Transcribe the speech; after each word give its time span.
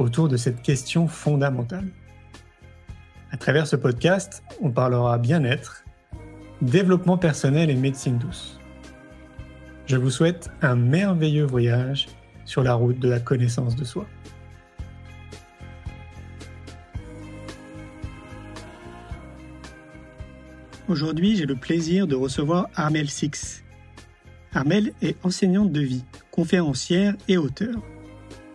autour 0.00 0.28
de 0.28 0.36
cette 0.36 0.62
question 0.62 1.06
fondamentale. 1.06 1.88
À 3.30 3.36
travers 3.36 3.66
ce 3.66 3.76
podcast, 3.76 4.42
on 4.60 4.70
parlera 4.70 5.18
bien-être, 5.18 5.84
développement 6.62 7.18
personnel 7.18 7.70
et 7.70 7.74
médecine 7.74 8.18
douce. 8.18 8.58
Je 9.86 9.96
vous 9.96 10.10
souhaite 10.10 10.50
un 10.62 10.74
merveilleux 10.74 11.44
voyage 11.44 12.08
sur 12.44 12.62
la 12.62 12.74
route 12.74 12.98
de 12.98 13.08
la 13.08 13.20
connaissance 13.20 13.76
de 13.76 13.84
soi. 13.84 14.06
Aujourd'hui, 20.88 21.36
j'ai 21.36 21.46
le 21.46 21.54
plaisir 21.54 22.08
de 22.08 22.16
recevoir 22.16 22.68
Armel 22.74 23.08
Six. 23.08 23.62
Armel 24.52 24.92
est 25.02 25.24
enseignante 25.24 25.70
de 25.70 25.80
vie, 25.80 26.04
conférencière 26.32 27.14
et 27.28 27.36
auteur. 27.36 27.80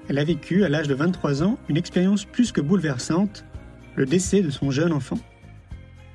Elle 0.07 0.19
a 0.19 0.23
vécu, 0.23 0.63
à 0.63 0.69
l'âge 0.69 0.87
de 0.87 0.93
23 0.93 1.41
ans, 1.41 1.57
une 1.67 1.77
expérience 1.77 2.25
plus 2.25 2.51
que 2.51 2.61
bouleversante, 2.61 3.43
le 3.95 4.05
décès 4.05 4.41
de 4.41 4.51
son 4.51 4.69
jeune 4.69 4.93
enfant. 4.93 5.17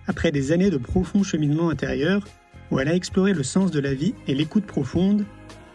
Après 0.06 0.30
des 0.30 0.52
années 0.52 0.70
de 0.70 0.76
profond 0.76 1.22
cheminement 1.22 1.70
intérieur, 1.70 2.26
où 2.70 2.78
elle 2.78 2.88
a 2.88 2.94
exploré 2.94 3.32
le 3.32 3.42
sens 3.42 3.70
de 3.70 3.80
la 3.80 3.94
vie 3.94 4.14
et 4.28 4.34
l'écoute 4.34 4.64
profonde, 4.64 5.24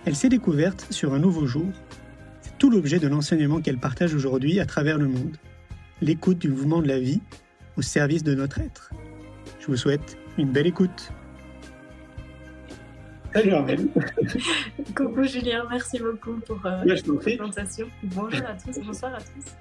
elle 0.06 0.16
s'est 0.16 0.30
découverte 0.30 0.88
sur 0.92 1.14
un 1.14 1.20
nouveau 1.20 1.46
jour. 1.46 1.68
C'est 2.42 2.58
tout 2.58 2.70
l'objet 2.70 3.00
de 3.00 3.08
l'enseignement 3.08 3.60
qu'elle 3.60 3.80
partage 3.80 4.14
aujourd'hui 4.14 4.60
à 4.60 4.66
travers 4.66 4.98
le 4.98 5.08
monde. 5.08 5.36
L'écoute 6.02 6.38
du 6.38 6.50
mouvement 6.50 6.82
de 6.82 6.88
la 6.88 7.00
vie 7.00 7.22
au 7.76 7.82
service 7.82 8.24
de 8.24 8.34
notre 8.34 8.60
être. 8.60 8.92
Je 9.60 9.68
vous 9.68 9.78
souhaite 9.78 10.18
une 10.38 10.52
belle 10.52 10.68
écoute. 10.68 11.12
Salut 13.36 13.52
Armel. 13.52 13.80
Coucou 14.96 15.24
Julien, 15.26 15.66
merci 15.70 16.00
beaucoup 16.00 16.40
pour 16.48 16.66
euh, 16.66 16.96
t'en 17.06 17.16
prie. 17.18 17.36
présentation. 17.36 17.88
Bonjour 18.02 18.46
à 18.48 18.54
tous, 18.54 18.80
bonsoir 18.80 19.14
à 19.14 19.18
tous. 19.18 19.52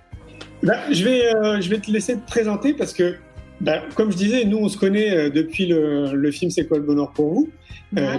Bah, 0.63 0.79
je, 0.93 1.03
vais, 1.03 1.35
euh, 1.35 1.61
je 1.61 1.69
vais 1.69 1.81
te 1.81 1.91
laisser 1.91 2.15
te 2.15 2.25
présenter 2.25 2.73
parce 2.73 2.93
que, 2.93 3.17
bah, 3.61 3.83
comme 3.95 4.11
je 4.13 4.17
disais, 4.17 4.45
nous 4.45 4.59
on 4.59 4.69
se 4.69 4.77
connaît 4.79 5.11
euh, 5.17 5.31
depuis 5.31 5.67
le, 5.67 6.13
le 6.15 6.31
film 6.31 6.51
C'est 6.51 6.67
quoi 6.67 6.79
le 6.79 6.85
bonheur 6.85 7.13
pour 7.13 7.33
vous? 7.33 7.49
Euh, 7.99 8.17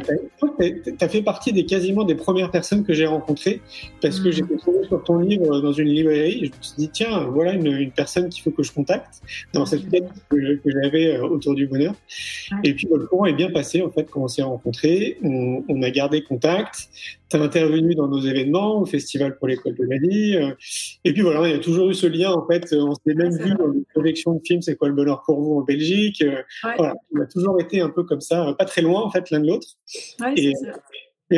Ouais. 0.58 0.81
Tu 0.86 0.94
as 1.03 1.09
fait 1.09 1.22
partie 1.22 1.52
des 1.52 1.66
quasiment 1.66 2.05
des 2.05 2.16
premières 2.16 2.50
personnes 2.50 2.86
que 2.86 2.94
j'ai 2.94 3.05
rencontrées 3.05 3.59
parce 4.02 4.19
que 4.22 4.27
Mhm. 4.30 4.33
j'ai 4.33 4.58
trouvé 4.58 4.88
sur 4.88 5.03
ton 5.03 5.19
livre 5.19 5.59
dans 5.59 5.73
une 5.73 5.89
librairie 5.89 6.44
et 6.44 6.45
je 6.45 6.52
me 6.52 6.61
suis 6.61 6.75
dit 6.77 6.89
tiens 6.94 7.25
voilà 7.33 7.53
une, 7.53 7.67
une 7.67 7.92
personne 7.92 8.30
qu'il 8.30 8.42
faut 8.42 8.52
que 8.52 8.64
je 8.64 8.72
contacte 8.72 9.22
dans 9.53 9.66
cette 9.66 9.89
quête 9.89 10.05
que, 10.30 10.55
que 10.55 10.69
j'avais 10.72 11.17
euh, 11.17 11.23
autour 11.27 11.55
du 11.55 11.67
bonheur. 11.67 11.94
Ouais. 12.52 12.58
et 12.64 12.73
puis 12.73 12.88
le 12.92 13.05
courant 13.05 13.25
est 13.25 13.33
bien 13.33 13.52
passé 13.52 13.81
en 13.81 13.89
fait 13.89 14.05
quand 14.09 14.22
on 14.23 14.27
s'est 14.30 14.44
rencontrés. 14.44 15.17
On, 15.23 15.64
on 15.67 15.81
a 15.81 15.89
gardé 15.89 16.22
contact. 16.23 16.88
Tu 17.30 17.36
as 17.38 17.42
intervenu 17.42 17.95
dans 17.95 18.08
nos 18.08 18.20
événements 18.22 18.80
au 18.81 18.86
festival 18.86 19.36
pour 19.38 19.47
l'école 19.47 19.73
de 19.75 19.83
la 19.83 19.97
vie 19.97 20.36
euh, 20.38 20.52
et 21.03 21.11
puis 21.11 21.22
voilà 21.23 21.47
il 21.49 21.52
y 21.52 21.55
a 21.55 21.59
toujours 21.59 21.89
eu 21.89 21.94
ce 21.95 22.05
lien 22.08 22.31
en 22.31 22.45
fait 22.45 22.72
on 22.72 22.94
s'est 22.94 23.16
même 23.16 23.36
vu 23.36 23.49
dans 23.55 23.73
une 23.73 23.83
projection 23.94 24.36
de 24.36 24.42
film 24.45 24.61
c'est 24.61 24.75
quoi 24.75 24.88
le 24.88 24.94
bonheur 24.94 25.23
pour 25.25 25.34
vous 25.39 25.55
en 25.59 25.61
Belgique 25.61 26.22
euh, 26.22 26.41
Ouais. 26.64 26.73
voilà 26.78 26.94
on 27.16 27.22
a 27.22 27.25
toujours 27.25 27.59
été 27.59 27.81
un 27.81 27.89
peu 27.89 28.03
comme 28.03 28.22
ça 28.22 28.53
pas 28.58 28.66
très 28.66 28.81
loin 28.81 29.02
en 29.02 29.09
fait 29.11 29.30
l'un 29.31 29.39
de 29.39 29.47
l'autre 29.47 29.67
Ouais, 30.21 30.33
Et- 30.37 30.54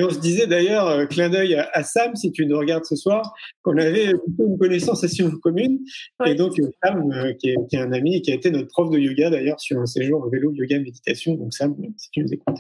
on 0.04 0.10
se 0.10 0.20
disait 0.20 0.48
d'ailleurs, 0.48 0.86
euh, 0.88 1.06
clin 1.06 1.30
d'œil 1.30 1.56
à, 1.56 1.70
à 1.74 1.82
Sam, 1.82 2.14
si 2.14 2.30
tu 2.34 2.46
nous 2.46 2.58
regardes 2.60 2.84
ce 2.84 2.98
soir, 2.98 3.34
qu'on 3.64 3.78
avait 3.78 4.12
une 4.38 4.58
connaissance 4.60 5.02
assez 5.06 5.24
commune. 5.42 5.80
Ouais. 6.20 6.32
Et 6.32 6.36
donc, 6.36 6.60
euh, 6.60 6.70
Sam, 6.84 7.10
euh, 7.14 7.32
qui, 7.34 7.52
est, 7.52 7.56
qui 7.70 7.78
est 7.78 7.80
un 7.80 7.94
ami 7.94 8.18
et 8.18 8.22
qui 8.22 8.32
a 8.32 8.36
été 8.36 8.52
notre 8.52 8.68
prof 8.68 8.90
de 8.92 9.00
yoga 9.00 9.30
d'ailleurs 9.30 9.62
sur 9.62 9.80
un 9.80 9.86
séjour 9.86 10.22
en 10.22 10.30
vélo, 10.30 10.52
yoga, 10.52 10.78
méditation. 10.80 11.36
Donc, 11.36 11.54
Sam, 11.54 11.74
euh, 11.80 11.88
si 11.96 12.10
tu 12.12 12.20
nous 12.22 12.34
écoutes. 12.34 12.58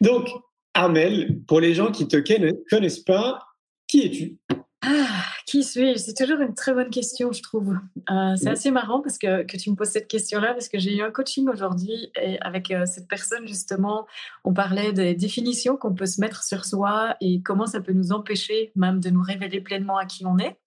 Donc, 0.00 0.28
Armel, 0.72 1.40
pour 1.48 1.58
les 1.60 1.74
gens 1.74 1.90
qui 1.90 2.06
te 2.06 2.16
conna- 2.18 2.54
connaissent 2.70 3.00
pas, 3.00 3.40
qui 3.88 4.02
es-tu? 4.06 4.38
Ah, 4.82 5.24
qui 5.46 5.62
suis-je? 5.62 5.98
C'est 5.98 6.14
toujours 6.14 6.40
une 6.40 6.54
très 6.54 6.72
bonne 6.72 6.88
question, 6.88 7.32
je 7.32 7.42
trouve. 7.42 7.74
Euh, 8.10 8.34
c'est 8.36 8.46
Oui. 8.46 8.52
assez 8.52 8.70
marrant 8.70 9.02
parce 9.02 9.18
que, 9.18 9.42
que 9.42 9.58
tu 9.58 9.70
me 9.70 9.76
poses 9.76 9.88
cette 9.90 10.08
question-là, 10.08 10.54
parce 10.54 10.70
que 10.70 10.78
j'ai 10.78 10.96
eu 10.96 11.02
un 11.02 11.10
coaching 11.10 11.46
aujourd'hui 11.50 12.10
et 12.20 12.40
avec 12.40 12.70
euh, 12.70 12.86
cette 12.86 13.06
personne, 13.06 13.46
justement, 13.46 14.06
on 14.44 14.54
parlait 14.54 14.94
des 14.94 15.14
définitions 15.14 15.76
qu'on 15.76 15.94
peut 15.94 16.06
se 16.06 16.18
mettre 16.22 16.42
sur 16.44 16.64
soi 16.64 17.14
et 17.20 17.42
comment 17.42 17.66
ça 17.66 17.80
peut 17.82 17.92
nous 17.92 18.12
empêcher 18.12 18.72
même 18.74 19.00
de 19.00 19.10
nous 19.10 19.22
révéler 19.22 19.60
pleinement 19.60 19.98
à 19.98 20.06
qui 20.06 20.24
on 20.24 20.38
est. 20.38 20.58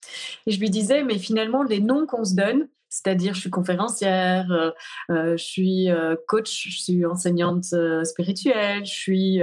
Et 0.45 0.51
je 0.51 0.59
lui 0.59 0.69
disais, 0.69 1.03
mais 1.03 1.17
finalement, 1.17 1.63
les 1.63 1.79
noms 1.79 2.05
qu'on 2.05 2.23
se 2.23 2.35
donne, 2.35 2.67
c'est-à-dire 2.89 3.33
je 3.33 3.39
suis 3.39 3.49
conférencière, 3.49 4.51
euh, 4.51 4.69
euh, 5.09 5.35
je 5.35 5.43
suis 5.43 5.89
euh, 5.89 6.15
coach, 6.27 6.67
je 6.69 6.79
suis 6.79 7.05
enseignante 7.07 7.73
spirituelle, 8.03 8.85
je 8.85 8.93
suis 8.93 9.41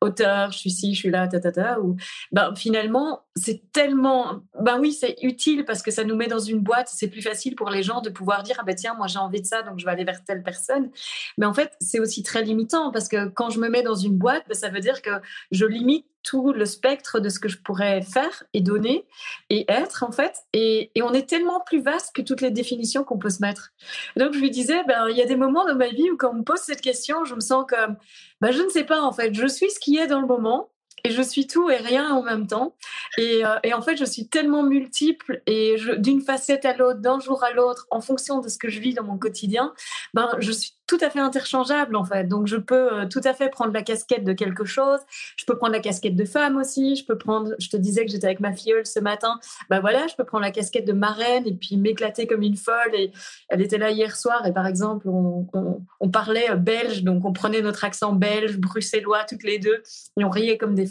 auteur, 0.00 0.52
je 0.52 0.58
suis 0.58 0.70
ci, 0.70 0.94
je 0.94 1.00
suis 1.00 1.10
là, 1.10 1.26
ta 1.26 1.40
ta 1.40 1.50
ta, 1.50 1.80
ou 1.80 1.96
ben, 2.30 2.54
finalement, 2.54 3.23
c'est 3.36 3.72
tellement. 3.72 4.42
Ben 4.60 4.78
oui, 4.78 4.92
c'est 4.92 5.16
utile 5.22 5.64
parce 5.64 5.82
que 5.82 5.90
ça 5.90 6.04
nous 6.04 6.14
met 6.14 6.28
dans 6.28 6.38
une 6.38 6.60
boîte. 6.60 6.88
C'est 6.92 7.08
plus 7.08 7.22
facile 7.22 7.56
pour 7.56 7.68
les 7.68 7.82
gens 7.82 8.00
de 8.00 8.10
pouvoir 8.10 8.44
dire 8.44 8.56
Ah 8.60 8.64
ben 8.64 8.74
tiens, 8.74 8.94
moi 8.94 9.08
j'ai 9.08 9.18
envie 9.18 9.40
de 9.40 9.46
ça, 9.46 9.62
donc 9.62 9.80
je 9.80 9.84
vais 9.84 9.90
aller 9.90 10.04
vers 10.04 10.22
telle 10.22 10.42
personne. 10.42 10.90
Mais 11.36 11.46
en 11.46 11.52
fait, 11.52 11.72
c'est 11.80 11.98
aussi 11.98 12.22
très 12.22 12.42
limitant 12.42 12.92
parce 12.92 13.08
que 13.08 13.26
quand 13.28 13.50
je 13.50 13.58
me 13.58 13.68
mets 13.68 13.82
dans 13.82 13.96
une 13.96 14.16
boîte, 14.16 14.44
ben, 14.48 14.54
ça 14.54 14.68
veut 14.68 14.80
dire 14.80 15.02
que 15.02 15.10
je 15.50 15.66
limite 15.66 16.06
tout 16.22 16.52
le 16.52 16.64
spectre 16.64 17.20
de 17.20 17.28
ce 17.28 17.38
que 17.38 17.48
je 17.48 17.58
pourrais 17.58 18.00
faire 18.00 18.44
et 18.54 18.60
donner 18.60 19.04
et 19.50 19.70
être 19.70 20.04
en 20.04 20.12
fait. 20.12 20.44
Et, 20.52 20.90
on 21.02 21.12
est 21.12 21.28
tellement 21.28 21.60
plus 21.60 21.82
vaste 21.82 22.14
que 22.14 22.22
toutes 22.22 22.40
les 22.40 22.50
définitions 22.50 23.04
qu'on 23.04 23.18
peut 23.18 23.30
se 23.30 23.42
mettre. 23.42 23.72
Et 24.16 24.20
donc 24.20 24.32
je 24.32 24.38
lui 24.38 24.50
disais, 24.50 24.82
ben, 24.84 25.08
il 25.10 25.16
y 25.16 25.22
a 25.22 25.26
des 25.26 25.36
moments 25.36 25.66
dans 25.66 25.74
ma 25.74 25.88
vie 25.88 26.10
où 26.10 26.16
quand 26.16 26.30
on 26.30 26.38
me 26.38 26.42
pose 26.44 26.60
cette 26.60 26.80
question, 26.80 27.24
je 27.24 27.34
me 27.34 27.40
sens 27.40 27.66
comme, 27.68 27.96
ben, 28.40 28.52
je 28.52 28.62
ne 28.62 28.68
sais 28.68 28.84
pas 28.84 29.02
en 29.02 29.12
fait, 29.12 29.34
je 29.34 29.46
suis 29.46 29.70
ce 29.70 29.78
qui 29.80 29.98
est 29.98 30.06
dans 30.06 30.20
le 30.20 30.26
moment. 30.26 30.70
Et 31.06 31.10
je 31.10 31.20
suis 31.20 31.46
tout 31.46 31.68
et 31.68 31.76
rien 31.76 32.14
en 32.14 32.22
même 32.22 32.46
temps. 32.46 32.74
Et, 33.18 33.44
euh, 33.44 33.58
en 33.74 33.82
fait, 33.82 33.96
je 33.98 34.06
suis 34.06 34.26
tellement 34.28 34.62
multiple 34.62 35.42
et 35.46 35.76
d'une 35.98 36.22
facette 36.22 36.64
à 36.64 36.74
l'autre, 36.74 37.00
d'un 37.00 37.20
jour 37.20 37.44
à 37.44 37.52
l'autre, 37.52 37.86
en 37.90 38.00
fonction 38.00 38.40
de 38.40 38.48
ce 38.48 38.56
que 38.56 38.70
je 38.70 38.80
vis 38.80 38.94
dans 38.94 39.04
mon 39.04 39.18
quotidien, 39.18 39.74
ben, 40.14 40.30
je 40.38 40.50
suis 40.50 40.72
tout 40.86 40.98
à 41.00 41.10
fait 41.10 41.20
interchangeable 41.20 41.96
en 41.96 42.04
fait. 42.04 42.24
Donc, 42.24 42.46
je 42.46 42.56
peux 42.56 42.92
euh, 42.92 43.06
tout 43.06 43.20
à 43.24 43.34
fait 43.34 43.48
prendre 43.48 43.72
la 43.72 43.82
casquette 43.82 44.24
de 44.24 44.32
quelque 44.32 44.64
chose. 44.64 45.00
Je 45.36 45.44
peux 45.44 45.56
prendre 45.56 45.72
la 45.72 45.80
casquette 45.80 46.16
de 46.16 46.24
femme 46.24 46.56
aussi. 46.56 46.96
Je 46.96 47.04
peux 47.04 47.16
prendre, 47.18 47.54
je 47.58 47.68
te 47.68 47.76
disais 47.76 48.04
que 48.04 48.10
j'étais 48.10 48.26
avec 48.26 48.40
ma 48.40 48.52
filleule 48.52 48.86
ce 48.86 49.00
matin. 49.00 49.38
Ben 49.70 49.80
voilà, 49.80 50.06
je 50.06 50.14
peux 50.14 50.24
prendre 50.24 50.44
la 50.44 50.50
casquette 50.50 50.86
de 50.86 50.92
marraine 50.92 51.46
et 51.46 51.54
puis 51.54 51.76
m'éclater 51.76 52.26
comme 52.26 52.42
une 52.42 52.56
folle. 52.56 52.94
Et 52.94 53.12
elle 53.48 53.62
était 53.62 53.78
là 53.78 53.90
hier 53.90 54.16
soir 54.16 54.46
et 54.46 54.52
par 54.52 54.66
exemple, 54.66 55.08
on, 55.08 55.46
on, 55.52 55.82
on 56.00 56.08
parlait 56.10 56.50
euh, 56.50 56.56
belge, 56.56 57.02
donc 57.02 57.24
on 57.24 57.32
prenait 57.32 57.62
notre 57.62 57.84
accent 57.84 58.12
belge, 58.12 58.58
bruxellois 58.58 59.24
toutes 59.24 59.42
les 59.42 59.58
deux 59.58 59.82
et 60.18 60.24
on 60.24 60.30
riait 60.30 60.58
comme 60.58 60.74
des 60.74 60.86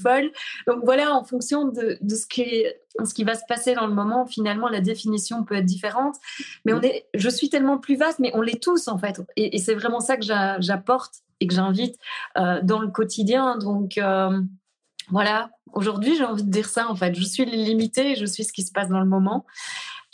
Donc 0.68 0.80
voilà, 0.84 1.14
en 1.14 1.24
fonction 1.24 1.66
de, 1.66 1.97
ce, 2.09 2.25
qui, 2.28 3.24
va 3.24 3.36
se 3.36 3.44
passer 3.47 3.74
dans 3.74 3.88
le 3.88 3.94
moment, 3.94 4.25
finalement, 4.25 4.69
la 4.69 4.81
définition 4.81 5.44
peut 5.44 5.56
être 5.56 5.66
différente. 5.66 6.16
Mais 6.66 6.74
on 6.74 6.81
est, 6.81 7.06
je 7.14 7.30
suis 7.30 7.50
tellement 7.50 7.78
plus 7.78 7.96
vaste, 7.96 8.19
mais 8.19 8.31
on 8.34 8.41
l'est 8.41 8.62
tous 8.62 8.88
en 8.88 8.97
fait. 8.97 9.22
Et, 9.36 9.58
c'est 9.59 9.75
vraiment 9.75 10.00
ça 10.00 10.18
que 10.18 10.24
j'a- 10.24 10.59
j'apporte 10.59 11.16
et 11.40 11.47
que 11.47 11.53
j'invite 11.53 11.97
euh, 12.38 12.62
dans 12.62 12.80
le 12.80 12.90
quotidien. 12.90 13.58
Donc 13.58 13.97
euh, 13.97 14.41
voilà, 15.09 15.50
aujourd'hui 15.74 16.16
j'ai 16.18 16.24
envie 16.24 16.44
de 16.44 16.52
dire 16.52 16.70
ça 16.70 16.90
en 16.90 16.96
fait. 16.96 17.16
Je 17.16 17.24
suis 17.24 17.46
limitée, 17.46 18.16
je 18.16 18.25
suis 18.25 18.44
ce 18.44 18.53
qui 18.53 18.64
se 18.64 18.72
passe 18.72 18.90
dans 18.90 19.00
le 19.00 19.06
moment. 19.06 19.46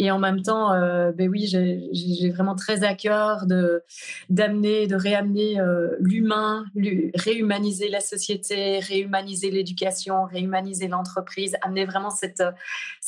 Et 0.02 0.12
en 0.12 0.20
même 0.20 0.42
temps, 0.42 0.72
euh, 0.74 1.12
ben 1.12 1.28
oui, 1.30 1.46
j'ai 1.46 2.30
vraiment 2.30 2.56
très 2.56 2.86
à 2.86 2.96
cœur 2.96 3.46
de 3.46 3.84
d'amener, 4.30 4.88
de 4.88 4.96
réamener 4.96 5.60
euh, 5.60 5.90
l'humain, 6.00 6.64
l'hu- 6.74 7.12
réhumaniser 7.16 7.90
la 7.90 8.00
société, 8.00 8.80
réhumaniser 8.80 9.52
l'éducation, 9.52 10.24
réhumaniser 10.24 10.88
l'entreprise, 10.88 11.58
amener 11.62 11.84
vraiment 11.84 12.12
cette 12.12 12.42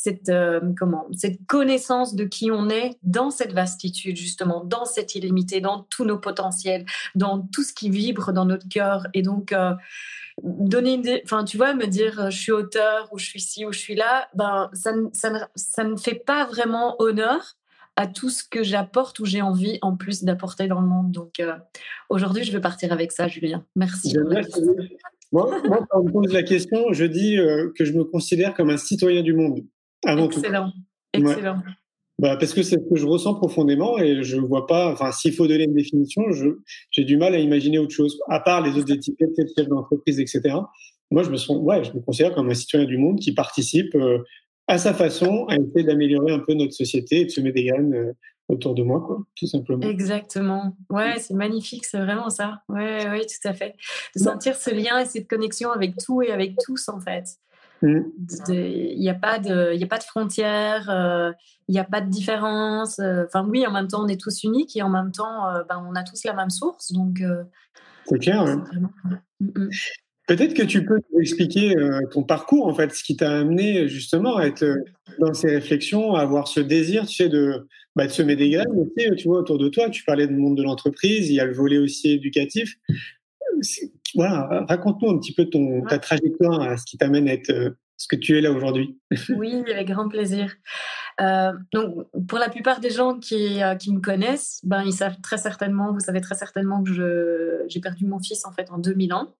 cette 0.02 0.30
euh, 0.30 0.60
comment 0.76 1.06
cette 1.12 1.46
connaissance 1.46 2.16
de 2.16 2.24
qui 2.24 2.50
on 2.50 2.68
est 2.68 2.98
dans 3.04 3.30
cette 3.30 3.52
vastitude 3.52 4.16
justement, 4.16 4.64
dans 4.64 4.84
cette 4.84 5.14
illimité, 5.14 5.60
dans 5.60 5.86
tous 5.90 6.04
nos 6.04 6.18
potentiels, 6.18 6.84
dans 7.14 7.40
tout 7.40 7.62
ce 7.62 7.72
qui 7.72 7.88
vibre 7.88 8.32
dans 8.32 8.44
notre 8.44 8.68
cœur. 8.68 9.06
Et 9.14 9.22
donc 9.22 9.52
euh, 9.52 9.74
donner 10.42 10.94
une, 10.94 11.20
enfin 11.24 11.44
tu 11.44 11.56
vois, 11.56 11.74
me 11.74 11.86
dire 11.86 12.18
euh, 12.18 12.30
je 12.30 12.38
suis 12.38 12.52
auteur 12.52 13.08
ou 13.12 13.18
je 13.18 13.26
suis 13.26 13.40
ci 13.40 13.64
ou 13.64 13.72
je 13.72 13.78
suis 13.78 13.94
là, 13.94 14.28
ben 14.34 14.70
ça 14.72 14.92
ne, 14.92 15.06
ça 15.12 15.30
ne, 15.30 15.38
ça 15.54 15.84
ne 15.84 15.96
fait 15.96 16.20
pas 16.26 16.46
vraiment 16.46 16.96
honneur 17.00 17.54
à 17.94 18.08
tout 18.08 18.30
ce 18.30 18.42
que 18.42 18.64
j'apporte 18.64 19.20
ou 19.20 19.24
j'ai 19.24 19.42
envie 19.42 19.78
en 19.82 19.96
plus 19.96 20.24
d'apporter 20.24 20.66
dans 20.66 20.80
le 20.80 20.88
monde. 20.88 21.12
Donc 21.12 21.40
aujourd'hui, 22.08 22.42
je 22.42 22.50
vais 22.50 22.60
partir 22.60 22.90
avec 22.90 23.12
ça, 23.12 23.28
Julien. 23.28 23.66
Merci. 23.76 24.08
Idée. 24.08 24.88
Moi, 25.30 25.60
moi, 25.68 25.86
quand 25.90 26.00
on 26.00 26.04
me 26.04 26.10
pose 26.10 26.32
la 26.32 26.42
question, 26.42 26.90
je 26.92 27.04
dis 27.04 27.36
que 27.76 27.84
je 27.84 27.92
me 27.92 28.04
considère 28.04 28.54
comme 28.54 28.70
un 28.70 28.78
citoyen 28.78 29.22
du 29.22 29.34
monde, 29.34 29.62
avant 30.04 30.28
tout. 30.28 30.40
Excellent. 30.40 30.72
Excellent. 31.12 31.62
bah 32.18 32.36
parce 32.36 32.54
que 32.54 32.62
c'est 32.62 32.76
ce 32.76 32.88
que 32.88 32.96
je 32.96 33.06
ressens 33.06 33.34
profondément 33.34 33.98
et 33.98 34.22
je 34.22 34.38
vois 34.38 34.66
pas. 34.66 34.92
Enfin, 34.92 35.12
s'il 35.12 35.34
faut 35.34 35.46
donner 35.46 35.64
une 35.64 35.74
définition, 35.74 36.22
j'ai 36.90 37.04
du 37.04 37.16
mal 37.16 37.34
à 37.34 37.38
imaginer 37.38 37.78
autre 37.78 37.94
chose. 37.94 38.18
À 38.28 38.40
part 38.40 38.62
les 38.62 38.78
autres 38.78 38.92
étiquettes, 38.92 39.30
chef 39.56 39.68
d'entreprise, 39.68 40.20
etc. 40.20 40.56
Moi, 41.10 41.22
je 41.22 41.30
me 41.30 41.36
sens, 41.36 41.58
ouais, 41.60 41.84
je 41.84 41.92
me 41.92 42.00
considère 42.00 42.34
comme 42.34 42.48
un 42.48 42.54
citoyen 42.54 42.86
du 42.86 42.96
monde 42.96 43.18
qui 43.18 43.34
participe 43.34 43.94
euh, 43.94 44.18
à 44.66 44.78
sa 44.78 44.94
façon 44.94 45.44
à 45.48 45.56
essayer 45.56 45.84
d'améliorer 45.84 46.32
un 46.32 46.38
peu 46.38 46.54
notre 46.54 46.72
société 46.72 47.20
et 47.20 47.24
de 47.26 47.30
semer 47.30 47.52
des 47.52 47.64
graines 47.64 47.94
euh, 47.94 48.12
autour 48.48 48.74
de 48.74 48.82
moi, 48.82 49.02
quoi, 49.06 49.18
tout 49.36 49.46
simplement. 49.46 49.86
Exactement. 49.86 50.76
Ouais, 50.90 51.18
c'est 51.18 51.34
magnifique, 51.34 51.84
c'est 51.84 51.98
vraiment 51.98 52.30
ça. 52.30 52.62
Ouais, 52.68 53.08
ouais, 53.08 53.26
tout 53.26 53.48
à 53.48 53.52
fait. 53.52 53.74
De 54.16 54.20
sentir 54.20 54.56
ce 54.56 54.70
lien 54.70 55.00
et 55.00 55.04
cette 55.04 55.28
connexion 55.28 55.70
avec 55.70 55.96
tout 55.96 56.22
et 56.22 56.30
avec 56.30 56.56
tous, 56.64 56.88
en 56.88 57.00
fait. 57.00 57.24
Mmh. 57.82 58.02
Il 58.48 59.00
n'y 59.00 59.08
a, 59.08 59.14
pas 59.14 59.40
de, 59.40 59.74
y 59.74 59.82
a 59.82 59.86
pas 59.88 59.98
de 59.98 60.04
frontières, 60.04 60.88
euh, 60.88 61.32
il 61.68 61.72
n'y 61.72 61.80
a 61.80 61.84
pas 61.84 62.00
de 62.00 62.08
différence. 62.08 63.00
Euh, 63.00 63.24
enfin, 63.26 63.46
oui, 63.48 63.66
en 63.66 63.72
même 63.72 63.88
temps, 63.88 64.04
on 64.04 64.08
est 64.08 64.20
tous 64.20 64.44
uniques 64.44 64.76
et 64.76 64.82
en 64.82 64.88
même 64.88 65.10
temps, 65.10 65.48
euh, 65.48 65.62
ben, 65.68 65.84
on 65.88 65.94
a 65.96 66.04
tous 66.04 66.22
la 66.24 66.32
même 66.32 66.50
source. 66.50 66.92
Donc, 66.92 67.22
c'est 68.06 68.18
clair. 68.18 68.44
Mmh. 69.40 69.68
Peut-être 70.28 70.54
que 70.54 70.62
tu 70.62 70.84
peux 70.84 71.00
nous 71.12 71.20
expliquer 71.20 71.74
ton 72.12 72.22
parcours, 72.22 72.68
en 72.68 72.74
fait, 72.74 72.94
ce 72.94 73.02
qui 73.02 73.16
t'a 73.16 73.40
amené 73.40 73.88
justement 73.88 74.36
à 74.36 74.46
être 74.46 74.64
dans 75.18 75.34
ces 75.34 75.48
réflexions, 75.48 76.14
à 76.14 76.20
avoir 76.20 76.46
ce 76.46 76.60
désir, 76.60 77.06
tu 77.06 77.16
sais, 77.16 77.28
de, 77.28 77.66
bah, 77.96 78.06
de 78.06 78.12
semer 78.12 78.36
des 78.36 78.48
graines 78.50 78.70
aussi, 78.70 79.10
tu 79.16 79.28
vois, 79.28 79.40
autour 79.40 79.58
de 79.58 79.68
toi. 79.68 79.90
Tu 79.90 80.04
parlais 80.04 80.28
du 80.28 80.34
monde 80.34 80.56
de 80.56 80.62
l'entreprise, 80.62 81.28
il 81.28 81.34
y 81.34 81.40
a 81.40 81.44
le 81.44 81.52
volet 81.52 81.78
aussi 81.78 82.12
éducatif 82.12 82.78
voilà, 84.14 84.64
raconte-nous 84.68 85.10
un 85.10 85.18
petit 85.18 85.34
peu 85.34 85.46
ton, 85.46 85.82
ta 85.82 85.98
trajectoire, 85.98 86.78
ce 86.78 86.84
qui 86.84 86.98
t'amène 86.98 87.28
à 87.28 87.32
être 87.32 87.50
euh, 87.50 87.70
ce 87.96 88.06
que 88.06 88.16
tu 88.16 88.36
es 88.36 88.40
là 88.40 88.50
aujourd'hui. 88.50 88.98
oui, 89.36 89.62
avec 89.70 89.88
grand 89.88 90.08
plaisir. 90.08 90.54
Euh, 91.20 91.52
donc, 91.72 92.06
pour 92.28 92.38
la 92.38 92.48
plupart 92.48 92.80
des 92.80 92.90
gens 92.90 93.18
qui, 93.18 93.62
euh, 93.62 93.74
qui, 93.76 93.92
me 93.92 94.00
connaissent, 94.00 94.60
ben, 94.64 94.82
ils 94.82 94.92
savent 94.92 95.20
très 95.22 95.38
certainement, 95.38 95.92
vous 95.92 96.00
savez 96.00 96.20
très 96.20 96.34
certainement 96.34 96.82
que 96.82 97.64
j'ai 97.68 97.80
perdu 97.80 98.06
mon 98.06 98.18
fils 98.18 98.44
en 98.44 98.52
fait 98.52 98.70
en 98.70 98.78
2000 98.78 99.12
ans. 99.14 99.34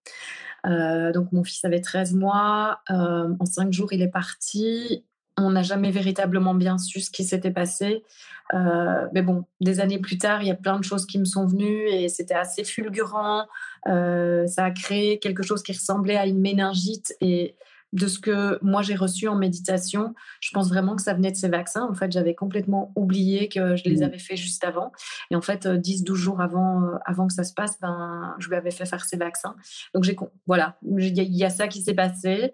donc, 0.65 1.33
mon 1.33 1.45
fils 1.45 1.65
avait 1.65 1.81
13 1.81 2.15
mois. 2.15 2.81
en 2.89 3.45
5 3.45 3.73
jours, 3.73 3.93
il 3.93 4.03
est 4.03 4.11
parti. 4.11 5.05
On 5.39 5.51
n'a 5.51 5.63
jamais 5.63 5.91
véritablement 5.91 6.55
bien 6.55 6.77
su 6.77 7.01
ce 7.01 7.11
qui 7.11 7.25
s'était 7.25 7.51
passé. 7.51 8.05
Mais 8.53 9.23
bon, 9.23 9.45
des 9.61 9.81
années 9.81 9.99
plus 9.99 10.19
tard, 10.19 10.43
il 10.43 10.49
y 10.49 10.53
a 10.53 10.55
plein 10.55 10.79
de 10.79 10.85
choses 10.85 11.07
qui 11.07 11.19
me 11.19 11.25
sont 11.25 11.47
venues 11.47 11.89
et 11.89 12.09
c'était 12.09 12.35
assez 12.35 12.65
fulgurant. 12.65 13.47
Euh, 13.88 14.46
ça 14.46 14.64
a 14.64 14.70
créé 14.70 15.19
quelque 15.19 15.43
chose 15.43 15.62
qui 15.62 15.73
ressemblait 15.73 16.17
à 16.17 16.26
une 16.26 16.40
méningite 16.40 17.14
et 17.20 17.56
de 17.93 18.06
ce 18.06 18.19
que 18.19 18.58
moi 18.62 18.81
j'ai 18.81 18.94
reçu 18.94 19.29
en 19.29 19.34
méditation, 19.34 20.14
je 20.40 20.50
pense 20.52 20.70
vraiment 20.70 20.96
que 20.96 21.02
ça 21.02 21.12
venait 21.12 21.31
de 21.31 21.37
ces 21.37 21.49
vaccins. 21.49 21.87
En 21.90 21.94
fait, 21.94 22.11
j'avais 22.11 22.34
complètement 22.34 22.90
oublié 22.96 23.50
que 23.50 23.76
je 23.76 23.84
les 23.84 24.00
mmh. 24.00 24.05
avais 24.05 24.19
fait 24.19 24.37
juste 24.37 24.64
avant. 24.64 24.93
Et 25.31 25.37
en 25.37 25.43
fait, 25.43 25.67
10-12 25.67 26.11
euh, 26.11 26.14
jours 26.14 26.40
avant, 26.40 26.93
avant 27.05 27.26
que 27.26 27.34
ça 27.34 27.44
se 27.44 27.52
passe, 27.52 27.79
ben, 27.81 28.34
je 28.38 28.49
lui 28.49 28.56
avais 28.56 28.70
fait 28.70 28.87
faire 28.87 29.05
ces 29.05 29.19
vaccins. 29.19 29.56
Donc, 29.94 30.05
j'ai, 30.05 30.17
voilà, 30.46 30.79
il 30.82 31.19
y, 31.19 31.44
a 31.44 31.50
ça 31.50 31.69
qui 31.69 31.82
s'est 31.82 31.93
passé. 31.93 32.52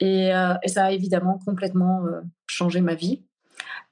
Et, 0.00 0.28
et, 0.28 0.68
ça 0.68 0.84
a 0.84 0.90
évidemment 0.90 1.40
complètement 1.46 2.04
changé 2.46 2.82
ma 2.82 2.94
vie. 2.94 3.24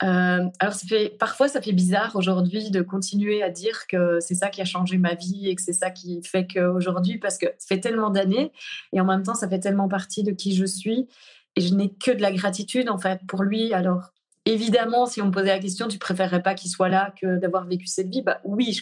Euh, 0.02 0.48
alors, 0.58 0.74
parfois, 1.18 1.48
ça 1.48 1.62
fait 1.62 1.72
bizarre 1.72 2.16
aujourd'hui 2.16 2.70
de 2.70 2.82
continuer 2.82 3.42
à 3.42 3.50
dire 3.50 3.86
que 3.86 4.18
c'est 4.20 4.34
ça 4.34 4.50
qui 4.50 4.60
a 4.60 4.64
changé 4.64 4.98
ma 4.98 5.14
vie 5.14 5.48
et 5.48 5.54
que 5.54 5.62
c'est 5.62 5.72
ça 5.72 5.90
qui 5.90 6.22
fait 6.22 6.46
qu'aujourd'hui, 6.46 7.18
parce 7.18 7.38
que 7.38 7.46
ça 7.58 7.66
fait 7.68 7.80
tellement 7.80 8.10
d'années 8.10 8.52
et 8.92 9.00
en 9.00 9.04
même 9.04 9.22
temps, 9.22 9.34
ça 9.34 9.48
fait 9.48 9.60
tellement 9.60 9.88
partie 9.88 10.22
de 10.22 10.32
qui 10.32 10.54
je 10.54 10.64
suis 10.64 11.08
et 11.56 11.60
je 11.60 11.74
n'ai 11.74 11.92
que 11.92 12.10
de 12.10 12.22
la 12.22 12.32
gratitude 12.32 12.88
en 12.88 12.98
fait 12.98 13.20
pour 13.28 13.42
lui. 13.42 13.72
Alors, 13.72 14.12
Évidemment, 14.44 15.06
si 15.06 15.22
on 15.22 15.26
me 15.26 15.30
posait 15.30 15.46
la 15.46 15.60
question, 15.60 15.86
tu 15.86 15.98
préférerais 15.98 16.42
pas 16.42 16.54
qu'il 16.54 16.68
soit 16.68 16.88
là 16.88 17.14
que 17.20 17.38
d'avoir 17.38 17.64
vécu 17.64 17.86
cette 17.86 18.08
vie? 18.08 18.22
Bah 18.22 18.40
oui, 18.42 18.72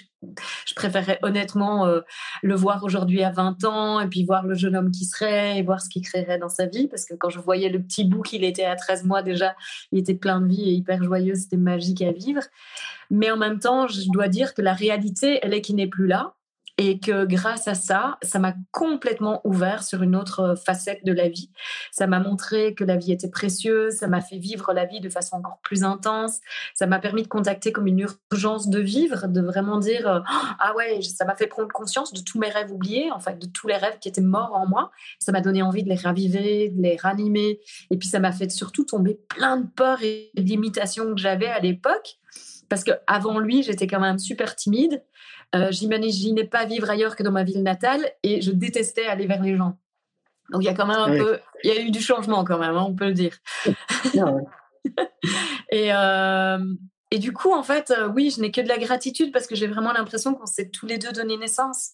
je, 0.66 0.74
préférerais 0.74 1.18
honnêtement 1.20 1.86
euh, 1.86 2.00
le 2.42 2.54
voir 2.54 2.82
aujourd'hui 2.82 3.22
à 3.22 3.30
20 3.30 3.64
ans 3.64 4.00
et 4.00 4.08
puis 4.08 4.24
voir 4.24 4.46
le 4.46 4.54
jeune 4.54 4.74
homme 4.74 4.90
qui 4.90 5.04
serait 5.04 5.58
et 5.58 5.62
voir 5.62 5.82
ce 5.82 5.90
qu'il 5.90 6.00
créerait 6.00 6.38
dans 6.38 6.48
sa 6.48 6.64
vie. 6.64 6.88
Parce 6.88 7.04
que 7.04 7.12
quand 7.12 7.28
je 7.28 7.40
voyais 7.40 7.68
le 7.68 7.82
petit 7.82 8.04
bout 8.04 8.22
qu'il 8.22 8.42
était 8.42 8.64
à 8.64 8.74
13 8.74 9.04
mois 9.04 9.22
déjà, 9.22 9.54
il 9.92 9.98
était 9.98 10.14
plein 10.14 10.40
de 10.40 10.46
vie 10.46 10.70
et 10.70 10.72
hyper 10.72 11.02
joyeux, 11.02 11.34
c'était 11.34 11.58
magique 11.58 12.00
à 12.00 12.12
vivre. 12.12 12.42
Mais 13.10 13.30
en 13.30 13.36
même 13.36 13.58
temps, 13.58 13.86
je 13.86 14.10
dois 14.10 14.28
dire 14.28 14.54
que 14.54 14.62
la 14.62 14.72
réalité, 14.72 15.40
elle 15.42 15.52
est 15.52 15.60
qu'il 15.60 15.76
n'est 15.76 15.88
plus 15.88 16.06
là 16.06 16.36
et 16.82 16.98
que 16.98 17.26
grâce 17.26 17.68
à 17.68 17.74
ça, 17.74 18.16
ça 18.22 18.38
m'a 18.38 18.54
complètement 18.70 19.42
ouvert 19.44 19.82
sur 19.82 20.02
une 20.02 20.16
autre 20.16 20.40
euh, 20.40 20.56
facette 20.56 21.04
de 21.04 21.12
la 21.12 21.28
vie. 21.28 21.50
Ça 21.92 22.06
m'a 22.06 22.20
montré 22.20 22.74
que 22.74 22.84
la 22.84 22.96
vie 22.96 23.12
était 23.12 23.28
précieuse, 23.28 23.96
ça 23.96 24.08
m'a 24.08 24.22
fait 24.22 24.38
vivre 24.38 24.72
la 24.72 24.86
vie 24.86 25.00
de 25.00 25.10
façon 25.10 25.36
encore 25.36 25.58
plus 25.62 25.84
intense, 25.84 26.40
ça 26.74 26.86
m'a 26.86 26.98
permis 26.98 27.22
de 27.22 27.28
contacter 27.28 27.70
comme 27.70 27.86
une 27.86 28.06
urgence 28.32 28.70
de 28.70 28.78
vivre, 28.80 29.28
de 29.28 29.42
vraiment 29.42 29.78
dire 29.78 30.08
euh, 30.08 30.20
ah 30.58 30.72
ouais, 30.74 31.02
ça 31.02 31.26
m'a 31.26 31.36
fait 31.36 31.48
prendre 31.48 31.68
conscience 31.68 32.14
de 32.14 32.22
tous 32.22 32.38
mes 32.38 32.48
rêves 32.48 32.72
oubliés, 32.72 33.12
en 33.12 33.20
fait, 33.20 33.38
de 33.38 33.46
tous 33.46 33.68
les 33.68 33.76
rêves 33.76 33.98
qui 34.00 34.08
étaient 34.08 34.22
morts 34.22 34.54
en 34.54 34.66
moi. 34.66 34.90
Ça 35.18 35.32
m'a 35.32 35.42
donné 35.42 35.60
envie 35.60 35.82
de 35.82 35.90
les 35.90 35.96
raviver, 35.96 36.70
de 36.70 36.80
les 36.80 36.96
ranimer, 36.96 37.60
et 37.90 37.98
puis 37.98 38.08
ça 38.08 38.20
m'a 38.20 38.32
fait 38.32 38.50
surtout 38.50 38.84
tomber 38.84 39.20
plein 39.28 39.58
de 39.58 39.66
peurs 39.66 40.02
et 40.02 40.30
d'imitations 40.34 41.14
que 41.14 41.20
j'avais 41.20 41.48
à 41.48 41.60
l'époque 41.60 42.16
parce 42.70 42.84
que 42.84 42.92
avant 43.06 43.40
lui, 43.40 43.62
j'étais 43.64 43.88
quand 43.88 44.00
même 44.00 44.18
super 44.18 44.54
timide. 44.54 45.02
Euh, 45.54 45.70
J'imaginais 45.70 46.44
pas 46.44 46.64
vivre 46.64 46.88
ailleurs 46.88 47.16
que 47.16 47.22
dans 47.22 47.32
ma 47.32 47.42
ville 47.42 47.62
natale 47.62 48.12
et 48.22 48.40
je 48.40 48.52
détestais 48.52 49.06
aller 49.06 49.26
vers 49.26 49.42
les 49.42 49.56
gens. 49.56 49.78
Donc 50.50 50.62
il 50.62 50.66
y 50.66 50.68
a 50.68 50.74
quand 50.74 50.86
même 50.86 50.98
un 50.98 51.16
peu, 51.16 51.38
il 51.64 51.72
y 51.72 51.76
a 51.76 51.80
eu 51.80 51.90
du 51.90 52.00
changement 52.00 52.44
quand 52.44 52.58
même, 52.58 52.76
hein, 52.76 52.86
on 52.88 52.94
peut 52.94 53.06
le 53.06 53.14
dire. 53.14 53.36
et, 55.70 55.92
euh, 55.92 56.58
et 57.10 57.18
du 57.18 57.32
coup, 57.32 57.52
en 57.52 57.62
fait, 57.62 57.90
euh, 57.90 58.08
oui, 58.08 58.32
je 58.34 58.40
n'ai 58.40 58.50
que 58.50 58.60
de 58.60 58.68
la 58.68 58.78
gratitude 58.78 59.32
parce 59.32 59.46
que 59.46 59.54
j'ai 59.54 59.66
vraiment 59.66 59.92
l'impression 59.92 60.34
qu'on 60.34 60.46
s'est 60.46 60.70
tous 60.70 60.86
les 60.86 60.98
deux 60.98 61.12
donné 61.12 61.36
naissance. 61.36 61.92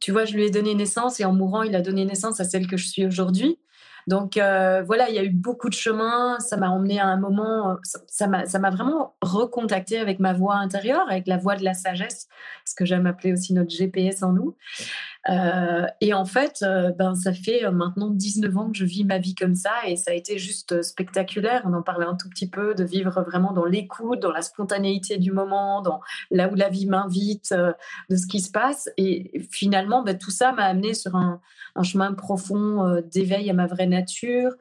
Tu 0.00 0.12
vois, 0.12 0.24
je 0.24 0.34
lui 0.34 0.44
ai 0.44 0.50
donné 0.50 0.74
naissance 0.74 1.20
et 1.20 1.24
en 1.24 1.32
mourant, 1.32 1.62
il 1.62 1.74
a 1.74 1.80
donné 1.80 2.04
naissance 2.04 2.40
à 2.40 2.44
celle 2.44 2.66
que 2.66 2.76
je 2.76 2.86
suis 2.86 3.06
aujourd'hui. 3.06 3.58
Donc 4.06 4.36
euh, 4.36 4.82
voilà, 4.82 5.08
il 5.08 5.14
y 5.14 5.18
a 5.18 5.24
eu 5.24 5.30
beaucoup 5.30 5.68
de 5.68 5.74
chemin. 5.74 6.38
Ça 6.40 6.56
m'a 6.56 6.70
emmené 6.70 7.00
à 7.00 7.06
un 7.06 7.16
moment, 7.16 7.70
euh, 7.70 7.74
ça 8.06 8.26
m'a 8.26 8.70
vraiment 8.70 9.14
recontacté 9.22 9.98
avec 9.98 10.20
ma 10.20 10.32
voix 10.32 10.56
intérieure, 10.56 11.06
avec 11.08 11.26
la 11.26 11.36
voix 11.36 11.56
de 11.56 11.64
la 11.64 11.74
sagesse, 11.74 12.28
ce 12.64 12.74
que 12.74 12.84
j'aime 12.84 13.06
appeler 13.06 13.32
aussi 13.32 13.54
notre 13.54 13.70
GPS 13.70 14.22
en 14.22 14.32
nous. 14.32 14.56
Euh, 15.30 15.86
et 16.00 16.12
en 16.12 16.24
fait, 16.24 16.64
ben, 16.98 17.14
ça 17.14 17.32
fait 17.32 17.70
maintenant 17.70 18.10
19 18.10 18.56
ans 18.56 18.70
que 18.70 18.76
je 18.76 18.84
vis 18.84 19.04
ma 19.04 19.18
vie 19.18 19.34
comme 19.34 19.54
ça 19.54 19.70
et 19.86 19.96
ça 19.96 20.10
a 20.10 20.14
été 20.14 20.38
juste 20.38 20.82
spectaculaire. 20.82 21.62
On 21.64 21.72
en 21.72 21.82
parlait 21.82 22.06
un 22.06 22.14
tout 22.14 22.28
petit 22.28 22.48
peu, 22.48 22.74
de 22.74 22.84
vivre 22.84 23.22
vraiment 23.22 23.52
dans 23.52 23.64
l'écoute, 23.64 24.20
dans 24.20 24.32
la 24.32 24.42
spontanéité 24.42 25.18
du 25.18 25.32
moment, 25.32 25.80
dans 25.82 26.00
là 26.30 26.48
où 26.48 26.54
la 26.54 26.68
vie 26.68 26.86
m'invite, 26.86 27.54
de 28.10 28.16
ce 28.16 28.26
qui 28.26 28.40
se 28.40 28.50
passe. 28.50 28.90
Et 28.96 29.30
finalement, 29.50 30.02
ben, 30.02 30.18
tout 30.18 30.30
ça 30.30 30.52
m'a 30.52 30.64
amené 30.64 30.94
sur 30.94 31.16
un 31.16 31.40
chemin 31.82 32.12
profond 32.12 33.02
d'éveil 33.12 33.48
à 33.50 33.54
ma 33.54 33.66
vraie 33.66 33.86
nature, 33.86 34.52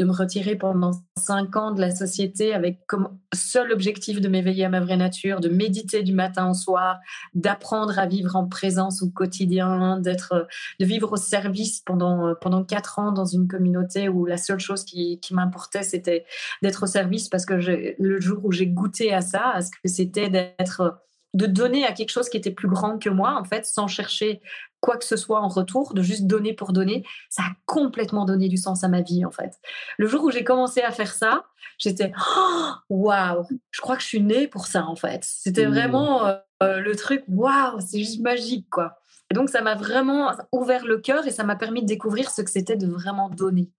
de 0.00 0.04
me 0.06 0.12
retirer 0.12 0.56
pendant 0.56 0.92
cinq 1.18 1.56
ans 1.56 1.72
de 1.72 1.80
la 1.80 1.94
société 1.94 2.54
avec 2.54 2.86
comme 2.86 3.18
seul 3.34 3.70
objectif 3.70 4.18
de 4.22 4.28
m'éveiller 4.28 4.64
à 4.64 4.70
ma 4.70 4.80
vraie 4.80 4.96
nature, 4.96 5.40
de 5.40 5.50
méditer 5.50 6.02
du 6.02 6.14
matin 6.14 6.50
au 6.50 6.54
soir, 6.54 6.98
d'apprendre 7.34 7.98
à 7.98 8.06
vivre 8.06 8.34
en 8.34 8.48
présence 8.48 9.02
au 9.02 9.10
quotidien, 9.10 10.00
d'être, 10.00 10.48
de 10.80 10.86
vivre 10.86 11.12
au 11.12 11.16
service 11.16 11.80
pendant 11.80 12.34
pendant 12.40 12.64
quatre 12.64 12.98
ans 12.98 13.12
dans 13.12 13.26
une 13.26 13.46
communauté 13.46 14.08
où 14.08 14.24
la 14.24 14.38
seule 14.38 14.58
chose 14.58 14.84
qui, 14.84 15.20
qui 15.20 15.34
m'importait 15.34 15.82
c'était 15.82 16.24
d'être 16.62 16.84
au 16.84 16.86
service 16.86 17.28
parce 17.28 17.44
que 17.44 17.54
le 17.54 18.20
jour 18.20 18.40
où 18.42 18.52
j'ai 18.52 18.68
goûté 18.68 19.12
à 19.12 19.20
ça, 19.20 19.50
à 19.50 19.60
ce 19.60 19.70
que 19.70 19.88
c'était 19.88 20.30
d'être 20.30 21.02
de 21.34 21.46
donner 21.46 21.84
à 21.84 21.92
quelque 21.92 22.10
chose 22.10 22.28
qui 22.28 22.36
était 22.36 22.50
plus 22.50 22.68
grand 22.68 22.98
que 22.98 23.08
moi, 23.08 23.38
en 23.38 23.44
fait, 23.44 23.64
sans 23.64 23.86
chercher 23.86 24.40
quoi 24.80 24.96
que 24.96 25.04
ce 25.04 25.16
soit 25.16 25.40
en 25.40 25.48
retour, 25.48 25.94
de 25.94 26.02
juste 26.02 26.26
donner 26.26 26.54
pour 26.54 26.72
donner, 26.72 27.04
ça 27.28 27.42
a 27.42 27.52
complètement 27.66 28.24
donné 28.24 28.48
du 28.48 28.56
sens 28.56 28.82
à 28.84 28.88
ma 28.88 29.02
vie, 29.02 29.24
en 29.24 29.30
fait. 29.30 29.58
Le 29.98 30.06
jour 30.06 30.24
où 30.24 30.30
j'ai 30.30 30.44
commencé 30.44 30.80
à 30.80 30.90
faire 30.90 31.12
ça, 31.12 31.44
j'étais 31.78 32.12
oh, 32.36 32.70
waouh, 32.90 33.46
je 33.70 33.80
crois 33.80 33.96
que 33.96 34.02
je 34.02 34.08
suis 34.08 34.22
née 34.22 34.48
pour 34.48 34.66
ça, 34.66 34.86
en 34.86 34.96
fait. 34.96 35.24
C'était 35.24 35.66
mmh. 35.66 35.70
vraiment 35.70 36.26
euh, 36.26 36.80
le 36.80 36.96
truc 36.96 37.24
waouh, 37.28 37.80
c'est 37.80 37.98
juste 37.98 38.20
magique, 38.20 38.68
quoi. 38.70 38.96
Donc, 39.32 39.48
ça 39.48 39.62
m'a 39.62 39.74
vraiment 39.74 40.32
ouvert 40.52 40.84
le 40.84 40.98
cœur 40.98 41.26
et 41.26 41.30
ça 41.30 41.44
m'a 41.44 41.56
permis 41.56 41.82
de 41.82 41.86
découvrir 41.86 42.30
ce 42.30 42.42
que 42.42 42.50
c'était 42.50 42.76
de 42.76 42.86
vraiment 42.86 43.28
donner. 43.30 43.70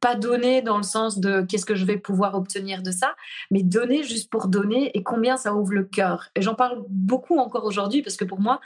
Pas 0.00 0.14
donner 0.14 0.62
dans 0.62 0.76
le 0.76 0.82
sens 0.82 1.18
de 1.18 1.42
qu'est-ce 1.42 1.66
que 1.66 1.74
je 1.74 1.84
vais 1.84 1.96
pouvoir 1.96 2.34
obtenir 2.34 2.82
de 2.82 2.90
ça, 2.90 3.14
mais 3.50 3.62
donner 3.62 4.02
juste 4.02 4.30
pour 4.30 4.48
donner 4.48 4.96
et 4.96 5.02
combien 5.02 5.36
ça 5.36 5.54
ouvre 5.54 5.72
le 5.72 5.84
cœur. 5.84 6.28
Et 6.36 6.42
j'en 6.42 6.54
parle 6.54 6.84
beaucoup 6.88 7.38
encore 7.38 7.64
aujourd'hui 7.64 8.02
parce 8.02 8.16
que 8.16 8.24
pour 8.24 8.40
moi, 8.40 8.60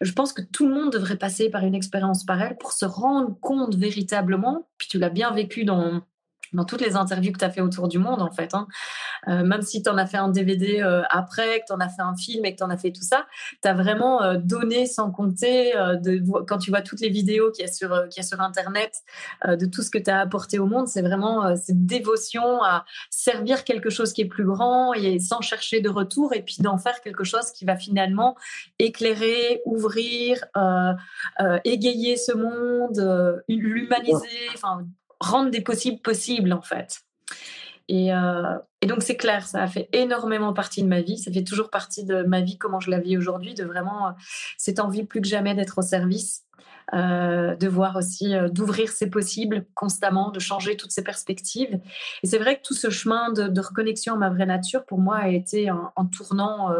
je 0.00 0.12
pense 0.12 0.32
que 0.32 0.42
tout 0.42 0.68
le 0.68 0.74
monde 0.74 0.92
devrait 0.92 1.16
passer 1.16 1.50
par 1.50 1.64
une 1.64 1.74
expérience 1.74 2.24
pareille 2.24 2.56
pour 2.58 2.72
se 2.72 2.84
rendre 2.84 3.36
compte 3.40 3.74
véritablement, 3.74 4.68
puis 4.78 4.88
tu 4.88 4.98
l'as 4.98 5.10
bien 5.10 5.30
vécu 5.32 5.64
dans 5.64 6.02
dans 6.52 6.64
toutes 6.64 6.80
les 6.80 6.96
interviews 6.96 7.32
que 7.32 7.38
tu 7.38 7.44
as 7.44 7.50
fait 7.50 7.60
autour 7.60 7.88
du 7.88 7.98
monde, 7.98 8.22
en 8.22 8.30
fait. 8.30 8.54
Hein. 8.54 8.66
Euh, 9.28 9.44
même 9.44 9.62
si 9.62 9.82
tu 9.82 9.90
en 9.90 9.98
as 9.98 10.06
fait 10.06 10.16
un 10.16 10.28
DVD 10.28 10.80
euh, 10.80 11.02
après, 11.10 11.60
que 11.60 11.66
tu 11.68 11.72
en 11.72 11.80
as 11.80 11.88
fait 11.88 12.02
un 12.02 12.16
film 12.16 12.44
et 12.44 12.52
que 12.52 12.58
tu 12.58 12.64
en 12.64 12.70
as 12.70 12.76
fait 12.76 12.92
tout 12.92 13.02
ça, 13.02 13.26
tu 13.62 13.68
as 13.68 13.74
vraiment 13.74 14.22
euh, 14.22 14.36
donné 14.38 14.86
sans 14.86 15.10
compter, 15.10 15.72
de, 16.02 16.22
quand 16.46 16.58
tu 16.58 16.70
vois 16.70 16.82
toutes 16.82 17.00
les 17.00 17.08
vidéos 17.08 17.50
qu'il 17.50 17.64
y, 17.64 17.68
a 17.68 17.72
sur, 17.72 17.90
qu'il 18.08 18.22
y 18.22 18.24
a 18.24 18.28
sur 18.28 18.40
Internet, 18.40 18.92
de 19.46 19.66
tout 19.66 19.82
ce 19.82 19.90
que 19.90 19.98
tu 19.98 20.10
as 20.10 20.20
apporté 20.20 20.58
au 20.58 20.66
monde, 20.66 20.88
c'est 20.88 21.02
vraiment 21.02 21.56
cette 21.56 21.86
dévotion 21.86 22.62
à 22.62 22.84
servir 23.10 23.64
quelque 23.64 23.90
chose 23.90 24.12
qui 24.12 24.22
est 24.22 24.26
plus 24.26 24.44
grand 24.44 24.92
et 24.94 25.18
sans 25.18 25.40
chercher 25.40 25.80
de 25.80 25.88
retour, 25.88 26.34
et 26.34 26.42
puis 26.42 26.56
d'en 26.60 26.78
faire 26.78 27.00
quelque 27.00 27.24
chose 27.24 27.50
qui 27.52 27.64
va 27.64 27.76
finalement 27.76 28.36
éclairer, 28.78 29.62
ouvrir, 29.64 30.44
égayer 31.64 32.16
ce 32.16 32.32
monde, 32.32 33.42
l'humaniser, 33.48 34.48
enfin 34.54 34.84
rendre 35.20 35.50
des 35.50 35.60
possibles 35.60 36.00
possibles 36.00 36.52
en 36.52 36.62
fait. 36.62 37.02
Et, 37.88 38.14
euh, 38.14 38.56
et 38.82 38.86
donc 38.86 39.02
c'est 39.02 39.16
clair, 39.16 39.46
ça 39.46 39.62
a 39.62 39.66
fait 39.66 39.88
énormément 39.92 40.52
partie 40.52 40.82
de 40.82 40.88
ma 40.88 41.00
vie, 41.00 41.18
ça 41.18 41.32
fait 41.32 41.42
toujours 41.42 41.70
partie 41.70 42.04
de 42.04 42.22
ma 42.22 42.40
vie, 42.40 42.56
comment 42.56 42.78
je 42.78 42.88
la 42.88 43.00
vis 43.00 43.16
aujourd'hui, 43.16 43.54
de 43.54 43.64
vraiment 43.64 44.06
euh, 44.06 44.10
cette 44.58 44.78
envie 44.78 45.04
plus 45.04 45.20
que 45.20 45.26
jamais 45.26 45.56
d'être 45.56 45.78
au 45.78 45.82
service, 45.82 46.44
euh, 46.94 47.56
de 47.56 47.66
voir 47.66 47.96
aussi, 47.96 48.32
d'ouvrir 48.52 48.90
ses 48.90 49.10
possibles 49.10 49.66
constamment, 49.74 50.30
de 50.30 50.38
changer 50.38 50.76
toutes 50.76 50.92
ces 50.92 51.02
perspectives. 51.02 51.80
Et 52.22 52.28
c'est 52.28 52.38
vrai 52.38 52.58
que 52.58 52.62
tout 52.62 52.74
ce 52.74 52.90
chemin 52.90 53.32
de, 53.32 53.60
reconnexion 53.60 54.14
à 54.14 54.16
ma 54.16 54.30
vraie 54.30 54.46
nature, 54.46 54.84
pour 54.86 55.00
moi, 55.00 55.16
a 55.16 55.28
été 55.28 55.68
un, 55.68 55.90
un 55.96 56.06
tournant, 56.06 56.72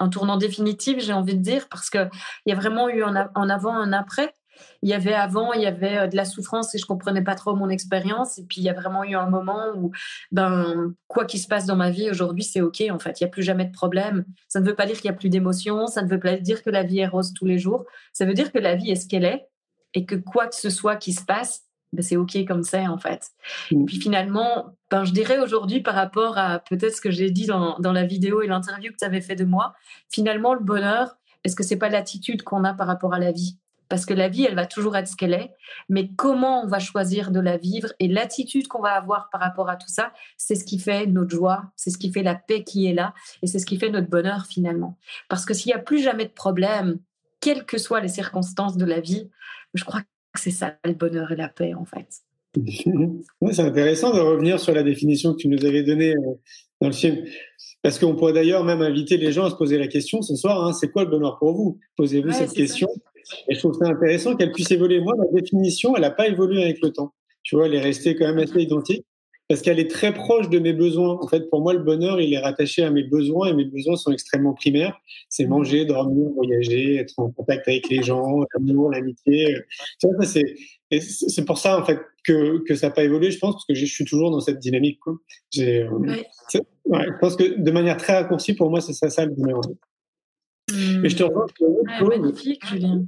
un 0.00 0.08
tournant 0.08 0.38
définitif, 0.38 0.98
j'ai 0.98 1.12
envie 1.12 1.36
de 1.36 1.42
dire, 1.42 1.68
parce 1.68 1.88
qu'il 1.88 2.10
y 2.46 2.52
a 2.52 2.56
vraiment 2.56 2.88
eu 2.88 3.04
un, 3.04 3.30
en 3.36 3.48
avant, 3.48 3.74
un 3.74 3.92
après. 3.92 4.34
Il 4.82 4.88
y 4.88 4.94
avait 4.94 5.14
avant, 5.14 5.52
il 5.52 5.62
y 5.62 5.66
avait 5.66 5.98
euh, 5.98 6.06
de 6.06 6.16
la 6.16 6.24
souffrance 6.24 6.74
et 6.74 6.78
je 6.78 6.86
comprenais 6.86 7.22
pas 7.22 7.34
trop 7.34 7.54
mon 7.54 7.68
expérience. 7.68 8.38
Et 8.38 8.44
puis 8.44 8.60
il 8.60 8.64
y 8.64 8.68
a 8.68 8.72
vraiment 8.72 9.04
eu 9.04 9.14
un 9.14 9.28
moment 9.28 9.66
où, 9.76 9.90
ben, 10.32 10.94
quoi 11.06 11.24
qu'il 11.24 11.40
se 11.40 11.48
passe 11.48 11.66
dans 11.66 11.76
ma 11.76 11.90
vie 11.90 12.10
aujourd'hui, 12.10 12.44
c'est 12.44 12.60
ok. 12.60 12.84
En 12.90 12.98
fait, 12.98 13.20
il 13.20 13.24
y 13.24 13.26
a 13.26 13.30
plus 13.30 13.42
jamais 13.42 13.64
de 13.64 13.72
problème. 13.72 14.24
Ça 14.48 14.60
ne 14.60 14.66
veut 14.66 14.74
pas 14.74 14.86
dire 14.86 14.96
qu'il 14.96 15.06
y 15.06 15.14
a 15.14 15.16
plus 15.16 15.28
d'émotions. 15.28 15.86
Ça 15.86 16.02
ne 16.02 16.08
veut 16.08 16.20
pas 16.20 16.36
dire 16.36 16.62
que 16.62 16.70
la 16.70 16.82
vie 16.82 17.00
est 17.00 17.06
rose 17.06 17.32
tous 17.34 17.46
les 17.46 17.58
jours. 17.58 17.84
Ça 18.12 18.24
veut 18.24 18.34
dire 18.34 18.52
que 18.52 18.58
la 18.58 18.74
vie 18.74 18.90
est 18.90 18.96
ce 18.96 19.08
qu'elle 19.08 19.24
est 19.24 19.48
et 19.94 20.04
que 20.04 20.14
quoi 20.14 20.46
que 20.46 20.56
ce 20.56 20.70
soit 20.70 20.96
qui 20.96 21.12
se 21.12 21.24
passe, 21.24 21.62
ben, 21.92 22.02
c'est 22.02 22.16
ok 22.16 22.44
comme 22.46 22.62
c'est 22.62 22.86
en 22.86 22.98
fait. 22.98 23.30
Et 23.70 23.76
mmh. 23.76 23.86
puis 23.86 24.00
finalement, 24.00 24.76
ben, 24.90 25.04
je 25.04 25.12
dirais 25.12 25.38
aujourd'hui 25.38 25.80
par 25.80 25.94
rapport 25.94 26.36
à 26.36 26.58
peut-être 26.58 26.96
ce 26.96 27.00
que 27.00 27.10
j'ai 27.10 27.30
dit 27.30 27.46
dans, 27.46 27.78
dans 27.78 27.92
la 27.92 28.04
vidéo 28.04 28.42
et 28.42 28.46
l'interview 28.46 28.92
que 28.92 28.98
tu 28.98 29.04
avais 29.04 29.22
fait 29.22 29.36
de 29.36 29.44
moi, 29.44 29.74
finalement 30.10 30.54
le 30.54 30.60
bonheur, 30.60 31.16
est-ce 31.44 31.56
que 31.56 31.62
c'est 31.62 31.78
pas 31.78 31.88
l'attitude 31.88 32.42
qu'on 32.42 32.64
a 32.64 32.74
par 32.74 32.86
rapport 32.86 33.14
à 33.14 33.18
la 33.18 33.32
vie? 33.32 33.58
Parce 33.88 34.04
que 34.04 34.14
la 34.14 34.28
vie, 34.28 34.44
elle 34.44 34.54
va 34.54 34.66
toujours 34.66 34.96
être 34.96 35.08
ce 35.08 35.16
qu'elle 35.16 35.32
est, 35.32 35.50
mais 35.88 36.10
comment 36.16 36.62
on 36.62 36.66
va 36.66 36.78
choisir 36.78 37.30
de 37.30 37.40
la 37.40 37.56
vivre 37.56 37.92
et 37.98 38.08
l'attitude 38.08 38.68
qu'on 38.68 38.82
va 38.82 38.92
avoir 38.92 39.30
par 39.30 39.40
rapport 39.40 39.70
à 39.70 39.76
tout 39.76 39.88
ça, 39.88 40.12
c'est 40.36 40.54
ce 40.54 40.64
qui 40.64 40.78
fait 40.78 41.06
notre 41.06 41.30
joie, 41.30 41.64
c'est 41.76 41.90
ce 41.90 41.98
qui 41.98 42.12
fait 42.12 42.22
la 42.22 42.34
paix 42.34 42.64
qui 42.64 42.86
est 42.86 42.94
là, 42.94 43.14
et 43.42 43.46
c'est 43.46 43.58
ce 43.58 43.66
qui 43.66 43.78
fait 43.78 43.90
notre 43.90 44.08
bonheur 44.08 44.46
finalement. 44.46 44.98
Parce 45.28 45.44
que 45.44 45.54
s'il 45.54 45.70
n'y 45.70 45.74
a 45.74 45.78
plus 45.78 46.02
jamais 46.02 46.26
de 46.26 46.32
problème, 46.32 46.98
quelles 47.40 47.64
que 47.64 47.78
soient 47.78 48.00
les 48.00 48.08
circonstances 48.08 48.76
de 48.76 48.84
la 48.84 49.00
vie, 49.00 49.30
je 49.74 49.84
crois 49.84 50.00
que 50.00 50.40
c'est 50.40 50.50
ça 50.50 50.76
le 50.84 50.92
bonheur 50.92 51.32
et 51.32 51.36
la 51.36 51.48
paix 51.48 51.74
en 51.74 51.84
fait. 51.84 52.22
c'est 53.52 53.62
intéressant 53.62 54.14
de 54.14 54.20
revenir 54.20 54.58
sur 54.58 54.74
la 54.74 54.82
définition 54.82 55.32
que 55.32 55.38
tu 55.38 55.48
nous 55.48 55.64
avais 55.64 55.82
donnée 55.82 56.14
euh, 56.14 56.34
dans 56.80 56.88
le 56.88 56.94
film. 56.94 57.24
Parce 57.82 57.98
qu'on 57.98 58.16
pourrait 58.16 58.32
d'ailleurs 58.32 58.64
même 58.64 58.82
inviter 58.82 59.16
les 59.16 59.32
gens 59.32 59.44
à 59.44 59.50
se 59.50 59.54
poser 59.54 59.78
la 59.78 59.86
question 59.86 60.20
ce 60.22 60.34
soir, 60.34 60.64
hein, 60.64 60.72
c'est 60.72 60.90
quoi 60.90 61.04
le 61.04 61.10
bonheur 61.10 61.38
pour 61.38 61.52
vous? 61.52 61.78
Posez-vous 61.96 62.32
cette 62.32 62.52
question. 62.52 62.88
Et 63.48 63.54
je 63.54 63.58
trouve 63.58 63.74
ça 63.74 63.86
intéressant 63.86 64.36
qu'elle 64.36 64.52
puisse 64.52 64.70
évoluer. 64.70 65.00
Moi, 65.00 65.14
ma 65.16 65.40
définition, 65.40 65.94
elle 65.96 66.02
n'a 66.02 66.10
pas 66.10 66.28
évolué 66.28 66.62
avec 66.62 66.80
le 66.82 66.90
temps. 66.90 67.12
Tu 67.42 67.56
vois, 67.56 67.66
elle 67.66 67.74
est 67.74 67.80
restée 67.80 68.14
quand 68.14 68.26
même 68.26 68.38
assez 68.38 68.60
identique 68.60 69.04
parce 69.48 69.62
qu'elle 69.62 69.80
est 69.80 69.90
très 69.90 70.12
proche 70.12 70.50
de 70.50 70.58
mes 70.58 70.74
besoins. 70.74 71.18
En 71.22 71.26
fait, 71.26 71.48
pour 71.48 71.62
moi, 71.62 71.72
le 71.72 71.78
bonheur, 71.78 72.20
il 72.20 72.34
est 72.34 72.38
rattaché 72.38 72.82
à 72.82 72.90
mes 72.90 73.02
besoins 73.02 73.48
et 73.48 73.54
mes 73.54 73.64
besoins 73.64 73.96
sont 73.96 74.12
extrêmement 74.12 74.52
primaires. 74.52 75.00
C'est 75.30 75.46
manger, 75.46 75.86
dormir, 75.86 76.28
voyager, 76.34 76.96
être 76.96 77.14
en 77.16 77.30
contact 77.30 77.66
avec 77.66 77.88
les 77.88 78.02
gens, 78.02 78.44
l'amour, 78.54 78.90
l'amitié. 78.90 79.56
C'est, 80.90 81.44
pour 81.46 81.56
ça, 81.56 81.80
en 81.80 81.84
fait, 81.84 81.98
que, 82.24 82.58
que 82.64 82.74
ça 82.74 82.88
n'a 82.88 82.92
pas 82.92 83.04
évolué, 83.04 83.30
je 83.30 83.38
pense, 83.38 83.54
parce 83.54 83.64
que 83.64 83.74
je 83.74 83.86
suis 83.86 84.04
toujours 84.04 84.30
dans 84.30 84.40
cette 84.40 84.58
dynamique. 84.58 85.00
Quoi. 85.00 85.14
Euh, 85.58 85.88
ouais. 85.92 86.26
je 86.52 87.18
pense 87.18 87.36
que 87.36 87.58
de 87.58 87.70
manière 87.70 87.96
très 87.96 88.14
raccourcie, 88.14 88.52
pour 88.52 88.68
moi, 88.68 88.82
c'est 88.82 88.92
ça, 88.92 89.08
ça 89.08 89.24
le 89.24 89.32
bonheur. 89.32 89.62
Mmh. 90.70 91.00
Mais 91.00 91.08
je 91.08 91.16
te 91.16 91.22
rejoins 91.22 92.18
magnifique, 92.18 92.66
Julien. 92.66 93.06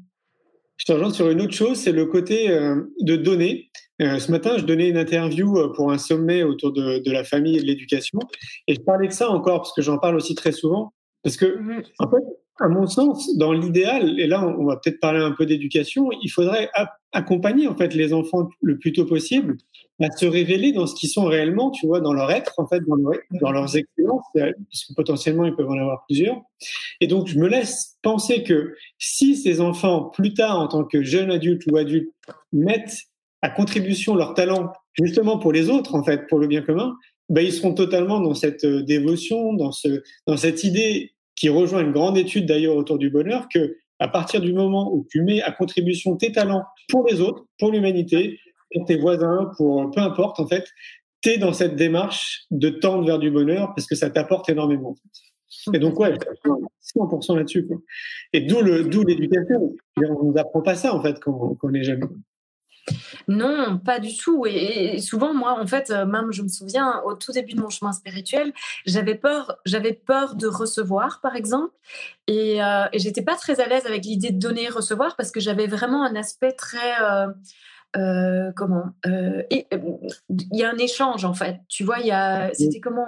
Je 0.80 0.86
te 0.86 0.92
rejoins 0.92 1.12
sur 1.12 1.28
une 1.28 1.42
autre 1.42 1.52
chose, 1.52 1.76
c'est 1.76 1.92
le 1.92 2.06
côté 2.06 2.50
euh, 2.50 2.90
de 3.02 3.14
donner. 3.14 3.70
Euh, 4.00 4.18
ce 4.18 4.30
matin, 4.30 4.56
je 4.56 4.64
donnais 4.64 4.88
une 4.88 4.96
interview 4.96 5.58
euh, 5.58 5.74
pour 5.74 5.92
un 5.92 5.98
sommet 5.98 6.42
autour 6.42 6.72
de, 6.72 7.00
de 7.00 7.12
la 7.12 7.22
famille 7.22 7.58
et 7.58 7.60
de 7.60 7.66
l'éducation, 7.66 8.18
et 8.66 8.74
je 8.76 8.80
parlais 8.80 9.06
de 9.06 9.12
ça 9.12 9.28
encore 9.28 9.58
parce 9.58 9.74
que 9.74 9.82
j'en 9.82 9.98
parle 9.98 10.16
aussi 10.16 10.34
très 10.34 10.52
souvent, 10.52 10.94
parce 11.22 11.36
que 11.36 11.44
mmh. 11.44 11.82
en 11.98 12.10
fait, 12.10 12.24
à 12.60 12.68
mon 12.68 12.86
sens, 12.86 13.36
dans 13.36 13.52
l'idéal, 13.52 14.18
et 14.18 14.26
là 14.26 14.42
on 14.42 14.64
va 14.64 14.76
peut-être 14.76 15.00
parler 15.00 15.20
un 15.20 15.32
peu 15.32 15.44
d'éducation, 15.44 16.08
il 16.22 16.30
faudrait 16.30 16.70
accompagner 17.12 17.66
en 17.66 17.76
fait 17.76 17.94
les 17.94 18.12
enfants 18.12 18.48
le 18.62 18.78
plus 18.78 18.92
tôt 18.92 19.04
possible 19.04 19.56
à 20.00 20.10
se 20.10 20.26
révéler 20.26 20.72
dans 20.72 20.86
ce 20.86 20.94
qu'ils 20.94 21.10
sont 21.10 21.24
réellement, 21.24 21.70
tu 21.70 21.86
vois, 21.86 22.00
dans 22.00 22.12
leur 22.12 22.30
être 22.30 22.54
en 22.58 22.66
fait, 22.66 22.80
dans, 22.86 23.50
leurs 23.50 23.76
expériences, 23.76 24.24
parce 24.34 24.84
que 24.88 24.94
potentiellement 24.94 25.44
ils 25.44 25.54
peuvent 25.54 25.68
en 25.68 25.78
avoir 25.78 26.04
plusieurs. 26.06 26.40
Et 27.00 27.06
donc 27.06 27.26
je 27.26 27.38
me 27.38 27.48
laisse 27.48 27.96
penser 28.02 28.42
que 28.42 28.74
si 28.98 29.36
ces 29.36 29.60
enfants 29.60 30.04
plus 30.04 30.34
tard 30.34 30.58
en 30.58 30.68
tant 30.68 30.84
que 30.84 31.02
jeunes 31.02 31.30
adultes 31.30 31.62
ou 31.70 31.76
adultes 31.76 32.12
mettent 32.52 32.98
à 33.42 33.50
contribution 33.50 34.14
leur 34.14 34.34
talent 34.34 34.72
justement 34.94 35.38
pour 35.38 35.52
les 35.52 35.68
autres 35.68 35.94
en 35.94 36.04
fait, 36.04 36.26
pour 36.28 36.38
le 36.38 36.46
bien 36.46 36.62
commun, 36.62 36.94
ben, 37.28 37.44
ils 37.44 37.52
seront 37.52 37.74
totalement 37.74 38.20
dans 38.20 38.34
cette 38.34 38.64
euh, 38.64 38.82
dévotion, 38.82 39.52
dans 39.52 39.70
ce, 39.70 40.02
dans 40.26 40.36
cette 40.36 40.64
idée 40.64 41.12
qui 41.36 41.48
rejoint 41.48 41.80
une 41.80 41.92
grande 41.92 42.18
étude 42.18 42.44
d'ailleurs 42.44 42.76
autour 42.76 42.98
du 42.98 43.08
bonheur, 43.08 43.48
que 43.48 43.76
à 44.00 44.08
partir 44.08 44.40
du 44.40 44.52
moment 44.52 44.92
où 44.92 45.06
tu 45.10 45.22
mets 45.22 45.42
à 45.42 45.52
contribution 45.52 46.16
tes 46.16 46.32
talents 46.32 46.64
pour 46.88 47.06
les 47.06 47.20
autres, 47.20 47.44
pour 47.58 47.70
l'humanité, 47.70 48.40
pour 48.72 48.84
tes 48.86 48.96
voisins, 48.96 49.50
pour 49.56 49.90
peu 49.90 50.00
importe 50.00 50.40
en 50.40 50.46
fait, 50.46 50.64
tu 51.22 51.30
es 51.30 51.38
dans 51.38 51.52
cette 51.52 51.76
démarche 51.76 52.46
de 52.50 52.70
tendre 52.70 53.04
vers 53.06 53.18
du 53.18 53.30
bonheur 53.30 53.72
parce 53.76 53.86
que 53.86 53.94
ça 53.94 54.10
t'apporte 54.10 54.48
énormément. 54.48 54.96
Et 55.74 55.78
donc 55.78 55.98
ouais, 56.00 56.14
100% 56.96 57.36
là-dessus. 57.36 57.68
Et 58.32 58.40
d'où 58.40 58.62
le 58.62 58.84
d'où 58.84 59.04
l'éducation. 59.04 59.74
On 59.96 60.24
nous 60.24 60.38
apprend 60.38 60.62
pas 60.62 60.76
ça 60.76 60.94
en 60.94 61.02
fait 61.02 61.20
quand 61.20 61.56
on 61.62 61.74
est 61.74 61.82
jeune. 61.82 62.08
Non, 63.28 63.78
pas 63.78 63.98
du 63.98 64.16
tout. 64.16 64.46
Et, 64.46 64.98
souvent, 65.00 65.34
moi, 65.34 65.58
en 65.58 65.66
fait, 65.66 65.90
euh, 65.90 66.06
même 66.06 66.32
je 66.32 66.42
me 66.42 66.48
souviens, 66.48 67.00
au 67.04 67.14
tout 67.14 67.32
début 67.32 67.54
de 67.54 67.60
mon 67.60 67.70
chemin 67.70 67.92
spirituel, 67.92 68.52
j'avais 68.86 69.14
peur, 69.14 69.56
j'avais 69.64 69.92
peur 69.92 70.34
de 70.34 70.46
recevoir, 70.46 71.20
par 71.20 71.36
exemple, 71.36 71.74
et, 72.26 72.62
euh, 72.62 72.84
j'étais 72.94 73.22
pas 73.22 73.36
très 73.36 73.60
à 73.60 73.66
l'aise 73.66 73.86
avec 73.86 74.04
l'idée 74.04 74.30
de 74.30 74.38
donner 74.38 74.64
et 74.64 74.68
recevoir 74.68 75.16
parce 75.16 75.30
que 75.30 75.40
j'avais 75.40 75.66
vraiment 75.66 76.04
un 76.04 76.16
aspect 76.16 76.52
très 76.52 77.02
euh 77.96 78.52
comment 78.54 78.84
Il 79.02 79.66
y 80.52 80.62
a 80.62 80.70
un 80.70 80.78
échange 80.78 81.24
en 81.24 81.34
fait. 81.34 81.60
Tu 81.68 81.82
vois, 81.82 81.98
il 81.98 82.06
y 82.06 82.12
a, 82.12 82.52
c'était 82.54 82.78
comment 82.78 83.06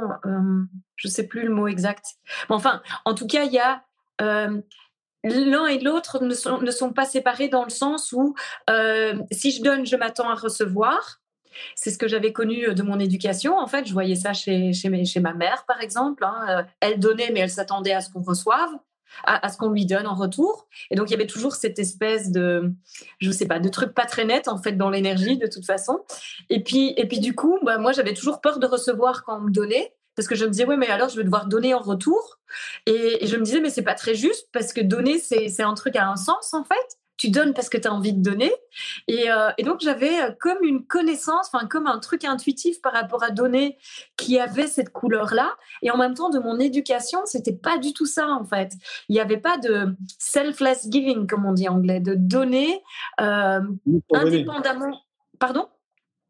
Je 0.96 1.08
sais 1.08 1.26
plus 1.26 1.44
le 1.44 1.54
mot 1.54 1.68
exact. 1.68 2.04
Mais 2.48 2.56
enfin, 2.56 2.82
en 3.04 3.14
tout 3.14 3.28
cas, 3.28 3.44
il 3.44 3.52
y 3.52 3.60
a 3.60 3.84
l'un 5.24 5.66
et 5.66 5.78
l'autre 5.78 6.22
ne 6.22 6.34
sont, 6.34 6.60
ne 6.60 6.70
sont 6.70 6.92
pas 6.92 7.04
séparés 7.04 7.48
dans 7.48 7.64
le 7.64 7.70
sens 7.70 8.12
où 8.12 8.34
euh, 8.70 9.14
si 9.30 9.50
je 9.50 9.62
donne, 9.62 9.86
je 9.86 9.96
m'attends 9.96 10.28
à 10.28 10.34
recevoir. 10.34 11.20
C'est 11.74 11.90
ce 11.90 11.98
que 11.98 12.08
j'avais 12.08 12.32
connu 12.32 12.68
euh, 12.68 12.74
de 12.74 12.82
mon 12.82 12.98
éducation. 12.98 13.58
En 13.58 13.66
fait, 13.66 13.86
je 13.86 13.92
voyais 13.92 14.14
ça 14.14 14.32
chez, 14.32 14.72
chez, 14.72 15.20
ma 15.20 15.34
mère, 15.34 15.64
par 15.66 15.80
exemple. 15.80 16.24
Hein. 16.24 16.46
Euh, 16.48 16.62
elle 16.80 16.98
donnait, 16.98 17.30
mais 17.30 17.40
elle 17.40 17.50
s'attendait 17.50 17.92
à 17.92 18.00
ce 18.00 18.10
qu'on 18.10 18.22
reçoive, 18.22 18.70
à, 19.24 19.44
à 19.44 19.48
ce 19.50 19.58
qu'on 19.58 19.68
lui 19.68 19.84
donne 19.84 20.06
en 20.06 20.14
retour. 20.14 20.66
Et 20.90 20.96
donc, 20.96 21.08
il 21.08 21.12
y 21.12 21.14
avait 21.14 21.26
toujours 21.26 21.54
cette 21.54 21.78
espèce 21.78 22.32
de, 22.32 22.72
je 23.20 23.30
sais 23.30 23.46
pas, 23.46 23.58
de 23.58 23.68
truc 23.68 23.92
pas 23.92 24.06
très 24.06 24.24
net, 24.24 24.48
en 24.48 24.56
fait, 24.56 24.72
dans 24.72 24.88
l'énergie, 24.88 25.36
de 25.36 25.46
toute 25.46 25.66
façon. 25.66 26.00
Et 26.48 26.62
puis, 26.62 26.94
et 26.96 27.06
puis 27.06 27.20
du 27.20 27.34
coup, 27.34 27.58
bah, 27.62 27.76
moi, 27.76 27.92
j'avais 27.92 28.14
toujours 28.14 28.40
peur 28.40 28.58
de 28.58 28.66
recevoir 28.66 29.22
quand 29.22 29.36
on 29.36 29.42
me 29.42 29.50
donnait 29.50 29.92
parce 30.16 30.28
que 30.28 30.34
je 30.34 30.44
me 30.44 30.50
disais 30.50 30.66
oui 30.66 30.76
mais 30.76 30.88
alors 30.88 31.08
je 31.08 31.16
vais 31.16 31.24
devoir 31.24 31.46
donner 31.46 31.74
en 31.74 31.80
retour. 31.80 32.38
Et, 32.86 33.26
je 33.26 33.36
me 33.36 33.42
disais 33.42 33.60
mais 33.60 33.70
c'est 33.70 33.82
pas 33.82 33.94
très 33.94 34.14
juste 34.14 34.48
parce 34.52 34.72
que 34.72 34.80
donner 34.80 35.18
c'est 35.18 35.62
un 35.62 35.74
truc 35.74 35.96
à 35.96 36.08
un 36.08 36.16
sens 36.16 36.54
en 36.54 36.64
fait. 36.64 36.98
Tu 37.18 37.30
donnes 37.30 37.54
parce 37.54 37.68
que 37.68 37.78
tu 37.78 37.86
as 37.86 37.92
envie 37.92 38.14
de 38.14 38.22
donner. 38.22 38.50
Et, 39.06 39.30
euh, 39.30 39.50
et 39.56 39.62
donc 39.62 39.80
j'avais 39.80 40.20
euh, 40.22 40.30
comme 40.40 40.64
une 40.64 40.84
connaissance 40.84 41.50
enfin 41.52 41.66
comme 41.66 41.86
un 41.86 41.98
truc 41.98 42.24
intuitif 42.24 42.80
par 42.82 42.92
rapport 42.92 43.22
à 43.22 43.30
donner 43.30 43.78
qui 44.16 44.40
avait 44.40 44.66
cette 44.66 44.90
couleur 44.90 45.32
là 45.32 45.54
et 45.82 45.90
en 45.90 45.98
même 45.98 46.14
temps 46.14 46.30
de 46.30 46.40
mon 46.40 46.58
éducation 46.58 47.20
c'était 47.24 47.52
pas 47.52 47.78
du 47.78 47.92
tout 47.92 48.06
ça 48.06 48.28
en 48.28 48.44
fait. 48.44 48.72
Il 49.08 49.12
n'y 49.12 49.20
avait 49.20 49.38
pas 49.38 49.56
de 49.58 49.94
selfless 50.18 50.88
giving 50.90 51.26
comme 51.26 51.46
on 51.46 51.52
dit 51.52 51.68
en 51.68 51.76
anglais 51.76 52.00
de 52.00 52.14
donner 52.14 52.82
euh, 53.20 53.60
indépendamment. 54.12 55.00
Pardon? 55.38 55.68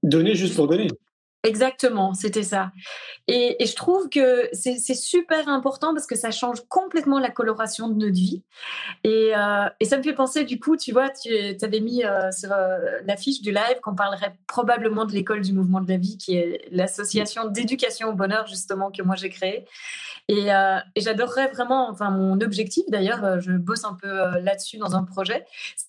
Donner 0.03 0.35
juste 0.35 0.57
pour 0.57 0.67
donner 0.67 0.89
Exactement, 1.45 2.15
c'était 2.15 2.45
ça. 2.45 2.71
Et, 3.27 3.57
je 3.61 3.75
trouve 3.75 4.09
que 4.09 4.49
c'est 4.53 4.79
super 4.95 5.49
important 5.49 5.93
parce 5.93 6.07
que 6.07 6.15
ça 6.15 6.31
change 6.31 6.61
complètement 6.69 7.19
la 7.19 7.31
coloration 7.31 7.89
de 7.89 7.95
notre 7.95 8.15
vie. 8.15 8.45
Et, 9.03 9.33
euh, 9.37 9.67
ça 9.83 9.99
me 9.99 10.03
fait 10.05 10.13
penser, 10.13 10.45
du 10.45 10.61
coup, 10.61 10.77
tu 10.77 10.93
vois, 10.93 11.11
tu 11.11 11.31
avais 11.63 11.81
mis 11.81 12.05
euh, 12.05 12.31
sur 12.31 12.53
euh, 12.53 12.79
l'affiche 13.07 13.43
du 13.43 13.51
live 13.51 13.81
qu'on 13.83 13.97
parlerait 13.97 14.37
probablement 14.47 15.05
de 15.05 15.13
l'école 15.13 15.41
du 15.41 15.53
mouvement 15.53 15.81
de 15.81 15.89
la 15.89 15.97
vie, 15.97 16.17
qui 16.17 16.37
est 16.37 16.69
l'association 16.71 17.49
d'éducation 17.49 18.11
au 18.11 18.13
bonheur, 18.13 18.47
justement, 18.47 18.93
que 18.93 19.03
moi 19.03 19.17
j'ai 19.17 19.29
créée. 19.29 19.65
Et, 20.29 20.47
et 20.47 21.01
j'adorerais 21.01 21.49
vraiment, 21.49 21.91
enfin, 21.91 22.11
mon 22.11 22.41
objectif 22.41 22.85
d'ailleurs, 22.89 23.41
je 23.41 23.51
bosse 23.53 23.85
un 23.85 23.95
peu 23.95 24.09
là-dessus 24.41 24.79
dans 24.79 24.95
un 24.95 25.03
projet, 25.03 25.45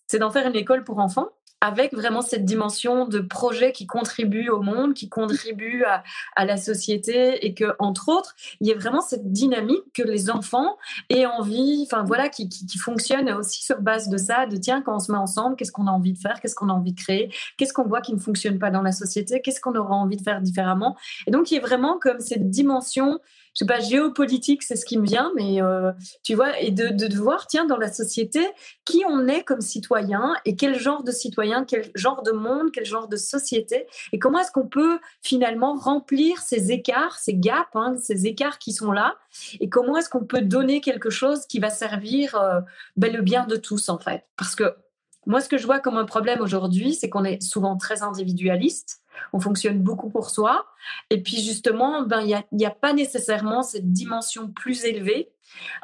c'est 0.08 0.18
d'en 0.18 0.32
faire 0.32 0.48
une 0.48 0.56
école 0.56 0.84
pour 0.84 0.98
enfants 0.98 1.30
avec 1.64 1.94
vraiment 1.94 2.22
cette 2.22 2.44
dimension 2.44 3.08
de 3.08 3.20
projet 3.20 3.72
qui 3.72 3.88
contribue 3.88 4.50
au 4.50 4.62
monde, 4.62 4.94
qui 4.94 5.08
contribue 5.08 5.86
à, 6.36 6.46
la 6.46 6.58
société 6.58 7.46
et 7.46 7.54
que, 7.54 7.74
entre 7.80 8.10
autres, 8.10 8.36
il 8.60 8.68
y 8.68 8.72
ait 8.72 8.76
vraiment 8.76 9.00
cette 9.00 9.32
dynamique 9.32 9.86
que 9.94 10.04
les 10.04 10.30
enfants 10.30 10.78
aient 11.10 11.26
envie, 11.26 11.88
enfin 11.90 12.04
voilà, 12.04 12.28
qui, 12.28 12.50
qui, 12.50 12.78
fonctionne 12.78 13.32
aussi 13.32 13.64
sur 13.64 13.80
base 13.80 14.10
de 14.10 14.18
ça, 14.18 14.46
de 14.46 14.58
tiens, 14.58 14.82
quand 14.82 14.98
on 14.98 15.00
se 15.00 15.10
met 15.10 15.18
ensemble, 15.18 15.56
qu'est-ce 15.56 15.72
qu'on 15.72 15.88
a 15.88 15.92
envie 15.92 16.12
de 16.12 16.20
faire, 16.20 16.42
qu'est-ce 16.42 16.56
qu'on 16.56 16.68
a 16.68 16.74
envie 16.74 16.92
de 16.92 17.00
créer, 17.00 17.34
qu'est-ce 17.56 17.72
qu'on 17.72 17.88
voit 17.88 18.02
qui 18.02 18.14
ne 18.14 18.20
fonctionne 18.20 18.60
pas 18.60 18.70
dans 18.70 18.82
la 18.82 18.92
société, 18.92 19.40
qu'est-ce 19.40 19.62
qu'on 19.62 19.76
aura 19.76 19.96
envie 19.96 20.18
de 20.18 20.22
faire 20.22 20.42
différemment. 20.42 20.98
Et 21.28 21.32
donc, 21.32 21.50
il 21.50 21.54
y 21.56 21.58
a 21.60 21.62
vraiment 21.62 21.98
comme 21.98 22.20
cette 22.20 22.50
dimension 22.50 23.22
je 23.54 23.60
sais 23.60 23.66
pas, 23.66 23.80
géopolitique, 23.80 24.64
c'est 24.64 24.76
ce 24.76 24.86
qui 24.86 24.98
me 24.98 25.06
vient, 25.06 25.32
mais 25.36 25.62
euh, 25.62 25.92
tu 26.24 26.34
vois, 26.34 26.60
et 26.60 26.72
de, 26.72 26.88
de, 26.88 27.16
voir, 27.16 27.48
tiens, 27.48 27.66
dans 27.66 27.78
la 27.78 27.92
société, 27.92 28.40
qui 28.86 29.04
on 29.08 29.28
est 29.28 29.44
comme 29.44 29.62
citoyen 29.62 30.36
et 30.46 30.56
quel 30.56 30.80
genre 30.80 31.04
de 31.04 31.12
citoyen, 31.12 31.64
quel 31.64 31.92
genre 31.94 32.24
de 32.24 32.32
monde, 32.32 32.72
quel 32.72 32.86
genre 32.86 33.08
de 33.08 33.18
société, 33.18 33.86
et 34.12 34.20
comment 34.20 34.40
est-ce 34.40 34.52
qu'on 34.52 34.68
peut 34.68 35.00
finalement 35.22 35.76
remplir 35.76 36.40
ces 36.40 36.72
écarts, 36.72 37.18
ces 37.20 37.36
gaps, 37.36 37.70
hein, 37.76 37.96
ces 38.02 38.26
écarts 38.26 38.58
qui 38.58 38.74
sont 38.74 38.92
là, 38.92 39.16
et 39.60 39.70
comment 39.70 39.98
est-ce 39.98 40.10
qu'on 40.10 40.26
peut 40.26 40.42
donner 40.42 40.82
quelque 40.82 41.10
chose 41.10 41.46
qui 41.46 41.60
va 41.60 41.70
servir 41.70 42.36
euh, 42.36 42.60
ben, 42.98 43.14
le 43.14 43.22
bien 43.22 43.46
de 43.46 43.56
tous, 43.56 43.90
en 43.90 44.00
fait? 44.00 44.24
Parce 44.36 44.56
que 44.56 44.76
moi, 45.26 45.42
ce 45.42 45.48
que 45.48 45.58
je 45.58 45.66
vois 45.66 45.80
comme 45.80 45.98
un 45.98 46.06
problème 46.06 46.42
aujourd'hui, 46.42 46.94
c'est 46.96 47.10
qu'on 47.10 47.24
est 47.24 47.42
souvent 47.42 47.78
très 47.78 48.04
individualiste 48.04 49.03
on 49.34 49.40
fonctionne 49.40 49.80
beaucoup 49.80 50.10
pour 50.10 50.30
soi. 50.30 50.66
Et 51.10 51.22
puis 51.22 51.42
justement, 51.42 52.04
ben, 52.04 52.22
il 52.22 52.44
n'y 52.52 52.66
a, 52.66 52.72
pas 52.72 52.94
nécessairement 52.94 53.64
cette 53.64 53.92
dimension 53.92 54.50
plus 54.50 54.86
élevée 54.86 55.34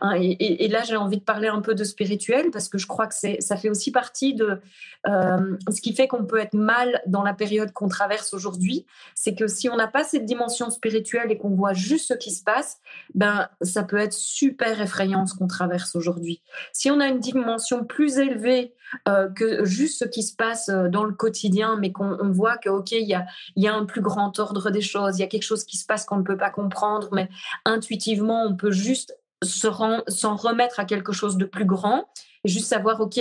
Hein, 0.01 0.13
et, 0.19 0.67
là, 0.67 0.83
j'ai 0.83 0.95
envie 0.95 1.17
de 1.17 1.23
parler 1.23 1.47
un 1.47 1.61
peu 1.61 1.75
de 1.75 1.83
spirituel 1.83 2.51
parce 2.51 2.69
que 2.69 2.77
je 2.77 2.87
crois 2.87 3.07
que 3.07 3.13
ça 3.13 3.57
fait 3.57 3.69
aussi 3.69 3.91
partie 3.91 4.33
de 4.33 4.59
euh, 5.07 5.57
ce 5.69 5.81
qui 5.81 5.93
fait 5.93 6.07
qu'on 6.07 6.25
peut 6.25 6.39
être 6.39 6.53
mal 6.53 7.01
dans 7.07 7.23
la 7.23 7.33
période 7.33 7.71
qu'on 7.71 7.87
traverse 7.87 8.33
aujourd'hui. 8.33 8.85
C'est 9.15 9.35
que 9.35 9.47
si 9.47 9.69
on 9.69 9.75
n'a 9.75 9.87
pas 9.87 10.03
cette 10.03 10.25
dimension 10.25 10.69
spirituelle 10.69 11.31
et 11.31 11.37
qu'on 11.37 11.55
voit 11.55 11.73
juste 11.73 12.07
ce 12.07 12.13
qui 12.13 12.31
se 12.31 12.43
passe, 12.43 12.79
ben, 13.13 13.47
ça 13.61 13.83
peut 13.83 13.97
être 13.97 14.13
super 14.13 14.81
effrayant 14.81 15.25
ce 15.25 15.35
qu'on 15.35 15.47
traverse 15.47 15.95
aujourd'hui. 15.95 16.41
Si 16.71 16.89
on 16.91 16.99
a 16.99 17.07
une 17.07 17.19
dimension 17.19 17.83
plus 17.83 18.17
élevée 18.17 18.73
euh, 19.07 19.29
que 19.29 19.65
juste 19.65 19.99
ce 19.99 20.05
qui 20.05 20.23
se 20.23 20.35
passe 20.35 20.69
euh, 20.69 20.89
dans 20.89 21.03
le 21.03 21.13
quotidien, 21.13 21.77
mais 21.79 21.91
qu'on 21.91 22.31
voit 22.31 22.57
que 22.57 22.69
ok, 22.69 22.91
il 22.91 23.07
y 23.07 23.13
a, 23.13 23.18
y 23.55 23.67
a 23.67 23.73
un 23.73 23.85
plus 23.85 24.01
grand 24.01 24.37
ordre 24.39 24.69
des 24.69 24.81
choses, 24.81 25.17
il 25.17 25.21
y 25.21 25.23
a 25.23 25.27
quelque 25.27 25.43
chose 25.43 25.63
qui 25.63 25.77
se 25.77 25.85
passe 25.85 26.05
qu'on 26.05 26.17
ne 26.17 26.23
peut 26.23 26.37
pas 26.37 26.49
comprendre, 26.49 27.09
mais 27.11 27.29
intuitivement, 27.65 28.43
on 28.43 28.55
peut 28.55 28.71
juste 28.71 29.17
s'en 29.41 30.35
remettre 30.35 30.79
à 30.79 30.85
quelque 30.85 31.13
chose 31.13 31.37
de 31.37 31.45
plus 31.45 31.65
grand 31.65 32.05
et 32.43 32.49
juste 32.49 32.67
savoir, 32.67 32.99
OK, 32.99 33.19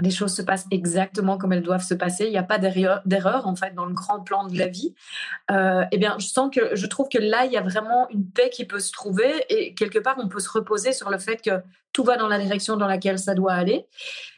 les 0.00 0.10
choses 0.10 0.34
se 0.34 0.42
passent 0.42 0.66
exactement 0.70 1.38
comme 1.38 1.52
elles 1.52 1.62
doivent 1.62 1.84
se 1.84 1.94
passer. 1.94 2.24
Il 2.24 2.30
n'y 2.30 2.38
a 2.38 2.42
pas 2.42 2.58
d'erreur 2.58 3.46
en 3.46 3.54
fait 3.54 3.74
dans 3.74 3.86
le 3.86 3.94
grand 3.94 4.20
plan 4.20 4.46
de 4.46 4.58
la 4.58 4.66
vie. 4.66 4.94
Euh, 5.50 5.84
eh 5.92 5.98
bien, 5.98 6.16
je 6.18 6.26
sens 6.26 6.50
que 6.52 6.74
je 6.74 6.86
trouve 6.86 7.08
que 7.08 7.18
là, 7.18 7.44
il 7.44 7.52
y 7.52 7.56
a 7.56 7.62
vraiment 7.62 8.08
une 8.10 8.28
paix 8.28 8.50
qui 8.50 8.64
peut 8.64 8.80
se 8.80 8.90
trouver 8.92 9.44
et 9.48 9.74
quelque 9.74 10.00
part, 10.00 10.16
on 10.18 10.28
peut 10.28 10.40
se 10.40 10.50
reposer 10.50 10.92
sur 10.92 11.10
le 11.10 11.18
fait 11.18 11.36
que 11.36 11.62
tout 11.92 12.02
va 12.02 12.16
dans 12.16 12.26
la 12.26 12.40
direction 12.40 12.76
dans 12.76 12.88
laquelle 12.88 13.20
ça 13.20 13.34
doit 13.34 13.52
aller. 13.52 13.86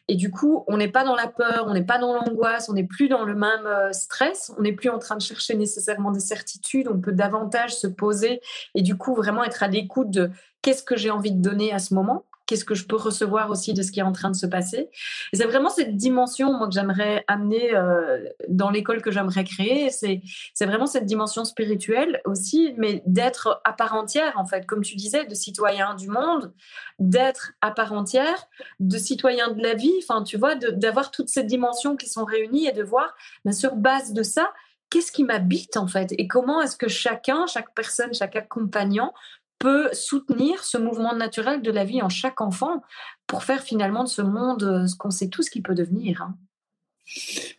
Et 0.08 0.14
du 0.14 0.30
coup, 0.30 0.64
on 0.68 0.76
n'est 0.76 0.90
pas 0.90 1.04
dans 1.04 1.16
la 1.16 1.26
peur, 1.26 1.64
on 1.66 1.72
n'est 1.72 1.84
pas 1.84 1.98
dans 1.98 2.12
l'angoisse, 2.12 2.68
on 2.68 2.74
n'est 2.74 2.84
plus 2.84 3.08
dans 3.08 3.24
le 3.24 3.34
même 3.34 3.66
euh, 3.66 3.92
stress, 3.92 4.52
on 4.58 4.62
n'est 4.62 4.72
plus 4.72 4.90
en 4.90 4.98
train 4.98 5.16
de 5.16 5.22
chercher 5.22 5.54
nécessairement 5.54 6.10
des 6.10 6.20
certitudes, 6.20 6.86
on 6.88 7.00
peut 7.00 7.12
davantage 7.12 7.74
se 7.74 7.86
poser 7.86 8.40
et 8.74 8.82
du 8.82 8.96
coup 8.96 9.14
vraiment 9.14 9.42
être 9.42 9.62
à 9.62 9.68
l'écoute 9.68 10.10
de 10.10 10.30
qu'est-ce 10.60 10.82
que 10.82 10.96
j'ai 10.96 11.10
envie 11.10 11.32
de 11.32 11.40
donner 11.40 11.72
à 11.72 11.78
ce 11.78 11.94
moment 11.94 12.26
qu'est-ce 12.46 12.64
que 12.64 12.74
je 12.74 12.86
peux 12.86 12.96
recevoir 12.96 13.50
aussi 13.50 13.74
de 13.74 13.82
ce 13.82 13.92
qui 13.92 14.00
est 14.00 14.04
en 14.04 14.12
train 14.12 14.30
de 14.30 14.36
se 14.36 14.46
passer. 14.46 14.88
Et 15.32 15.36
c'est 15.36 15.44
vraiment 15.44 15.68
cette 15.68 15.96
dimension 15.96 16.52
moi, 16.52 16.68
que 16.68 16.74
j'aimerais 16.74 17.24
amener 17.28 17.74
euh, 17.74 18.24
dans 18.48 18.70
l'école 18.70 19.02
que 19.02 19.10
j'aimerais 19.10 19.44
créer. 19.44 19.90
C'est, 19.90 20.22
c'est 20.54 20.66
vraiment 20.66 20.86
cette 20.86 21.06
dimension 21.06 21.44
spirituelle 21.44 22.20
aussi, 22.24 22.74
mais 22.78 23.02
d'être 23.06 23.60
à 23.64 23.72
part 23.72 23.94
entière, 23.94 24.32
en 24.36 24.46
fait, 24.46 24.66
comme 24.66 24.82
tu 24.82 24.96
disais, 24.96 25.26
de 25.26 25.34
citoyen 25.34 25.94
du 25.94 26.08
monde, 26.08 26.52
d'être 26.98 27.52
à 27.60 27.70
part 27.70 27.92
entière, 27.92 28.46
de 28.80 28.96
citoyen 28.96 29.50
de 29.50 29.62
la 29.62 29.74
vie, 29.74 29.94
enfin, 30.02 30.22
tu 30.22 30.36
vois, 30.36 30.54
d'avoir 30.54 31.10
toutes 31.10 31.28
ces 31.28 31.42
dimensions 31.42 31.96
qui 31.96 32.08
sont 32.08 32.24
réunies 32.24 32.66
et 32.66 32.72
de 32.72 32.82
voir, 32.82 33.14
mais 33.44 33.52
sur 33.52 33.76
base 33.76 34.12
de 34.12 34.22
ça, 34.22 34.52
qu'est-ce 34.90 35.12
qui 35.12 35.24
m'habite 35.24 35.76
en 35.76 35.86
fait? 35.86 36.12
Et 36.18 36.28
comment 36.28 36.62
est-ce 36.62 36.76
que 36.76 36.88
chacun, 36.88 37.46
chaque 37.46 37.74
personne, 37.74 38.14
chaque 38.14 38.36
accompagnant 38.36 39.12
peut 39.58 39.88
soutenir 39.92 40.64
ce 40.64 40.78
mouvement 40.78 41.14
naturel 41.14 41.62
de 41.62 41.70
la 41.70 41.84
vie 41.84 42.02
en 42.02 42.08
chaque 42.08 42.40
enfant 42.40 42.82
pour 43.26 43.44
faire 43.44 43.62
finalement 43.62 44.04
de 44.04 44.08
ce 44.08 44.22
monde 44.22 44.62
euh, 44.62 44.86
ce 44.86 44.96
qu'on 44.96 45.10
sait 45.10 45.28
tous 45.28 45.48
qu'il 45.48 45.62
peut 45.62 45.74
devenir. 45.74 46.22
Hein. 46.22 46.36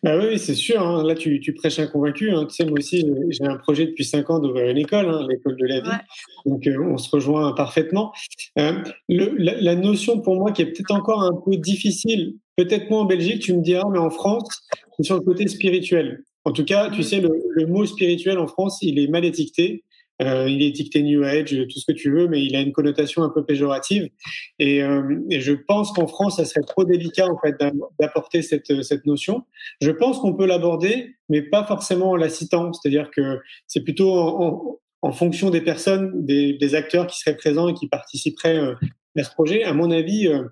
Bah 0.03 0.17
oui, 0.17 0.38
c'est 0.38 0.55
sûr. 0.55 0.81
Hein. 0.86 1.03
Là, 1.03 1.15
tu, 1.15 1.39
prêches 1.53 1.79
un 1.79 1.88
convaincu. 1.88 2.31
Hein. 2.31 2.45
Tu 2.45 2.55
sais, 2.55 2.65
moi 2.65 2.79
aussi, 2.79 3.05
j'ai 3.29 3.45
un 3.45 3.57
projet 3.57 3.88
depuis 3.88 4.03
cinq 4.03 4.29
ans 4.29 4.39
d'ouvrir 4.39 4.69
une 4.69 4.77
école, 4.77 5.25
l'école 5.29 5.55
de 5.55 5.65
la 5.65 5.79
vie. 5.79 5.97
Donc, 6.45 6.67
euh, 6.67 6.77
on 6.83 6.97
se 6.97 7.10
rejoint 7.10 7.53
parfaitement. 7.53 8.12
Euh, 8.60 8.83
la, 9.07 9.75
notion 9.75 10.19
pour 10.19 10.36
moi 10.36 10.51
qui 10.51 10.63
est 10.63 10.65
peut-être 10.65 10.91
encore 10.91 11.23
un 11.23 11.33
peu 11.33 11.55
difficile, 11.57 12.36
peut-être 12.57 12.89
moins 12.89 13.01
en 13.01 13.05
Belgique, 13.05 13.41
tu 13.41 13.53
me 13.53 13.62
diras, 13.62 13.88
mais 13.89 13.99
en 13.99 14.10
France, 14.10 14.63
c'est 14.97 15.03
sur 15.03 15.15
le 15.15 15.21
côté 15.21 15.47
spirituel. 15.47 16.23
En 16.43 16.51
tout 16.51 16.65
cas, 16.65 16.89
tu 16.89 17.01
mmh. 17.01 17.03
sais, 17.03 17.21
le, 17.21 17.67
mot 17.67 17.86
spirituel 17.86 18.38
en 18.39 18.47
France, 18.47 18.79
il 18.81 18.99
est 18.99 19.07
mal 19.07 19.25
étiqueté. 19.25 19.83
Euh, 20.21 20.49
il 20.49 20.63
est 20.63 20.67
étiqueté 20.67 21.03
New 21.03 21.23
Age, 21.23 21.49
tout 21.49 21.80
ce 21.80 21.86
que 21.86 21.95
tu 21.95 22.12
veux, 22.12 22.27
mais 22.27 22.43
il 22.43 22.56
a 22.56 22.62
une 22.62 22.71
connotation 22.71 23.23
un 23.23 23.30
peu 23.30 23.45
péjorative. 23.45 24.10
Et, 24.60 24.82
euh, 24.82 25.19
et 25.30 25.41
je 25.41 25.53
pense 25.53 25.91
qu'en 25.91 26.08
France, 26.08 26.38
ça 26.38 26.45
serait 26.45 26.65
trop 26.65 26.84
délicat 26.84 27.27
en 27.27 27.38
fait 27.39 27.56
d'apporter 27.99 28.41
cette, 28.41 28.82
cette 28.82 29.06
notion. 29.06 29.43
Je 29.82 29.91
pense 29.91 30.19
qu'on 30.19 30.34
peut 30.34 30.47
l'aborder, 30.47 31.15
mais 31.30 31.41
pas 31.41 31.63
forcément 31.65 32.12
en 32.12 32.15
la 32.15 32.30
citant. 32.30 32.73
C'est-à-dire 32.73 33.12
que 33.12 33.39
c'est 33.67 33.82
plutôt 33.82 34.12
en, 34.12 34.80
en, 35.01 35.12
fonction 35.12 35.49
des 35.49 35.62
personnes, 35.62 36.25
des, 36.25 36.53
des, 36.53 36.75
acteurs 36.75 37.08
qui 37.08 37.19
seraient 37.19 37.38
présents 37.38 37.67
et 37.67 37.73
qui 37.73 37.88
participeraient 37.88 38.58
euh, 38.58 38.75
à 39.17 39.23
ce 39.23 39.32
projet. 39.32 39.63
À 39.63 39.73
mon 39.73 39.91
avis, 39.91 40.27
euh, 40.27 40.43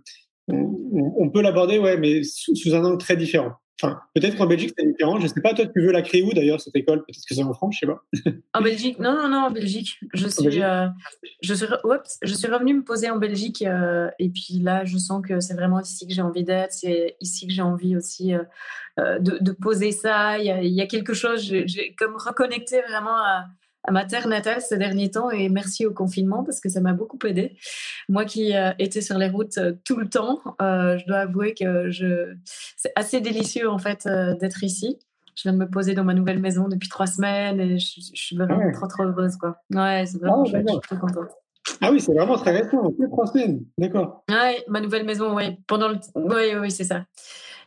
on, 0.48 1.14
on, 1.18 1.30
peut 1.30 1.42
l'aborder, 1.42 1.80
ouais, 1.80 1.98
mais 1.98 2.22
sous 2.24 2.76
un 2.76 2.84
angle 2.84 3.00
très 3.00 3.18
différent. 3.18 3.54
Enfin, 3.82 4.00
peut-être 4.14 4.38
qu'en 4.38 4.46
Belgique, 4.46 4.74
c'est 4.78 4.86
différent. 4.86 5.18
Je 5.18 5.24
ne 5.24 5.28
sais 5.28 5.42
pas, 5.42 5.54
toi, 5.54 5.66
tu 5.66 5.82
veux 5.82 5.92
la 5.92 6.02
créer 6.02 6.24
où 6.24 6.32
d'ailleurs, 6.32 6.62
cette 6.62 6.76
école? 6.76 7.00
Peut-être 7.06 7.26
que 7.28 7.36
c'est 7.36 7.44
en 7.44 7.54
France, 7.54 7.76
je 7.82 7.86
ne 7.86 7.92
sais 7.92 8.32
pas. 8.32 8.32
En 8.60 8.62
Belgique? 8.62 9.00
Non, 9.00 9.14
non, 9.14 9.28
non, 9.28 9.38
en 9.48 9.52
Belgique. 9.52 10.00
Je 10.14 10.28
suis, 10.28 10.64
euh, 10.64 10.88
je 11.42 11.54
suis, 11.54 11.68
je 12.22 12.34
suis 12.34 12.48
revenue 12.48 12.76
me 12.76 12.84
poser 12.84 13.10
en 13.10 13.18
Belgique 13.18 13.62
euh, 13.64 14.10
et 14.18 14.30
puis 14.30 14.60
là, 14.62 14.86
je 14.86 14.98
sens 14.98 15.22
que 15.28 15.42
c'est 15.42 15.56
vraiment 15.56 15.82
ici 15.82 16.08
que 16.08 16.14
j'ai 16.14 16.22
envie 16.22 16.46
d'être. 16.46 16.72
C'est 16.72 17.18
ici 17.20 17.48
que 17.48 17.54
j'ai 17.54 17.62
envie 17.62 17.98
aussi 17.98 18.34
euh, 18.34 19.20
de, 19.20 19.40
de, 19.42 19.52
poser 19.52 19.92
ça. 19.92 20.40
Il 20.40 20.46
y, 20.46 20.52
a, 20.52 20.64
il 20.64 20.74
y 20.74 20.82
a 20.82 20.88
quelque 20.88 21.14
chose, 21.14 21.42
j'ai 21.42 21.96
comme 21.98 22.16
reconnecté 22.16 22.82
vraiment 22.82 23.18
à 23.18 23.46
ma 23.92 24.06
terre 24.06 24.28
natale 24.28 24.62
ces 24.62 24.78
derniers 24.78 25.12
temps 25.12 25.30
et 25.30 25.50
merci 25.50 25.86
au 25.86 25.94
confinement 25.94 26.44
parce 26.44 26.60
que 26.60 26.70
ça 26.70 26.82
m'a 26.82 26.94
beaucoup 26.94 27.18
aidé. 27.26 27.58
Moi 28.10 28.26
qui 28.26 28.56
euh, 28.56 28.72
étais 28.80 29.02
sur 29.02 29.18
les 29.18 29.30
routes 29.30 29.58
euh, 29.58 29.74
tout 29.84 29.98
le 29.98 30.10
temps, 30.10 30.42
euh, 30.62 30.98
je 30.98 31.06
dois 31.06 31.20
avouer 31.20 31.54
que 31.54 31.90
je... 31.90 32.36
c'est 32.46 32.92
assez 32.96 33.22
délicieux 33.22 33.70
en 33.70 33.78
fait 33.78 34.08
d'être 34.40 34.64
ici. 34.64 34.98
Je 35.36 35.44
viens 35.44 35.54
de 35.54 35.58
me 35.58 35.70
poser 35.70 35.94
dans 35.94 36.06
ma 36.06 36.14
nouvelle 36.14 36.40
maison 36.40 36.70
depuis 36.70 36.88
trois 36.88 37.08
semaines 37.08 37.60
et 37.60 37.78
je, 37.78 38.00
suis 38.00 38.38
vraiment 38.38 38.62
ah 38.62 38.72
trop 38.72 38.88
trop 38.88 39.04
heureuse 39.04 39.36
quoi. 39.36 39.58
Ouais, 39.74 40.06
c'est 40.06 40.20
vraiment 40.20 40.44
ah, 40.46 40.50
chouette, 40.50 40.66
je 40.68 40.72
suis 40.72 40.82
trop 40.82 40.96
contente. 40.96 41.30
Ah 41.82 41.92
oui, 41.92 42.00
c'est 42.00 42.14
vraiment 42.14 42.38
très 42.38 42.52
récent, 42.52 42.92
plus 42.92 43.10
trois 43.10 43.26
semaines, 43.26 43.66
d'accord. 43.78 44.24
Ouais, 44.30 44.64
ma 44.68 44.80
nouvelle 44.80 45.04
maison, 45.04 45.36
oui. 45.36 45.58
Pendant 45.68 45.90
le, 45.90 45.98
oui, 46.16 46.56
oui, 46.60 46.72
c'est 46.72 46.84
ça. 46.84 47.06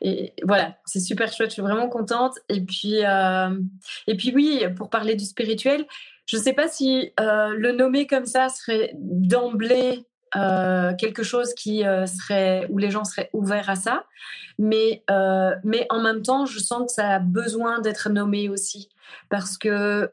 Et 0.00 0.32
voilà, 0.44 0.76
c'est 0.84 1.00
super 1.00 1.32
chouette, 1.32 1.50
je 1.50 1.54
suis 1.54 1.62
vraiment 1.62 1.88
contente. 1.88 2.34
Et 2.48 2.60
puis, 2.60 3.04
euh, 3.04 3.58
et 4.06 4.16
puis 4.16 4.32
oui, 4.34 4.64
pour 4.76 4.90
parler 4.90 5.14
du 5.14 5.24
spirituel, 5.24 5.86
je 6.26 6.36
ne 6.36 6.42
sais 6.42 6.52
pas 6.52 6.68
si 6.68 7.12
euh, 7.20 7.54
le 7.56 7.72
nommer 7.72 8.06
comme 8.06 8.26
ça 8.26 8.48
serait 8.48 8.92
d'emblée 8.96 10.04
euh, 10.36 10.94
quelque 10.94 11.22
chose 11.22 11.54
qui 11.54 11.80
serait 11.80 12.66
où 12.68 12.76
les 12.76 12.90
gens 12.90 13.04
seraient 13.04 13.30
ouverts 13.32 13.70
à 13.70 13.76
ça, 13.76 14.04
mais 14.58 15.02
mais 15.64 15.86
en 15.90 16.02
même 16.02 16.22
temps, 16.22 16.44
je 16.44 16.58
sens 16.58 16.86
que 16.86 16.92
ça 16.92 17.14
a 17.14 17.18
besoin 17.18 17.80
d'être 17.80 18.10
nommé 18.10 18.48
aussi 18.48 18.90
parce 19.30 19.56
que 19.56 20.12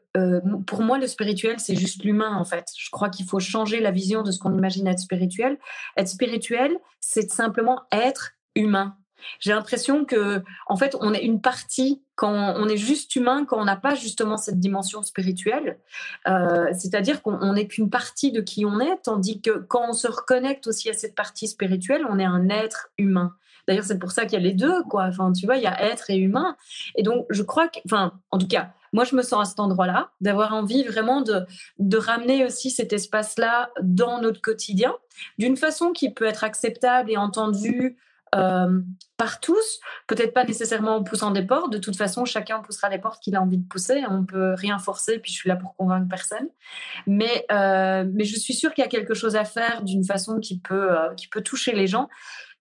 pour 0.66 0.80
moi, 0.80 0.96
le 0.98 1.06
spirituel 1.06 1.60
c'est 1.60 1.76
juste 1.76 2.02
l'humain 2.02 2.34
en 2.34 2.44
fait. 2.44 2.64
Je 2.78 2.88
crois 2.90 3.10
qu'il 3.10 3.26
faut 3.26 3.40
changer 3.40 3.80
la 3.80 3.90
vision 3.90 4.22
de 4.22 4.30
ce 4.30 4.38
qu'on 4.38 4.56
imagine 4.56 4.86
être 4.86 5.00
spirituel. 5.00 5.58
Être 5.98 6.08
spirituel, 6.08 6.74
c'est 7.00 7.30
simplement 7.30 7.82
être 7.92 8.32
humain 8.54 8.96
J'ai 9.40 9.52
l'impression 9.52 10.04
que, 10.04 10.42
en 10.66 10.76
fait, 10.76 10.96
on 11.00 11.12
est 11.12 11.22
une 11.22 11.40
partie 11.40 12.02
quand 12.14 12.54
on 12.56 12.68
est 12.68 12.76
juste 12.76 13.14
humain, 13.16 13.44
quand 13.44 13.58
on 13.58 13.64
n'a 13.64 13.76
pas 13.76 13.94
justement 13.94 14.36
cette 14.36 14.58
dimension 14.58 15.02
spirituelle. 15.02 15.78
Euh, 16.26 16.66
c'est-à-dire 16.72 17.22
qu'on 17.22 17.52
n'est 17.52 17.66
qu'une 17.66 17.90
partie 17.90 18.32
de 18.32 18.40
qui 18.40 18.64
on 18.64 18.80
est, 18.80 18.96
tandis 19.02 19.40
que 19.40 19.58
quand 19.58 19.90
on 19.90 19.92
se 19.92 20.08
reconnecte 20.08 20.66
aussi 20.66 20.88
à 20.88 20.94
cette 20.94 21.14
partie 21.14 21.48
spirituelle, 21.48 22.06
on 22.08 22.18
est 22.18 22.24
un 22.24 22.48
être 22.48 22.88
humain. 22.98 23.34
D'ailleurs, 23.68 23.84
c'est 23.84 23.98
pour 23.98 24.12
ça 24.12 24.24
qu'il 24.24 24.34
y 24.34 24.36
a 24.36 24.44
les 24.44 24.52
deux, 24.52 24.82
quoi. 24.84 25.04
Enfin, 25.04 25.32
tu 25.32 25.44
vois, 25.44 25.56
il 25.56 25.62
y 25.62 25.66
a 25.66 25.82
être 25.82 26.10
et 26.10 26.16
humain. 26.16 26.56
Et 26.94 27.02
donc, 27.02 27.26
je 27.30 27.42
crois 27.42 27.68
que, 27.68 27.80
enfin, 27.84 28.12
en 28.30 28.38
tout 28.38 28.46
cas, 28.46 28.70
moi, 28.92 29.04
je 29.04 29.16
me 29.16 29.22
sens 29.22 29.42
à 29.42 29.44
cet 29.50 29.60
endroit-là, 29.60 30.10
d'avoir 30.20 30.54
envie 30.54 30.84
vraiment 30.84 31.20
de, 31.20 31.44
de 31.78 31.96
ramener 31.96 32.44
aussi 32.44 32.70
cet 32.70 32.92
espace-là 32.92 33.70
dans 33.82 34.20
notre 34.20 34.40
quotidien, 34.40 34.94
d'une 35.38 35.56
façon 35.56 35.92
qui 35.92 36.12
peut 36.12 36.24
être 36.24 36.44
acceptable 36.44 37.10
et 37.10 37.16
entendue 37.16 37.96
euh, 38.36 38.80
par 39.16 39.40
tous, 39.40 39.80
peut-être 40.06 40.34
pas 40.34 40.44
nécessairement 40.44 40.96
en 40.96 41.02
poussant 41.02 41.30
des 41.30 41.42
portes. 41.42 41.72
De 41.72 41.78
toute 41.78 41.96
façon, 41.96 42.24
chacun 42.24 42.60
poussera 42.60 42.88
les 42.88 42.98
portes 42.98 43.22
qu'il 43.22 43.34
a 43.34 43.42
envie 43.42 43.58
de 43.58 43.66
pousser. 43.66 44.02
On 44.08 44.24
peut 44.24 44.54
rien 44.54 44.78
forcer, 44.78 45.18
puis 45.18 45.32
je 45.32 45.38
suis 45.38 45.48
là 45.48 45.56
pour 45.56 45.74
convaincre 45.76 46.08
personne. 46.08 46.48
Mais, 47.06 47.46
euh, 47.50 48.04
mais 48.12 48.24
je 48.24 48.38
suis 48.38 48.54
sûre 48.54 48.74
qu'il 48.74 48.84
y 48.84 48.86
a 48.86 48.90
quelque 48.90 49.14
chose 49.14 49.36
à 49.36 49.44
faire 49.44 49.82
d'une 49.82 50.04
façon 50.04 50.38
qui 50.38 50.58
peut, 50.58 50.92
euh, 50.92 51.14
qui 51.14 51.28
peut 51.28 51.42
toucher 51.42 51.72
les 51.72 51.86
gens 51.86 52.08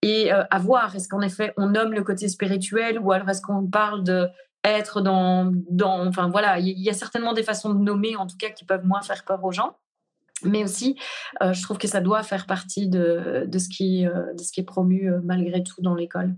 et 0.01 0.31
à 0.31 0.59
voir. 0.59 0.95
Est-ce 0.95 1.07
qu'en 1.07 1.21
effet 1.21 1.53
on 1.57 1.69
nomme 1.69 1.93
le 1.93 2.03
côté 2.03 2.27
spirituel 2.27 2.99
ou 2.99 3.11
alors 3.11 3.27
est-ce 3.29 3.41
qu'on 3.41 3.65
parle 3.65 4.03
de 4.03 4.27
être 4.63 5.01
dans, 5.01 5.51
dans 5.69 6.05
enfin 6.07 6.29
voilà, 6.29 6.59
il 6.59 6.79
y 6.79 6.89
a 6.89 6.93
certainement 6.93 7.33
des 7.33 7.41
façons 7.41 7.73
de 7.73 7.79
nommer 7.79 8.15
en 8.15 8.27
tout 8.27 8.37
cas 8.37 8.49
qui 8.49 8.65
peuvent 8.65 8.85
moins 8.85 9.01
faire 9.01 9.23
peur 9.25 9.43
aux 9.43 9.51
gens 9.51 9.77
mais 10.45 10.63
aussi, 10.63 10.95
euh, 11.41 11.53
je 11.53 11.61
trouve 11.61 11.77
que 11.77 11.87
ça 11.87 12.01
doit 12.01 12.23
faire 12.23 12.45
partie 12.45 12.87
de, 12.87 13.45
de 13.47 13.59
ce, 13.59 13.69
qui, 13.69 14.05
euh, 14.05 14.33
de 14.33 14.41
ce 14.41 14.51
qui 14.51 14.61
est 14.61 14.65
promu 14.65 15.09
euh, 15.09 15.19
malgré 15.23 15.63
tout 15.63 15.81
dans 15.81 15.95
l'école. 15.95 16.35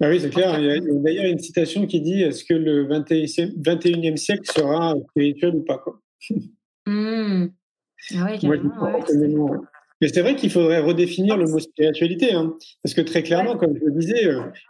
Bah 0.00 0.08
oui, 0.08 0.20
c'est 0.20 0.30
clair. 0.30 0.58
Il 0.58 0.64
y 0.64 0.70
a, 0.70 0.80
d'ailleurs 0.80 1.26
une 1.26 1.38
citation 1.38 1.86
qui 1.86 2.00
dit 2.00 2.22
Est-ce 2.22 2.44
que 2.44 2.54
le 2.54 2.88
21e, 2.88 4.16
siècle 4.16 4.50
sera 4.50 4.94
spirituel 5.10 5.54
ou 5.54 5.62
pas 5.62 5.78
quoi? 5.78 6.00
Mmh. 6.86 7.48
Ah 8.16 8.24
ouais, 8.24 8.38
Mais 10.00 10.08
c'est 10.08 10.22
vrai 10.22 10.34
qu'il 10.34 10.50
faudrait 10.50 10.80
redéfinir 10.80 11.36
le 11.36 11.44
mot 11.44 11.58
spiritualité, 11.58 12.32
hein, 12.32 12.56
parce 12.82 12.94
que 12.94 13.02
très 13.02 13.22
clairement, 13.22 13.56
comme 13.56 13.76
je 13.76 13.84
le 13.84 13.92
disais, 13.92 14.28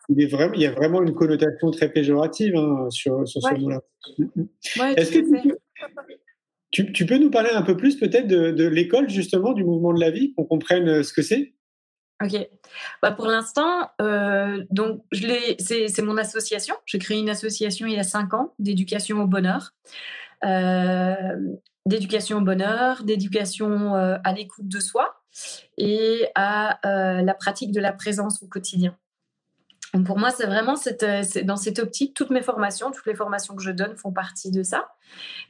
il, 0.08 0.20
est 0.20 0.26
vraiment, 0.26 0.52
il 0.54 0.60
y 0.60 0.66
a 0.66 0.72
vraiment 0.72 1.00
une 1.02 1.14
connotation 1.14 1.70
très 1.70 1.90
péjorative 1.90 2.56
hein, 2.56 2.90
sur, 2.90 3.26
sur 3.26 3.40
ce 3.40 3.54
mot-là. 3.54 3.80
Est-ce 4.96 5.12
que 5.12 5.42
tu, 5.42 5.54
peux 6.70 7.18
nous 7.18 7.30
parler 7.30 7.50
un 7.50 7.62
peu 7.62 7.76
plus 7.76 7.96
peut-être 7.96 8.26
de, 8.26 8.66
l'école, 8.66 9.08
justement, 9.08 9.52
du 9.52 9.64
mouvement 9.64 9.92
de 9.92 10.00
la 10.00 10.10
vie, 10.10 10.32
qu'on 10.34 10.44
comprenne 10.44 10.88
euh, 10.88 11.02
ce 11.02 11.12
que 11.12 11.22
c'est? 11.22 11.54
Ok. 12.22 12.36
Bah 13.02 13.12
pour 13.12 13.26
l'instant, 13.26 13.90
euh, 14.02 14.62
c'est 15.58 16.02
mon 16.02 16.18
association. 16.18 16.74
J'ai 16.84 16.98
créé 16.98 17.18
une 17.18 17.30
association 17.30 17.86
il 17.86 17.94
y 17.94 17.98
a 17.98 18.02
cinq 18.02 18.34
ans 18.34 18.52
d'éducation 18.58 19.22
au 19.22 19.26
bonheur, 19.26 19.72
euh, 20.44 21.14
d'éducation 21.86 22.38
au 22.38 22.40
bonheur, 22.42 23.04
d'éducation 23.04 23.94
à 23.94 24.32
l'écoute 24.34 24.68
de 24.68 24.80
soi 24.80 25.22
et 25.78 26.26
à 26.34 26.78
la 27.22 27.32
pratique 27.32 27.72
de 27.72 27.80
la 27.80 27.94
présence 27.94 28.42
au 28.42 28.48
quotidien. 28.48 28.94
Donc 29.94 30.04
pour 30.04 30.18
moi, 30.18 30.30
c'est 30.30 30.46
vraiment 30.46 30.74
dans 31.44 31.56
cette 31.56 31.78
optique, 31.78 32.14
toutes 32.14 32.30
mes 32.30 32.42
formations, 32.42 32.90
toutes 32.90 33.06
les 33.06 33.16
formations 33.16 33.56
que 33.56 33.62
je 33.62 33.70
donne 33.70 33.96
font 33.96 34.12
partie 34.12 34.50
de 34.50 34.62
ça. 34.62 34.84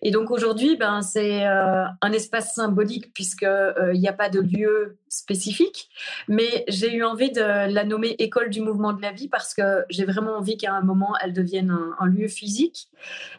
Et 0.02 0.10
donc 0.10 0.30
aujourd'hui, 0.30 0.76
ben, 0.76 1.02
c'est 1.02 1.46
euh, 1.46 1.84
un 2.00 2.12
espace 2.12 2.54
symbolique 2.54 3.12
puisqu'il 3.12 3.46
euh, 3.46 3.92
n'y 3.92 4.08
a 4.08 4.12
pas 4.12 4.28
de 4.28 4.40
lieu 4.40 4.96
spécifique, 5.08 5.90
mais 6.28 6.64
j'ai 6.68 6.94
eu 6.94 7.04
envie 7.04 7.32
de 7.32 7.40
la 7.40 7.84
nommer 7.84 8.14
école 8.18 8.48
du 8.48 8.60
mouvement 8.60 8.92
de 8.92 9.02
la 9.02 9.12
vie 9.12 9.28
parce 9.28 9.54
que 9.54 9.84
j'ai 9.90 10.04
vraiment 10.04 10.36
envie 10.36 10.56
qu'à 10.56 10.72
un 10.72 10.82
moment, 10.82 11.14
elle 11.20 11.32
devienne 11.32 11.76
un, 11.98 12.06
lieu 12.06 12.28
physique. 12.28 12.88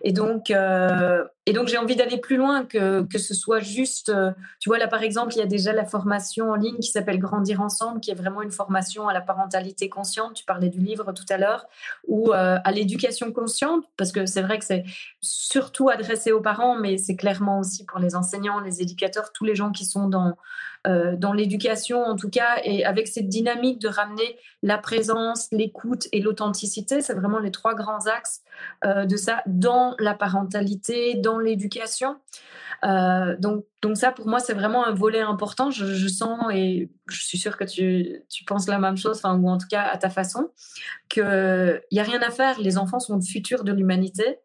Et 0.03 0.11
donc, 0.11 0.51
euh, 0.51 1.23
donc 1.53 1.67
j'ai 1.67 1.77
envie 1.77 1.95
d'aller 1.95 2.17
plus 2.17 2.37
loin 2.37 2.65
que, 2.65 3.03
que 3.03 3.17
ce 3.17 3.33
soit 3.33 3.59
juste, 3.59 4.11
tu 4.59 4.69
vois, 4.69 4.77
là 4.77 4.87
par 4.87 5.03
exemple, 5.03 5.33
il 5.33 5.39
y 5.39 5.41
a 5.41 5.45
déjà 5.45 5.73
la 5.73 5.85
formation 5.85 6.51
en 6.51 6.55
ligne 6.55 6.77
qui 6.77 6.91
s'appelle 6.91 7.19
Grandir 7.19 7.61
ensemble, 7.61 7.99
qui 7.99 8.11
est 8.11 8.15
vraiment 8.15 8.41
une 8.41 8.51
formation 8.51 9.07
à 9.07 9.13
la 9.13 9.21
parentalité 9.21 9.89
consciente, 9.89 10.33
tu 10.35 10.45
parlais 10.45 10.69
du 10.69 10.79
livre 10.79 11.11
tout 11.13 11.25
à 11.29 11.37
l'heure, 11.37 11.67
ou 12.07 12.31
à 12.33 12.71
l'éducation 12.71 13.31
consciente, 13.31 13.85
parce 13.97 14.11
que 14.11 14.25
c'est 14.25 14.41
vrai 14.41 14.59
que 14.59 14.65
c'est 14.65 14.83
surtout 15.21 15.89
adressé 15.89 16.10
aux 16.31 16.41
parents, 16.41 16.77
mais 16.77 16.97
c'est 16.97 17.15
clairement 17.15 17.59
aussi 17.59 17.85
pour 17.85 17.99
les 17.99 18.15
enseignants, 18.15 18.59
les 18.59 18.81
éducateurs, 18.81 19.31
tous 19.33 19.45
les 19.45 19.55
gens 19.55 19.71
qui 19.71 19.85
sont 19.85 20.07
dans, 20.07 20.35
euh, 20.87 21.15
dans 21.15 21.33
l'éducation 21.33 22.03
en 22.03 22.15
tout 22.15 22.29
cas, 22.29 22.57
et 22.63 22.83
avec 22.85 23.07
cette 23.07 23.29
dynamique 23.29 23.79
de 23.79 23.87
ramener 23.87 24.37
la 24.63 24.77
présence, 24.77 25.47
l'écoute 25.51 26.07
et 26.11 26.21
l'authenticité, 26.21 27.01
c'est 27.01 27.13
vraiment 27.13 27.39
les 27.39 27.51
trois 27.51 27.75
grands 27.75 28.07
axes 28.07 28.41
euh, 28.83 29.05
de 29.05 29.15
ça 29.15 29.43
dans 29.45 29.95
la 29.99 30.13
parentalité, 30.15 31.15
dans 31.15 31.37
l'éducation. 31.37 32.17
Euh, 32.83 33.35
donc, 33.37 33.65
donc 33.83 33.95
ça, 33.95 34.11
pour 34.11 34.27
moi, 34.27 34.39
c'est 34.39 34.53
vraiment 34.53 34.85
un 34.85 34.93
volet 34.93 35.21
important. 35.21 35.69
Je, 35.69 36.07
sens, 36.07 36.39
et 36.51 36.89
je 37.07 37.23
suis 37.23 37.37
sûre 37.37 37.57
que 37.57 37.63
tu, 37.63 38.23
tu 38.27 38.43
penses 38.43 38.67
la 38.67 38.79
même 38.79 38.97
chose, 38.97 39.17
enfin, 39.17 39.37
ou 39.37 39.47
en 39.49 39.59
tout 39.59 39.67
cas 39.69 39.83
à 39.83 39.97
ta 39.97 40.09
façon, 40.09 40.49
qu'il 41.09 41.81
n'y 41.91 41.99
a 41.99 42.03
rien 42.03 42.21
à 42.21 42.31
faire. 42.31 42.59
Les 42.59 42.77
enfants 42.79 42.99
sont 42.99 43.15
le 43.15 43.21
futur 43.21 43.63
de 43.63 43.71
l'humanité 43.71 44.39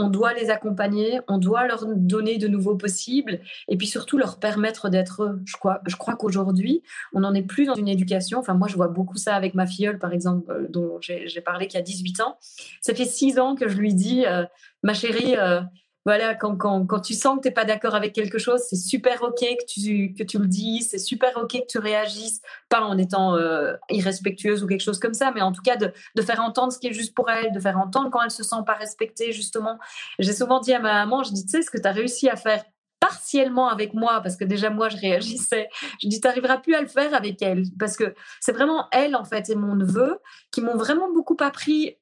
on 0.00 0.08
doit 0.08 0.32
les 0.32 0.50
accompagner, 0.50 1.20
on 1.28 1.38
doit 1.38 1.66
leur 1.66 1.84
donner 1.86 2.38
de 2.38 2.48
nouveaux 2.48 2.74
possibles 2.74 3.40
et 3.68 3.76
puis 3.76 3.86
surtout 3.86 4.16
leur 4.16 4.38
permettre 4.38 4.88
d'être 4.88 5.24
eux. 5.24 5.40
Je 5.44 5.56
crois, 5.56 5.80
je 5.86 5.96
crois 5.96 6.16
qu'aujourd'hui, 6.16 6.82
on 7.12 7.20
n'en 7.20 7.34
est 7.34 7.42
plus 7.42 7.66
dans 7.66 7.74
une 7.74 7.88
éducation. 7.88 8.38
Enfin, 8.38 8.54
moi, 8.54 8.66
je 8.68 8.76
vois 8.76 8.88
beaucoup 8.88 9.16
ça 9.16 9.34
avec 9.34 9.54
ma 9.54 9.66
filleule, 9.66 9.98
par 9.98 10.12
exemple, 10.12 10.50
euh, 10.50 10.66
dont 10.68 10.98
j'ai 11.00 11.40
parlé 11.40 11.66
qui 11.66 11.76
a 11.76 11.82
18 11.82 12.20
ans. 12.22 12.38
Ça 12.80 12.94
fait 12.94 13.04
6 13.04 13.38
ans 13.38 13.54
que 13.54 13.68
je 13.68 13.76
lui 13.76 13.94
dis, 13.94 14.24
euh, 14.26 14.44
ma 14.82 14.94
chérie, 14.94 15.36
euh, 15.36 15.60
voilà, 16.06 16.34
quand, 16.34 16.56
quand, 16.56 16.86
quand, 16.86 17.00
tu 17.00 17.14
sens 17.14 17.36
que 17.36 17.42
tu 17.42 17.48
n'es 17.48 17.54
pas 17.54 17.64
d'accord 17.64 17.94
avec 17.94 18.14
quelque 18.14 18.38
chose, 18.38 18.60
c'est 18.68 18.76
super 18.76 19.22
OK 19.22 19.40
que 19.40 19.64
tu, 19.66 20.14
que 20.14 20.22
tu 20.22 20.38
le 20.38 20.46
dis, 20.46 20.82
c'est 20.82 20.98
super 20.98 21.36
OK 21.36 21.52
que 21.52 21.66
tu 21.68 21.78
réagisses, 21.78 22.40
pas 22.68 22.80
en 22.80 22.96
étant 22.96 23.36
euh, 23.36 23.74
irrespectueuse 23.90 24.64
ou 24.64 24.66
quelque 24.66 24.82
chose 24.82 24.98
comme 24.98 25.14
ça, 25.14 25.30
mais 25.34 25.42
en 25.42 25.52
tout 25.52 25.62
cas 25.62 25.76
de, 25.76 25.92
de, 26.14 26.22
faire 26.22 26.40
entendre 26.40 26.72
ce 26.72 26.78
qui 26.78 26.86
est 26.86 26.92
juste 26.92 27.14
pour 27.14 27.30
elle, 27.30 27.52
de 27.52 27.60
faire 27.60 27.78
entendre 27.78 28.10
quand 28.10 28.22
elle 28.22 28.30
se 28.30 28.42
sent 28.42 28.62
pas 28.66 28.74
respectée, 28.74 29.32
justement. 29.32 29.78
J'ai 30.18 30.32
souvent 30.32 30.60
dit 30.60 30.72
à 30.72 30.80
ma 30.80 30.94
maman, 30.94 31.22
je 31.22 31.32
dis, 31.32 31.44
tu 31.44 31.50
sais, 31.50 31.62
ce 31.62 31.70
que 31.70 31.78
tu 31.78 31.86
as 31.86 31.92
réussi 31.92 32.28
à 32.28 32.36
faire 32.36 32.64
partiellement 33.00 33.68
avec 33.68 33.94
moi, 33.94 34.20
parce 34.20 34.36
que 34.36 34.44
déjà 34.44 34.70
moi 34.70 34.88
je 34.90 34.96
réagissais, 34.98 35.68
je 36.02 36.08
dis, 36.08 36.20
tu 36.20 36.26
n'arriveras 36.26 36.58
plus 36.58 36.74
à 36.74 36.82
le 36.82 36.86
faire 36.86 37.14
avec 37.14 37.42
elle, 37.42 37.64
parce 37.78 37.96
que 37.96 38.14
c'est 38.40 38.52
vraiment 38.52 38.86
elle, 38.92 39.16
en 39.16 39.24
fait, 39.24 39.50
et 39.50 39.54
mon 39.54 39.74
neveu 39.74 40.18
qui 40.50 40.60
m'ont 40.60 40.76
vraiment 40.76 41.10
beaucoup 41.12 41.36
appris 41.40 41.96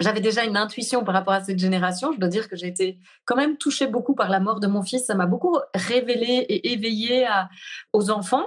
j'avais 0.00 0.20
déjà 0.20 0.44
une 0.44 0.56
intuition 0.56 1.04
par 1.04 1.14
rapport 1.14 1.34
à 1.34 1.42
cette 1.42 1.58
génération. 1.58 2.12
Je 2.12 2.18
dois 2.18 2.28
dire 2.28 2.48
que 2.48 2.56
j'ai 2.56 2.68
été 2.68 2.98
quand 3.24 3.36
même 3.36 3.56
touchée 3.56 3.86
beaucoup 3.86 4.14
par 4.14 4.28
la 4.28 4.40
mort 4.40 4.60
de 4.60 4.66
mon 4.66 4.82
fils. 4.82 5.04
Ça 5.06 5.14
m'a 5.14 5.26
beaucoup 5.26 5.58
révélé 5.74 6.46
et 6.48 6.72
éveillé 6.72 7.26
aux 7.92 8.10
enfants. 8.10 8.44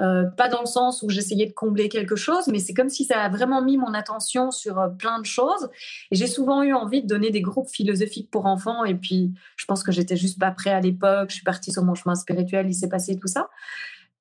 Euh, 0.00 0.24
pas 0.24 0.48
dans 0.48 0.60
le 0.60 0.66
sens 0.66 1.02
où 1.02 1.10
j'essayais 1.10 1.46
de 1.46 1.52
combler 1.52 1.88
quelque 1.88 2.16
chose, 2.16 2.48
mais 2.48 2.58
c'est 2.58 2.72
comme 2.72 2.88
si 2.88 3.04
ça 3.04 3.20
a 3.20 3.28
vraiment 3.28 3.62
mis 3.62 3.76
mon 3.76 3.92
attention 3.92 4.50
sur 4.50 4.78
euh, 4.78 4.88
plein 4.88 5.20
de 5.20 5.26
choses. 5.26 5.68
Et 6.10 6.16
j'ai 6.16 6.26
souvent 6.26 6.62
eu 6.62 6.72
envie 6.72 7.02
de 7.02 7.06
donner 7.06 7.30
des 7.30 7.42
groupes 7.42 7.68
philosophiques 7.68 8.30
pour 8.30 8.46
enfants. 8.46 8.84
Et 8.84 8.94
puis, 8.94 9.32
je 9.56 9.64
pense 9.66 9.82
que 9.82 9.92
j'étais 9.92 10.16
juste 10.16 10.38
pas 10.38 10.50
prêt 10.50 10.70
à 10.70 10.80
l'époque. 10.80 11.30
Je 11.30 11.34
suis 11.34 11.44
partie 11.44 11.72
sur 11.72 11.84
mon 11.84 11.94
chemin 11.94 12.14
spirituel. 12.14 12.66
Il 12.68 12.74
s'est 12.74 12.88
passé 12.88 13.18
tout 13.18 13.28
ça. 13.28 13.50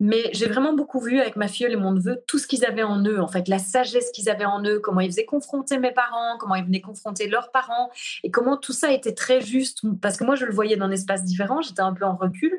Mais 0.03 0.31
j'ai 0.33 0.47
vraiment 0.47 0.73
beaucoup 0.73 0.99
vu 0.99 1.19
avec 1.19 1.35
ma 1.35 1.47
fille 1.47 1.67
et 1.67 1.75
mon 1.75 1.91
neveu 1.91 2.23
tout 2.25 2.39
ce 2.39 2.47
qu'ils 2.47 2.65
avaient 2.65 2.81
en 2.81 3.03
eux, 3.03 3.21
en 3.21 3.27
fait, 3.27 3.47
la 3.47 3.59
sagesse 3.59 4.09
qu'ils 4.09 4.31
avaient 4.31 4.45
en 4.45 4.63
eux, 4.63 4.79
comment 4.79 4.99
ils 4.99 5.11
faisaient 5.11 5.25
confronter 5.25 5.77
mes 5.77 5.91
parents, 5.91 6.39
comment 6.39 6.55
ils 6.55 6.65
venaient 6.65 6.81
confronter 6.81 7.27
leurs 7.27 7.51
parents, 7.51 7.91
et 8.23 8.31
comment 8.31 8.57
tout 8.57 8.73
ça 8.73 8.91
était 8.91 9.13
très 9.13 9.41
juste, 9.41 9.83
parce 10.01 10.17
que 10.17 10.23
moi, 10.23 10.33
je 10.33 10.45
le 10.45 10.53
voyais 10.53 10.75
dans 10.75 10.85
un 10.85 10.91
espace 10.91 11.23
différent, 11.23 11.61
j'étais 11.61 11.83
un 11.83 11.93
peu 11.93 12.03
en 12.03 12.15
recul, 12.15 12.51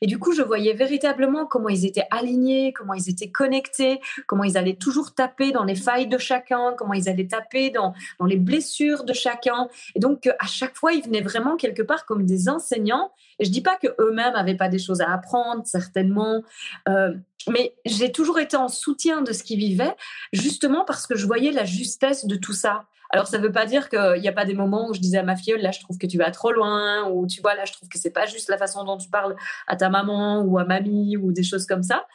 et 0.00 0.06
du 0.06 0.18
coup, 0.18 0.32
je 0.32 0.40
voyais 0.40 0.72
véritablement 0.72 1.44
comment 1.44 1.68
ils 1.68 1.84
étaient 1.84 2.06
alignés, 2.10 2.72
comment 2.72 2.94
ils 2.94 3.10
étaient 3.10 3.30
connectés, 3.30 4.00
comment 4.26 4.44
ils 4.44 4.56
allaient 4.56 4.76
toujours 4.76 5.12
taper 5.12 5.52
dans 5.52 5.64
les 5.64 5.76
failles 5.76 6.06
de 6.06 6.16
chacun, 6.16 6.72
comment 6.78 6.94
ils 6.94 7.10
allaient 7.10 7.28
taper 7.28 7.68
dans, 7.68 7.92
dans 8.18 8.26
les 8.26 8.38
blessures 8.38 9.04
de 9.04 9.12
chacun, 9.12 9.68
et 9.94 10.00
donc 10.00 10.30
à 10.38 10.46
chaque 10.46 10.74
fois, 10.74 10.94
ils 10.94 11.04
venaient 11.04 11.20
vraiment 11.20 11.56
quelque 11.56 11.82
part 11.82 12.06
comme 12.06 12.24
des 12.24 12.48
enseignants, 12.48 13.12
je 13.40 13.50
dis 13.50 13.60
pas 13.60 13.76
que 13.76 13.88
eux-mêmes 14.00 14.34
avaient 14.34 14.56
pas 14.56 14.68
des 14.68 14.78
choses 14.78 15.00
à 15.00 15.12
apprendre, 15.12 15.66
certainement, 15.66 16.42
euh, 16.88 17.14
mais 17.48 17.74
j'ai 17.84 18.12
toujours 18.12 18.38
été 18.38 18.56
en 18.56 18.68
soutien 18.68 19.22
de 19.22 19.32
ce 19.32 19.42
qu'ils 19.42 19.58
vivaient, 19.58 19.94
justement 20.32 20.84
parce 20.84 21.06
que 21.06 21.16
je 21.16 21.26
voyais 21.26 21.52
la 21.52 21.64
justesse 21.64 22.26
de 22.26 22.36
tout 22.36 22.52
ça. 22.54 22.86
Alors, 23.10 23.28
ça 23.28 23.38
ne 23.38 23.42
veut 23.42 23.52
pas 23.52 23.66
dire 23.66 23.88
qu'il 23.88 24.20
n'y 24.20 24.28
a 24.28 24.32
pas 24.32 24.44
des 24.44 24.54
moments 24.54 24.88
où 24.88 24.94
je 24.94 25.00
disais 25.00 25.18
à 25.18 25.22
ma 25.22 25.36
fille, 25.36 25.56
là, 25.58 25.70
je 25.70 25.80
trouve 25.80 25.98
que 25.98 26.06
tu 26.06 26.18
vas 26.18 26.30
trop 26.30 26.50
loin, 26.50 27.08
ou 27.08 27.26
tu 27.26 27.40
vois, 27.40 27.54
là, 27.54 27.64
je 27.64 27.72
trouve 27.72 27.88
que 27.88 27.98
c'est 27.98 28.10
pas 28.10 28.26
juste 28.26 28.48
la 28.48 28.58
façon 28.58 28.84
dont 28.84 28.96
tu 28.96 29.08
parles 29.08 29.36
à 29.66 29.76
ta 29.76 29.88
maman 29.88 30.42
ou 30.42 30.58
à 30.58 30.64
mamie 30.64 31.16
ou 31.16 31.32
des 31.32 31.42
choses 31.42 31.66
comme 31.66 31.82
ça. 31.82 32.06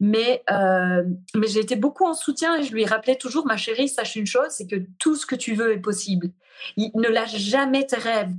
Mais, 0.00 0.42
euh, 0.50 1.04
mais 1.34 1.48
j'ai 1.48 1.60
été 1.60 1.76
beaucoup 1.76 2.06
en 2.06 2.14
soutien 2.14 2.56
et 2.56 2.62
je 2.62 2.72
lui 2.72 2.86
rappelais 2.86 3.16
toujours, 3.16 3.46
ma 3.46 3.56
chérie, 3.56 3.88
sache 3.88 4.16
une 4.16 4.26
chose, 4.26 4.48
c'est 4.50 4.66
que 4.66 4.76
tout 4.98 5.16
ce 5.16 5.26
que 5.26 5.34
tu 5.34 5.54
veux 5.54 5.72
est 5.72 5.80
possible. 5.80 6.30
Il, 6.76 6.90
ne 6.94 7.08
lâche 7.08 7.36
jamais 7.36 7.86
tes 7.86 7.96
rêves 7.96 8.32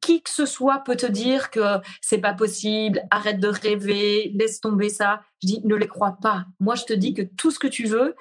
qui 0.00 0.22
que 0.22 0.30
ce 0.30 0.46
soit 0.46 0.78
peut 0.84 0.96
te 0.96 1.06
dire 1.06 1.50
que 1.50 1.78
c'est 2.00 2.18
pas 2.18 2.34
possible, 2.34 3.02
arrête 3.10 3.40
de 3.40 3.48
rêver, 3.48 4.32
laisse 4.34 4.60
tomber 4.60 4.88
ça. 4.88 5.20
Je 5.42 5.48
dis, 5.48 5.60
ne 5.64 5.74
les 5.74 5.88
crois 5.88 6.18
pas. 6.22 6.46
Moi, 6.58 6.74
je 6.74 6.84
te 6.84 6.92
dis 6.92 7.14
que 7.14 7.22
tout 7.22 7.50
ce 7.50 7.58
que 7.58 7.68
tu 7.68 7.86
veux, 7.86 8.14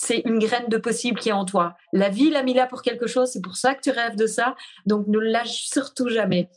c'est 0.00 0.22
une 0.26 0.38
graine 0.38 0.68
de 0.68 0.76
possible 0.76 1.18
qui 1.18 1.30
est 1.30 1.32
en 1.32 1.44
toi. 1.44 1.76
La 1.92 2.08
vie 2.08 2.30
l'a 2.30 2.42
mis 2.42 2.54
là 2.54 2.66
pour 2.66 2.82
quelque 2.82 3.06
chose, 3.06 3.30
c'est 3.30 3.40
pour 3.40 3.56
ça 3.56 3.74
que 3.74 3.80
tu 3.80 3.90
rêves 3.90 4.16
de 4.16 4.26
ça. 4.26 4.54
Donc 4.84 5.06
ne 5.08 5.18
lâche 5.18 5.64
surtout 5.64 6.08
jamais. 6.08 6.50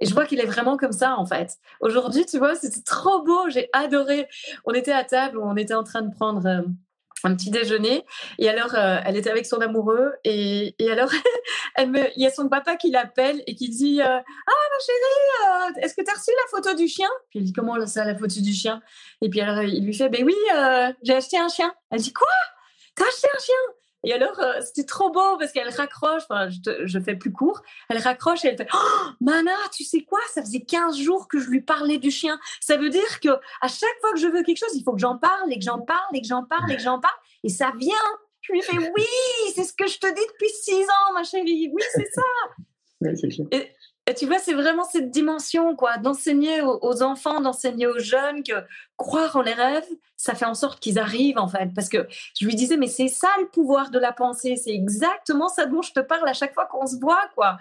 Et 0.00 0.06
je 0.06 0.14
vois 0.14 0.26
qu'il 0.26 0.40
est 0.40 0.46
vraiment 0.46 0.76
comme 0.76 0.92
ça, 0.92 1.16
en 1.16 1.24
fait. 1.24 1.56
Aujourd'hui, 1.80 2.26
tu 2.26 2.38
vois, 2.38 2.54
c'était 2.54 2.82
trop 2.82 3.22
beau, 3.22 3.48
j'ai 3.48 3.68
adoré. 3.72 4.28
On 4.64 4.72
était 4.72 4.92
à 4.92 5.04
table, 5.04 5.38
on 5.38 5.56
était 5.56 5.74
en 5.74 5.84
train 5.84 6.02
de 6.02 6.14
prendre 6.14 6.46
euh, 6.46 6.62
un 7.24 7.34
petit 7.34 7.50
déjeuner. 7.50 8.04
Et 8.38 8.48
alors, 8.48 8.74
euh, 8.74 8.98
elle 9.04 9.16
était 9.16 9.30
avec 9.30 9.46
son 9.46 9.58
amoureux. 9.58 10.12
Et, 10.24 10.74
et 10.78 10.90
alors, 10.90 11.10
il 11.78 12.12
y 12.16 12.26
a 12.26 12.30
son 12.30 12.48
papa 12.48 12.76
qui 12.76 12.90
l'appelle 12.90 13.42
et 13.46 13.54
qui 13.54 13.68
dit 13.68 14.00
euh, 14.00 14.04
Ah, 14.06 14.52
ma 14.70 14.78
chérie, 14.84 15.84
est-ce 15.84 15.94
que 15.94 16.02
tu 16.02 16.10
as 16.10 16.14
reçu 16.14 16.30
la 16.30 16.50
photo 16.50 16.76
du 16.76 16.88
chien? 16.88 17.08
Puis 17.30 17.40
elle 17.40 17.44
dit 17.44 17.52
Comment 17.52 17.84
ça, 17.86 18.04
la 18.04 18.16
photo 18.16 18.40
du 18.40 18.52
chien? 18.52 18.82
Et 19.22 19.28
puis 19.28 19.40
alors, 19.40 19.62
il 19.62 19.84
lui 19.84 19.94
fait 19.94 20.08
Ben 20.08 20.24
oui, 20.24 20.36
j'ai 21.02 21.14
acheté 21.14 21.38
un 21.38 21.48
chien. 21.48 21.72
Elle 21.90 22.00
dit 22.00 22.12
Quoi? 22.12 22.28
T'as 22.94 23.06
acheté 23.06 23.28
un 23.34 23.38
chien? 23.38 23.75
Et 24.04 24.12
alors, 24.12 24.38
euh, 24.38 24.60
c'était 24.64 24.84
trop 24.84 25.10
beau 25.10 25.36
parce 25.38 25.52
qu'elle 25.52 25.68
raccroche, 25.68 26.22
enfin, 26.28 26.48
je, 26.48 26.98
fais 27.00 27.16
plus 27.16 27.32
court, 27.32 27.62
elle 27.88 27.98
raccroche 27.98 28.44
et 28.44 28.48
elle 28.48 28.56
fait 28.56 28.68
oh, 28.72 29.08
Mana, 29.20 29.56
tu 29.74 29.84
sais 29.84 30.02
quoi? 30.02 30.20
Ça 30.32 30.42
faisait 30.42 30.60
15 30.60 30.96
jours 30.98 31.26
que 31.28 31.38
je 31.38 31.48
lui 31.48 31.60
parlais 31.60 31.98
du 31.98 32.10
chien. 32.10 32.38
Ça 32.60 32.76
veut 32.76 32.90
dire 32.90 33.20
que 33.20 33.30
à 33.60 33.68
chaque 33.68 33.98
fois 34.00 34.12
que 34.12 34.20
je 34.20 34.28
veux 34.28 34.42
quelque 34.42 34.58
chose, 34.58 34.74
il 34.74 34.84
faut 34.84 34.92
que 34.92 35.00
j'en 35.00 35.18
parle 35.18 35.52
et 35.52 35.58
que 35.58 35.64
j'en 35.64 35.80
parle 35.80 36.14
et 36.14 36.20
que 36.20 36.28
j'en 36.28 36.44
parle 36.44 36.70
et 36.70 36.76
que 36.76 36.82
j'en 36.82 37.00
parle. 37.00 37.16
Et 37.42 37.48
ça 37.48 37.72
vient. 37.78 37.94
Je 38.42 38.52
lui 38.52 38.62
fais 38.62 38.78
Oui, 38.78 39.04
c'est 39.54 39.64
ce 39.64 39.72
que 39.72 39.88
je 39.88 39.98
te 39.98 40.06
dis 40.06 40.26
depuis 40.32 40.50
6 40.50 40.84
ans, 40.84 41.12
ma 41.14 41.24
chérie. 41.24 41.68
Oui, 41.72 41.82
c'est 41.92 42.08
ça. 42.12 42.22
Et 43.50 43.72
tu 44.14 44.26
vois, 44.26 44.38
c'est 44.38 44.54
vraiment 44.54 44.84
cette 44.84 45.10
dimension, 45.10 45.74
quoi, 45.74 45.98
d'enseigner 45.98 46.62
aux, 46.62 47.02
enfants, 47.02 47.40
d'enseigner 47.40 47.88
aux 47.88 47.98
jeunes 47.98 48.44
que 48.44 48.52
croire 48.96 49.34
en 49.34 49.42
les 49.42 49.52
rêves, 49.52 49.88
ça 50.16 50.34
fait 50.34 50.44
en 50.44 50.54
sorte 50.54 50.78
qu'ils 50.78 50.98
arrivent, 50.98 51.38
en 51.38 51.48
fait. 51.48 51.70
Parce 51.74 51.88
que 51.88 52.06
je 52.38 52.46
lui 52.46 52.54
disais, 52.54 52.76
mais 52.76 52.86
c'est 52.86 53.08
ça 53.08 53.28
le 53.40 53.48
pouvoir 53.48 53.90
de 53.90 53.98
la 53.98 54.12
pensée. 54.12 54.54
C'est 54.56 54.72
exactement 54.72 55.48
ça 55.48 55.66
dont 55.66 55.82
je 55.82 55.92
te 55.92 56.00
parle 56.00 56.28
à 56.28 56.34
chaque 56.34 56.54
fois 56.54 56.66
qu'on 56.66 56.86
se 56.86 56.96
voit, 57.00 57.28
quoi. 57.34 57.58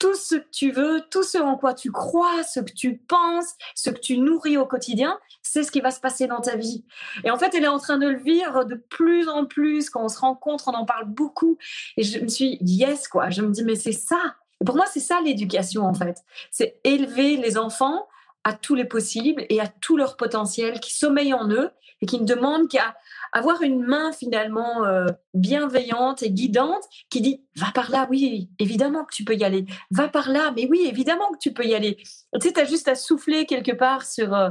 Tout 0.00 0.14
ce 0.14 0.34
que 0.34 0.50
tu 0.50 0.72
veux, 0.72 1.02
tout 1.10 1.22
ce 1.22 1.38
en 1.38 1.56
quoi 1.56 1.72
tu 1.72 1.92
crois, 1.92 2.42
ce 2.42 2.58
que 2.58 2.72
tu 2.72 2.96
penses, 2.96 3.54
ce 3.76 3.90
que 3.90 4.00
tu 4.00 4.18
nourris 4.18 4.58
au 4.58 4.66
quotidien, 4.66 5.18
c'est 5.42 5.62
ce 5.62 5.70
qui 5.70 5.80
va 5.80 5.92
se 5.92 6.00
passer 6.00 6.26
dans 6.26 6.40
ta 6.40 6.56
vie. 6.56 6.84
Et 7.22 7.30
en 7.30 7.38
fait, 7.38 7.54
elle 7.54 7.62
est 7.62 7.68
en 7.68 7.78
train 7.78 7.98
de 7.98 8.08
le 8.08 8.18
vivre 8.18 8.64
de 8.64 8.74
plus 8.74 9.28
en 9.28 9.46
plus. 9.46 9.90
Quand 9.90 10.04
on 10.04 10.08
se 10.08 10.18
rencontre, 10.18 10.68
on 10.68 10.74
en 10.74 10.84
parle 10.84 11.06
beaucoup. 11.06 11.56
Et 11.96 12.02
je 12.02 12.18
me 12.18 12.28
suis, 12.28 12.58
yes, 12.60 13.06
quoi. 13.06 13.30
Je 13.30 13.42
me 13.42 13.50
dis, 13.50 13.62
mais 13.62 13.76
c'est 13.76 13.92
ça 13.92 14.34
pour 14.64 14.76
moi, 14.76 14.86
c'est 14.86 15.00
ça 15.00 15.20
l'éducation, 15.20 15.84
en 15.84 15.94
fait. 15.94 16.18
C'est 16.50 16.80
élever 16.84 17.36
les 17.36 17.58
enfants 17.58 18.06
à 18.44 18.52
tous 18.52 18.74
les 18.74 18.84
possibles 18.84 19.46
et 19.48 19.60
à 19.60 19.66
tout 19.66 19.96
leur 19.96 20.16
potentiel 20.16 20.78
qui 20.80 20.94
sommeille 20.94 21.32
en 21.32 21.48
eux 21.48 21.70
et 22.02 22.06
qui 22.06 22.20
ne 22.20 22.26
demandent 22.26 22.68
qu'à 22.68 22.94
avoir 23.32 23.62
une 23.62 23.82
main 23.82 24.12
finalement 24.12 24.84
euh, 24.84 25.06
bienveillante 25.32 26.22
et 26.22 26.30
guidante 26.30 26.84
qui 27.08 27.22
dit 27.22 27.42
va 27.56 27.72
par 27.74 27.90
là, 27.90 28.06
oui, 28.10 28.50
évidemment 28.58 29.04
que 29.04 29.14
tu 29.14 29.24
peux 29.24 29.34
y 29.34 29.44
aller. 29.44 29.64
Va 29.90 30.08
par 30.08 30.30
là, 30.30 30.52
mais 30.54 30.68
oui, 30.70 30.86
évidemment 30.86 31.30
que 31.32 31.38
tu 31.38 31.52
peux 31.52 31.64
y 31.64 31.74
aller. 31.74 31.96
Tu 31.96 32.40
sais, 32.42 32.52
tu 32.52 32.60
as 32.60 32.64
juste 32.64 32.86
à 32.86 32.94
souffler 32.94 33.46
quelque 33.46 33.72
part 33.72 34.04
sur 34.04 34.34
euh, 34.34 34.50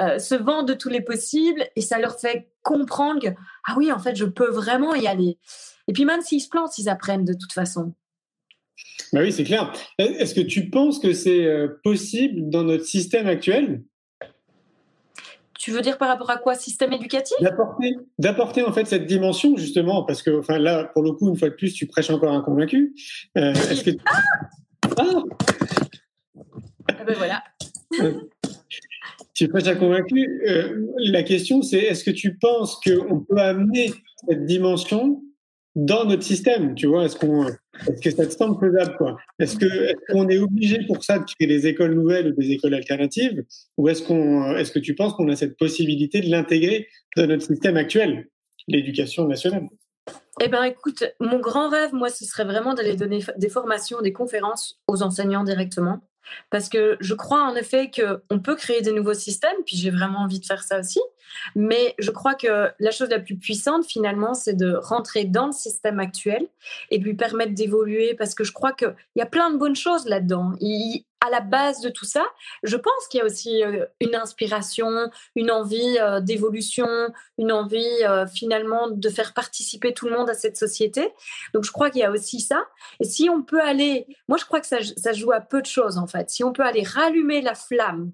euh, 0.00 0.18
ce 0.18 0.36
vent 0.36 0.62
de 0.62 0.74
tous 0.74 0.88
les 0.88 1.02
possibles 1.02 1.66
et 1.74 1.80
ça 1.82 1.98
leur 1.98 2.18
fait 2.18 2.50
comprendre 2.62 3.20
que 3.20 3.34
ah 3.66 3.74
oui, 3.76 3.90
en 3.90 3.98
fait, 3.98 4.14
je 4.14 4.24
peux 4.24 4.50
vraiment 4.50 4.94
y 4.94 5.06
aller. 5.06 5.38
Et 5.88 5.92
puis 5.92 6.04
même 6.04 6.22
s'ils 6.22 6.40
se 6.40 6.48
plantent, 6.48 6.78
ils 6.78 6.88
apprennent 6.88 7.24
de 7.24 7.34
toute 7.34 7.52
façon. 7.52 7.92
Bah 9.12 9.20
oui, 9.20 9.32
c'est 9.32 9.44
clair. 9.44 9.72
Est-ce 9.98 10.34
que 10.34 10.40
tu 10.40 10.70
penses 10.70 10.98
que 10.98 11.12
c'est 11.12 11.44
euh, 11.44 11.68
possible 11.84 12.48
dans 12.48 12.64
notre 12.64 12.84
système 12.84 13.26
actuel? 13.26 13.82
Tu 15.58 15.70
veux 15.70 15.80
dire 15.80 15.96
par 15.96 16.08
rapport 16.08 16.30
à 16.30 16.38
quoi? 16.38 16.56
Système 16.56 16.92
éducatif? 16.92 17.36
D'apporter 18.18 18.64
en 18.64 18.72
fait 18.72 18.84
cette 18.86 19.06
dimension 19.06 19.56
justement, 19.56 20.02
parce 20.02 20.20
que 20.22 20.38
enfin 20.40 20.58
là, 20.58 20.90
pour 20.92 21.04
le 21.04 21.12
coup, 21.12 21.28
une 21.28 21.36
fois 21.36 21.50
de 21.50 21.54
plus, 21.54 21.72
tu 21.72 21.86
prêches 21.86 22.10
encore 22.10 22.32
un 22.32 22.40
convaincu. 22.40 22.94
Euh, 23.38 23.52
est-ce 23.52 23.84
que 23.84 23.90
ah, 24.06 24.20
ah, 24.98 25.22
ah 26.88 27.04
ben 27.04 27.14
voilà. 27.16 27.44
tu 29.34 29.46
prêches 29.46 29.68
un 29.68 29.76
convaincu. 29.76 30.42
Euh, 30.48 30.86
la 30.98 31.22
question, 31.22 31.62
c'est 31.62 31.78
est-ce 31.78 32.02
que 32.02 32.10
tu 32.10 32.38
penses 32.38 32.80
qu'on 32.84 33.20
peut 33.20 33.38
amener 33.38 33.92
cette 34.26 34.44
dimension 34.46 35.22
dans 35.76 36.06
notre 36.06 36.24
système? 36.24 36.74
Tu 36.74 36.88
vois, 36.88 37.04
est-ce 37.04 37.14
qu'on 37.16 37.46
est-ce 37.88 38.02
que 38.02 38.10
ça 38.10 38.26
te 38.26 38.32
semble 38.32 38.60
faisable 38.60 38.96
Est-ce 39.38 39.56
que 39.56 40.12
qu'on 40.12 40.28
est 40.28 40.38
obligé 40.38 40.84
pour 40.86 41.02
ça 41.02 41.18
de 41.18 41.24
créer 41.24 41.46
des 41.46 41.66
écoles 41.66 41.94
nouvelles 41.94 42.28
ou 42.28 42.32
des 42.32 42.50
écoles 42.50 42.74
alternatives? 42.74 43.44
Ou 43.78 43.88
est-ce 43.88 44.02
qu'on 44.02 44.56
est-ce 44.56 44.72
que 44.72 44.78
tu 44.78 44.94
penses 44.94 45.14
qu'on 45.14 45.28
a 45.28 45.36
cette 45.36 45.56
possibilité 45.56 46.20
de 46.20 46.30
l'intégrer 46.30 46.88
dans 47.16 47.26
notre 47.26 47.46
système 47.46 47.76
actuel, 47.76 48.28
l'éducation 48.68 49.26
nationale? 49.26 49.68
Eh 50.40 50.48
ben, 50.48 50.64
écoute, 50.64 51.04
mon 51.20 51.38
grand 51.38 51.68
rêve, 51.68 51.92
moi, 51.92 52.08
ce 52.08 52.24
serait 52.24 52.44
vraiment 52.44 52.74
d'aller 52.74 52.96
donner 52.96 53.20
des 53.36 53.48
formations, 53.48 54.00
des 54.00 54.12
conférences 54.12 54.80
aux 54.86 55.02
enseignants 55.02 55.44
directement. 55.44 56.00
Parce 56.50 56.68
que 56.68 56.96
je 57.00 57.14
crois 57.14 57.42
en 57.42 57.54
effet 57.54 57.90
qu'on 57.90 58.38
peut 58.38 58.56
créer 58.56 58.80
des 58.80 58.92
nouveaux 58.92 59.14
systèmes, 59.14 59.56
puis 59.66 59.76
j'ai 59.76 59.90
vraiment 59.90 60.20
envie 60.20 60.40
de 60.40 60.46
faire 60.46 60.62
ça 60.62 60.78
aussi. 60.78 61.00
Mais 61.54 61.94
je 61.98 62.10
crois 62.10 62.34
que 62.34 62.70
la 62.78 62.90
chose 62.90 63.08
la 63.08 63.18
plus 63.18 63.36
puissante, 63.36 63.84
finalement, 63.84 64.34
c'est 64.34 64.54
de 64.54 64.74
rentrer 64.74 65.24
dans 65.24 65.46
le 65.46 65.52
système 65.52 66.00
actuel 66.00 66.46
et 66.90 66.98
de 66.98 67.04
lui 67.04 67.14
permettre 67.14 67.54
d'évoluer, 67.54 68.14
parce 68.14 68.34
que 68.34 68.44
je 68.44 68.52
crois 68.52 68.72
qu'il 68.72 68.94
y 69.16 69.20
a 69.22 69.26
plein 69.26 69.50
de 69.50 69.58
bonnes 69.58 69.76
choses 69.76 70.06
là-dedans. 70.06 70.52
À 71.24 71.30
la 71.30 71.40
base 71.40 71.80
de 71.80 71.88
tout 71.88 72.04
ça, 72.04 72.24
je 72.64 72.76
pense 72.76 73.06
qu'il 73.08 73.18
y 73.18 73.22
a 73.22 73.26
aussi 73.26 73.62
euh, 73.62 73.86
une 74.00 74.16
inspiration, 74.16 75.08
une 75.36 75.52
envie 75.52 75.96
euh, 76.00 76.20
d'évolution, 76.20 76.88
une 77.38 77.52
envie 77.52 77.86
euh, 78.02 78.26
finalement 78.26 78.88
de 78.90 79.08
faire 79.08 79.32
participer 79.32 79.94
tout 79.94 80.08
le 80.08 80.16
monde 80.16 80.28
à 80.28 80.34
cette 80.34 80.56
société. 80.56 81.12
Donc 81.54 81.62
je 81.62 81.70
crois 81.70 81.90
qu'il 81.90 82.00
y 82.00 82.04
a 82.04 82.10
aussi 82.10 82.40
ça. 82.40 82.64
Et 82.98 83.04
si 83.04 83.30
on 83.30 83.40
peut 83.40 83.60
aller, 83.60 84.08
moi 84.26 84.36
je 84.36 84.44
crois 84.44 84.58
que 84.60 84.66
ça, 84.66 84.78
ça 84.96 85.12
joue 85.12 85.30
à 85.30 85.40
peu 85.40 85.62
de 85.62 85.66
choses 85.66 85.96
en 85.96 86.08
fait. 86.08 86.28
Si 86.28 86.42
on 86.42 86.52
peut 86.52 86.64
aller 86.64 86.82
rallumer 86.82 87.40
la 87.40 87.54
flamme 87.54 88.10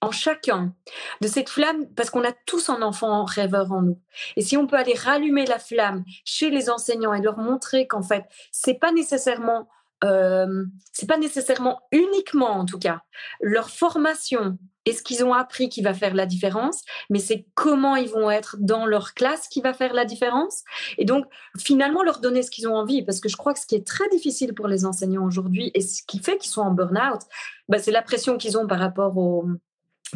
en 0.00 0.10
chacun 0.10 0.74
de 1.20 1.28
cette 1.28 1.48
flamme, 1.48 1.86
parce 1.94 2.10
qu'on 2.10 2.24
a 2.24 2.32
tous 2.46 2.68
un 2.70 2.82
enfant 2.82 3.24
rêveur 3.24 3.70
en 3.72 3.82
nous. 3.82 3.98
Et 4.36 4.42
si 4.42 4.56
on 4.56 4.66
peut 4.66 4.76
aller 4.76 4.94
rallumer 4.94 5.46
la 5.46 5.58
flamme 5.58 6.04
chez 6.24 6.50
les 6.50 6.70
enseignants 6.70 7.14
et 7.14 7.20
leur 7.20 7.38
montrer 7.38 7.86
qu'en 7.86 8.02
fait, 8.02 8.24
c'est 8.50 8.74
pas 8.74 8.92
nécessairement, 8.92 9.68
euh, 10.04 10.64
c'est 10.92 11.08
pas 11.08 11.18
nécessairement 11.18 11.80
uniquement, 11.92 12.50
en 12.50 12.64
tout 12.64 12.78
cas, 12.78 13.02
leur 13.40 13.68
formation 13.68 14.58
et 14.86 14.94
ce 14.94 15.02
qu'ils 15.02 15.22
ont 15.22 15.34
appris 15.34 15.68
qui 15.68 15.82
va 15.82 15.92
faire 15.92 16.14
la 16.14 16.24
différence, 16.24 16.82
mais 17.10 17.18
c'est 17.18 17.46
comment 17.54 17.96
ils 17.96 18.08
vont 18.08 18.30
être 18.30 18.56
dans 18.58 18.86
leur 18.86 19.12
classe 19.12 19.46
qui 19.48 19.60
va 19.60 19.74
faire 19.74 19.92
la 19.92 20.06
différence. 20.06 20.64
Et 20.96 21.04
donc, 21.04 21.26
finalement, 21.58 22.02
leur 22.02 22.20
donner 22.20 22.42
ce 22.42 22.50
qu'ils 22.50 22.66
ont 22.66 22.74
envie, 22.74 23.02
parce 23.04 23.20
que 23.20 23.28
je 23.28 23.36
crois 23.36 23.52
que 23.52 23.60
ce 23.60 23.66
qui 23.66 23.74
est 23.74 23.86
très 23.86 24.08
difficile 24.08 24.54
pour 24.54 24.68
les 24.68 24.86
enseignants 24.86 25.26
aujourd'hui 25.26 25.70
et 25.74 25.82
ce 25.82 26.02
qui 26.02 26.18
fait 26.18 26.38
qu'ils 26.38 26.50
sont 26.50 26.62
en 26.62 26.70
burn-out, 26.70 27.20
bah, 27.68 27.78
c'est 27.78 27.90
la 27.90 28.00
pression 28.00 28.38
qu'ils 28.38 28.56
ont 28.56 28.66
par 28.66 28.78
rapport 28.78 29.18
au, 29.18 29.44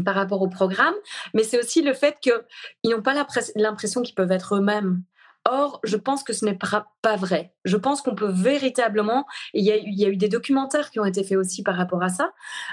par 0.03 0.15
rapport 0.15 0.43
au 0.43 0.49
programme, 0.49 0.95
mais 1.35 1.43
c'est 1.43 1.59
aussi 1.59 1.83
le 1.83 1.95
fait 1.95 2.19
qu'ils 2.21 2.91
n'ont 2.91 3.03
pas 3.03 3.15
l'impression 3.57 4.03
qu'ils 4.03 4.15
peuvent 4.15 4.33
être 4.33 4.57
eux-mêmes. 4.57 5.03
Or, 5.47 5.81
je 5.85 5.99
pense 5.99 6.23
que 6.23 6.33
ce 6.33 6.47
n'est 6.47 6.57
pas 6.57 7.17
vrai. 7.17 7.53
Je 7.67 7.77
pense 7.77 8.01
qu'on 8.01 8.15
peut 8.15 8.31
véritablement, 8.33 9.27
il 9.53 9.63
y, 9.63 9.73
a, 10.05 10.09
eu 10.09 10.17
des 10.17 10.29
documentaires 10.29 10.91
qui 10.91 11.01
ont 11.01 11.05
été 11.05 11.23
faits 11.23 11.37
aussi 11.37 11.63
par 11.63 11.77
rapport 11.77 12.03
à 12.03 12.09
ça, 12.09 12.33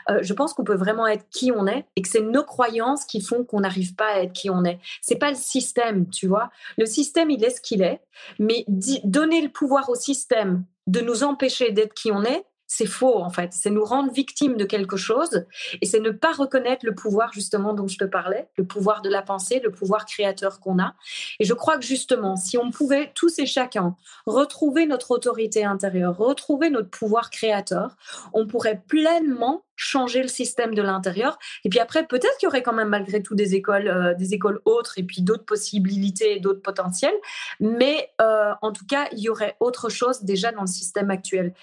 euh, 0.10 0.20
je 0.22 0.34
pense 0.34 0.54
qu'on 0.54 0.64
peut 0.64 0.76
vraiment 0.76 1.06
être 1.06 1.26
qui 1.30 1.52
on 1.52 1.68
est 1.68 1.86
et 1.98 2.02
que 2.02 2.08
c'est 2.08 2.22
nos 2.22 2.46
croyances 2.46 3.04
qui 3.04 3.20
font 3.20 3.44
qu'on 3.44 3.60
n'arrive 3.60 3.96
pas 3.96 4.14
à 4.14 4.20
être 4.22 4.32
qui 4.32 4.50
on 4.50 4.64
est. 4.64 4.80
C'est 5.02 5.18
pas 5.18 5.32
le 5.32 5.36
système, 5.36 6.10
tu 6.10 6.28
vois. 6.28 6.50
Le 6.78 6.86
système, 6.86 7.30
il 7.30 7.44
est 7.44 7.50
ce 7.50 7.60
qu'il 7.60 7.82
est, 7.82 8.00
mais 8.40 8.64
donner 9.04 9.42
le 9.42 9.50
pouvoir 9.50 9.90
au 9.90 9.96
système 9.96 10.64
de 10.88 11.02
nous 11.02 11.24
empêcher 11.24 11.72
d'être 11.72 11.94
qui 11.94 12.10
on 12.10 12.24
est, 12.24 12.46
c'est 12.74 12.86
faux 12.86 13.18
en 13.18 13.30
fait. 13.30 13.52
C'est 13.52 13.70
nous 13.70 13.84
rendre 13.84 14.14
victimes 14.14 14.56
de 14.56 14.64
quelque 14.64 14.96
chose 14.96 15.46
et 15.82 15.86
c'est 15.86 16.00
ne 16.00 16.10
pas 16.10 16.32
reconnaître 16.32 16.86
le 16.86 16.96
pouvoir 16.96 17.34
justement 17.34 17.74
dont 17.74 17.90
je 17.90 17.98
te 17.98 18.06
parlais, 18.06 18.48
le 18.56 18.64
pouvoir 18.64 19.02
de 19.02 19.10
la 19.10 19.22
pensée, 19.22 19.60
le 19.62 19.72
pouvoir 19.72 20.06
créateur 20.06 20.62
qu'on 20.62 20.80
a. 20.80 20.96
Et 21.42 21.44
je 21.44 21.54
crois 21.54 21.78
que 21.78 21.84
justement, 21.84 22.38
si 22.38 22.58
on 22.58 22.72
pouvait 22.72 23.12
tous 23.14 23.40
et 23.40 23.46
chacun 23.46 23.98
retrouver 24.26 24.86
notre 24.86 25.12
autorité 25.12 25.66
intérieure, 25.66 26.16
retrouver 26.16 26.70
notre 26.70 26.90
pouvoir 26.90 27.30
créateur, 27.30 27.98
on 28.32 28.48
pourrait 28.48 28.82
pleinement 28.88 29.66
changer 29.76 30.22
le 30.22 30.30
système 30.30 30.74
de 30.74 30.82
l'intérieur. 30.82 31.40
Et 31.66 31.70
puis 31.70 31.80
après, 31.80 32.06
peut-être 32.06 32.38
qu'il 32.38 32.46
y 32.46 32.48
aurait 32.48 32.62
quand 32.62 32.74
même 32.74 32.90
malgré 32.90 33.22
tout 33.22 33.36
des 33.36 33.56
écoles, 33.56 33.88
euh, 33.88 34.14
des 34.14 34.34
écoles 34.34 34.62
autres 34.64 34.98
et 34.98 35.04
puis 35.04 35.24
d'autres 35.24 35.44
possibilités, 35.44 36.40
d'autres 36.40 36.62
potentiels. 36.62 37.16
Mais 37.60 38.12
euh, 38.22 38.54
en 38.62 38.72
tout 38.72 38.86
cas, 38.86 39.10
il 39.12 39.20
y 39.20 39.28
aurait 39.28 39.58
autre 39.60 39.90
chose 39.90 40.22
déjà 40.24 40.52
dans 40.52 40.62
le 40.62 40.68
système 40.68 41.10
actuel. 41.10 41.54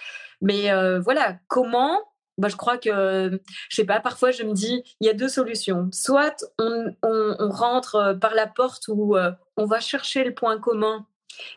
Mais 0.41 0.71
euh, 0.71 1.01
voilà, 1.01 1.39
comment? 1.49 2.01
Bah, 2.39 2.49
je 2.49 2.57
crois 2.57 2.79
que, 2.79 3.41
je 3.69 3.75
sais 3.75 3.85
pas, 3.85 3.99
parfois 3.99 4.31
je 4.31 4.45
me 4.45 4.53
dis, 4.53 4.85
il 5.01 5.07
y 5.07 5.11
a 5.11 5.15
deux 5.15 5.29
solutions. 5.29 5.89
Soit 5.93 6.45
on, 6.59 6.95
rentre 7.51 8.17
par 8.21 8.35
la 8.35 8.47
porte 8.47 8.85
où 8.89 9.17
on 9.57 9.65
va 9.65 9.81
chercher 9.81 10.23
le 10.23 10.33
point 10.35 10.59
commun 10.61 11.05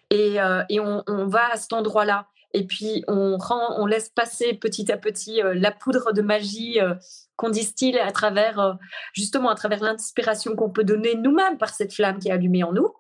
et, 0.10 0.40
on, 0.40 1.28
va 1.28 1.52
à 1.52 1.58
cet 1.58 1.74
endroit-là 1.74 2.28
et 2.54 2.66
puis 2.66 3.04
on, 3.08 3.86
laisse 3.86 4.10
passer 4.10 4.54
petit 4.54 4.92
à 4.92 4.98
petit 4.98 5.42
euh, 5.42 5.54
la 5.54 5.72
poudre 5.72 6.14
de 6.14 6.22
magie 6.22 6.80
euh, 6.80 6.96
qu'on 7.36 7.50
distille 7.50 7.98
à 7.98 8.12
travers, 8.12 8.60
euh, 8.60 8.74
justement, 9.14 9.50
à 9.50 9.56
travers 9.56 9.82
l'inspiration 9.82 10.56
qu'on 10.56 10.70
peut 10.70 10.84
donner 10.84 11.16
nous-mêmes 11.16 11.58
par 11.58 11.70
cette 11.70 11.94
flamme 11.94 12.20
qui 12.20 12.30
est 12.30 12.32
allumée 12.32 12.64
en 12.64 12.74
nous. 12.74 12.94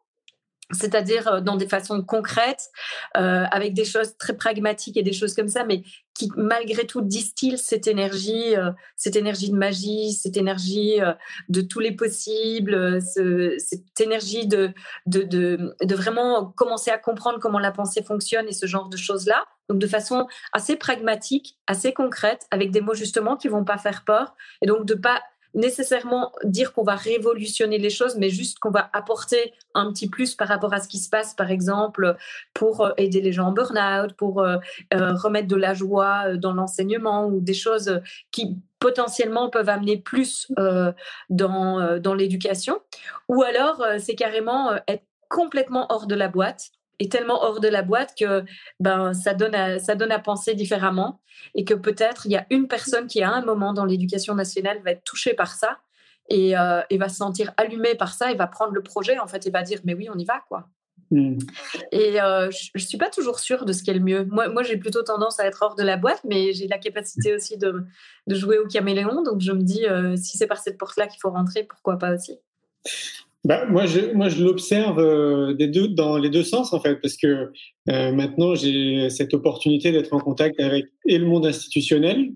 C'est-à-dire 0.73 1.27
euh, 1.27 1.41
dans 1.41 1.55
des 1.55 1.67
façons 1.67 2.01
concrètes, 2.01 2.69
euh, 3.17 3.45
avec 3.51 3.73
des 3.73 3.85
choses 3.85 4.17
très 4.17 4.35
pragmatiques 4.35 4.97
et 4.97 5.03
des 5.03 5.13
choses 5.13 5.33
comme 5.33 5.47
ça, 5.47 5.63
mais 5.63 5.83
qui 6.13 6.29
malgré 6.35 6.85
tout 6.85 7.01
distillent 7.01 7.57
cette 7.57 7.87
énergie, 7.87 8.55
euh, 8.55 8.71
cette 8.95 9.15
énergie 9.15 9.49
de 9.49 9.55
magie, 9.55 10.13
cette 10.13 10.37
énergie 10.37 10.99
de 11.49 11.61
tous 11.61 11.79
les 11.79 11.93
possibles, 11.93 13.01
cette 13.01 13.99
énergie 13.99 14.45
de, 14.45 14.71
de, 15.05 15.23
de, 15.23 15.75
de, 15.81 15.95
vraiment 15.95 16.45
commencer 16.45 16.91
à 16.91 16.97
comprendre 16.97 17.39
comment 17.39 17.59
la 17.59 17.71
pensée 17.71 18.03
fonctionne 18.03 18.47
et 18.47 18.53
ce 18.53 18.65
genre 18.65 18.89
de 18.89 18.97
choses-là. 18.97 19.45
Donc 19.69 19.79
de 19.79 19.87
façon 19.87 20.27
assez 20.51 20.75
pragmatique, 20.75 21.57
assez 21.65 21.93
concrète, 21.93 22.45
avec 22.51 22.71
des 22.71 22.81
mots 22.81 22.93
justement 22.93 23.37
qui 23.37 23.47
vont 23.47 23.63
pas 23.63 23.77
faire 23.77 24.03
peur, 24.03 24.35
et 24.61 24.67
donc 24.67 24.85
de 24.85 24.95
pas 24.95 25.21
nécessairement 25.53 26.31
dire 26.43 26.73
qu'on 26.73 26.83
va 26.83 26.95
révolutionner 26.95 27.77
les 27.77 27.89
choses, 27.89 28.15
mais 28.17 28.29
juste 28.29 28.59
qu'on 28.59 28.71
va 28.71 28.89
apporter 28.93 29.53
un 29.73 29.91
petit 29.91 30.09
plus 30.09 30.35
par 30.35 30.47
rapport 30.47 30.73
à 30.73 30.79
ce 30.79 30.87
qui 30.87 30.97
se 30.97 31.09
passe, 31.09 31.33
par 31.33 31.51
exemple, 31.51 32.15
pour 32.53 32.81
euh, 32.81 32.91
aider 32.97 33.21
les 33.21 33.31
gens 33.31 33.47
en 33.47 33.51
burn-out, 33.51 34.13
pour 34.13 34.41
euh, 34.41 34.57
euh, 34.93 35.13
remettre 35.13 35.47
de 35.47 35.55
la 35.55 35.73
joie 35.73 36.35
dans 36.35 36.53
l'enseignement 36.53 37.27
ou 37.27 37.39
des 37.39 37.53
choses 37.53 38.01
qui 38.31 38.57
potentiellement 38.79 39.49
peuvent 39.49 39.69
amener 39.69 39.97
plus 39.97 40.51
dans, 41.29 41.99
dans 41.99 42.13
l'éducation. 42.15 42.79
Ou 43.29 43.43
alors, 43.43 43.85
c'est 43.99 44.15
carrément 44.15 44.73
être 44.87 45.03
complètement 45.29 45.85
hors 45.89 46.07
de 46.07 46.15
la 46.15 46.29
boîte 46.29 46.71
est 47.01 47.11
tellement 47.11 47.43
hors 47.43 47.59
de 47.59 47.67
la 47.67 47.81
boîte 47.81 48.13
que 48.17 48.43
ben 48.79 49.13
ça 49.13 49.33
donne 49.33 49.55
à, 49.55 49.79
ça 49.79 49.95
donne 49.95 50.11
à 50.11 50.19
penser 50.19 50.53
différemment 50.53 51.21
et 51.55 51.65
que 51.65 51.73
peut-être 51.73 52.25
il 52.25 52.31
y 52.31 52.37
a 52.37 52.45
une 52.49 52.67
personne 52.67 53.07
qui 53.07 53.21
à 53.21 53.31
un 53.31 53.43
moment 53.43 53.73
dans 53.73 53.85
l'éducation 53.85 54.35
nationale 54.35 54.81
va 54.83 54.91
être 54.91 55.03
touchée 55.03 55.33
par 55.33 55.53
ça 55.53 55.79
et, 56.29 56.57
euh, 56.57 56.81
va 56.91 57.09
se 57.09 57.15
sentir 57.15 57.51
allumée 57.57 57.95
par 57.95 58.13
ça 58.13 58.31
et 58.31 58.35
va 58.35 58.47
prendre 58.47 58.73
le 58.73 58.83
projet 58.83 59.19
en 59.19 59.27
fait 59.27 59.45
et 59.47 59.49
va 59.49 59.63
dire 59.63 59.79
mais 59.83 59.93
oui 59.93 60.09
on 60.13 60.17
y 60.17 60.25
va 60.25 60.41
quoi. 60.47 60.67
Hmm. 61.09 61.37
Et 61.91 62.21
euh, 62.21 62.49
je, 62.51 62.69
ne 62.73 62.79
suis 62.79 62.97
pas 62.97 63.09
toujours 63.09 63.39
sûre 63.39 63.65
de 63.65 63.73
ce 63.73 63.83
qui 63.83 63.89
est 63.89 63.93
le 63.93 63.99
mieux. 63.99 64.23
Moi, 64.25 64.47
moi 64.47 64.63
j'ai 64.63 64.77
plutôt 64.77 65.03
tendance 65.03 65.41
à 65.41 65.45
être 65.45 65.61
hors 65.61 65.75
de 65.75 65.83
la 65.83 65.97
boîte, 65.97 66.21
mais 66.23 66.53
j'ai 66.53 66.69
la 66.69 66.77
capacité 66.77 67.35
aussi 67.35 67.57
de, 67.57 67.83
de, 68.27 68.35
jouer 68.35 68.59
au 68.59 68.65
caméléon. 68.65 69.21
Donc 69.21 69.41
je 69.41 69.51
me 69.51 69.61
dis, 69.61 69.85
euh, 69.85 70.15
si 70.15 70.37
c'est 70.37 70.47
par 70.47 70.59
cette 70.59 70.77
porte-là 70.77 71.07
qu'il 71.07 71.19
faut 71.19 71.29
rentrer, 71.29 71.65
pourquoi 71.65 71.97
pas 71.97 72.13
aussi 72.13 72.39
bah, 73.43 73.65
moi, 73.65 73.87
je, 73.87 74.13
moi, 74.13 74.29
je 74.29 74.43
l'observe 74.43 74.99
euh, 74.99 75.55
dans 75.89 76.17
les 76.17 76.29
deux 76.29 76.43
sens, 76.43 76.73
en 76.73 76.79
fait, 76.79 77.01
parce 77.01 77.17
que 77.17 77.51
euh, 77.89 78.11
maintenant, 78.11 78.53
j'ai 78.53 79.09
cette 79.09 79.33
opportunité 79.33 79.91
d'être 79.91 80.13
en 80.13 80.19
contact 80.19 80.59
avec 80.59 80.85
et 81.07 81.17
le 81.17 81.25
monde 81.25 81.45
institutionnel 81.47 82.31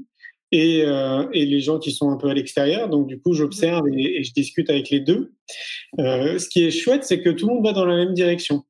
et, 0.52 0.84
euh, 0.84 1.28
et 1.32 1.46
les 1.46 1.60
gens 1.60 1.78
qui 1.78 1.92
sont 1.92 2.10
un 2.10 2.18
peu 2.18 2.30
à 2.30 2.34
l'extérieur. 2.34 2.90
Donc, 2.90 3.08
du 3.08 3.20
coup, 3.20 3.34
j'observe 3.34 3.88
et, 3.90 4.20
et, 4.20 4.24
je 4.24 4.34
discute 4.34 4.70
avec 4.70 4.90
les 4.90 5.00
deux. 5.00 5.34
Euh, 6.00 6.40
ce 6.40 6.50
qui 6.50 6.64
est 6.64 6.72
chouette, 6.72 7.04
c'est 7.04 7.22
que 7.22 7.30
tout 7.30 7.48
le 7.48 7.54
monde 7.54 7.66
va 7.66 7.74
dans 7.74 7.86
la 7.86 7.96
même 7.96 8.14
direction. 8.14 8.64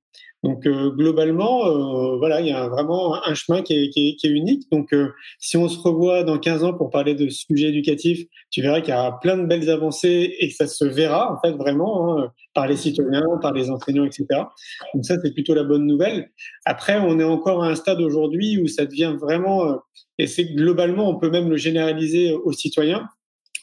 Donc 0.46 0.68
euh, 0.68 0.92
globalement, 0.92 1.66
euh, 1.66 2.18
voilà, 2.20 2.40
il 2.40 2.46
y 2.46 2.52
a 2.52 2.68
vraiment 2.68 3.16
un 3.26 3.34
chemin 3.34 3.64
qui 3.64 3.74
est, 3.74 4.24
unique. 4.26 4.70
Donc 4.72 4.94
euh, 4.94 5.10
si 5.40 5.58
on 5.58 5.68
se 5.68 5.80
revoit 5.80 6.24
dans 6.24 6.38
15 6.38 6.64
ans 6.64 6.74
pour 6.76 6.92
parler 6.92 7.16
de 7.16 7.30
sujets 7.30 7.70
éducatifs, 7.70 8.28
tu 8.52 8.62
verras 8.62 8.82
qu'il 8.82 8.90
y 8.90 8.92
a 8.92 9.12
plein 9.12 9.38
de 9.38 9.48
belles 9.48 9.68
avancées 9.72 10.36
et 10.40 10.50
que 10.50 10.54
ça 10.54 10.68
se 10.68 10.86
verra 10.86 11.34
en 11.34 11.42
fait 11.42 11.54
vraiment 11.58 12.20
hein, 12.20 12.32
par 12.54 12.68
les 12.68 12.78
citoyens, 12.78 13.24
par 13.42 13.54
les 13.54 13.72
enseignants, 13.72 14.06
etc. 14.06 14.26
Donc 14.94 15.04
ça 15.04 15.16
c'est 15.20 15.34
plutôt 15.34 15.56
la 15.56 15.64
bonne 15.64 15.88
nouvelle. 15.88 16.30
Après, 16.66 17.00
on 17.00 17.20
est 17.20 17.24
encore 17.24 17.64
à 17.64 17.70
un 17.70 17.76
stade 17.76 18.00
aujourd'hui 18.00 18.62
où 18.62 18.68
ça 18.68 18.86
devient 18.86 19.16
vraiment, 19.20 19.80
et 20.20 20.28
c'est 20.28 20.46
globalement, 20.54 21.10
on 21.10 21.18
peut 21.18 21.32
même 21.32 21.50
le 21.50 21.58
généraliser 21.58 22.34
aux 22.34 22.54
citoyens. 22.54 23.10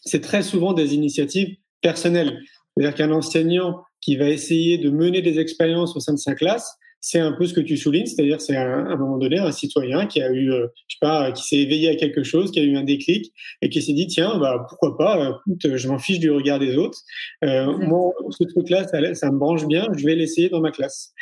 C'est 0.04 0.20
très 0.20 0.42
souvent 0.42 0.72
des 0.72 0.96
initiatives 0.96 1.54
personnelles. 1.80 2.40
C'est-à-dire 2.76 2.96
qu'un 2.96 3.12
enseignant 3.12 3.84
qui 4.02 4.16
va 4.16 4.28
essayer 4.28 4.76
de 4.76 4.90
mener 4.90 5.22
des 5.22 5.38
expériences 5.38 5.96
au 5.96 6.00
sein 6.00 6.12
de 6.12 6.18
sa 6.18 6.34
classe, 6.34 6.76
c'est 7.04 7.18
un 7.18 7.32
peu 7.32 7.46
ce 7.46 7.52
que 7.52 7.60
tu 7.60 7.76
soulignes, 7.76 8.06
c'est-à-dire 8.06 8.40
c'est 8.40 8.54
à 8.54 8.64
un 8.64 8.96
moment 8.96 9.18
donné 9.18 9.38
un 9.38 9.50
citoyen 9.50 10.06
qui 10.06 10.22
a 10.22 10.30
eu, 10.30 10.52
euh, 10.52 10.68
je 10.86 10.94
sais 10.94 10.98
pas, 11.00 11.32
qui 11.32 11.42
s'est 11.42 11.56
éveillé 11.56 11.88
à 11.88 11.96
quelque 11.96 12.22
chose, 12.22 12.52
qui 12.52 12.60
a 12.60 12.62
eu 12.62 12.76
un 12.76 12.84
déclic 12.84 13.32
et 13.60 13.68
qui 13.68 13.82
s'est 13.82 13.92
dit 13.92 14.06
tiens, 14.06 14.38
bah 14.38 14.64
pourquoi 14.68 14.96
pas, 14.96 15.20
euh, 15.20 15.32
écoute, 15.48 15.76
je 15.76 15.88
m'en 15.88 15.98
fiche 15.98 16.20
du 16.20 16.30
regard 16.30 16.60
des 16.60 16.76
autres. 16.76 16.98
Euh, 17.44 17.76
moi, 17.76 18.12
ce 18.30 18.44
truc-là, 18.44 18.86
ça, 18.86 19.14
ça, 19.14 19.32
me 19.32 19.38
branche 19.38 19.66
bien, 19.66 19.88
je 19.96 20.06
vais 20.06 20.14
l'essayer 20.14 20.48
dans 20.48 20.60
ma 20.60 20.70
classe. 20.70 21.12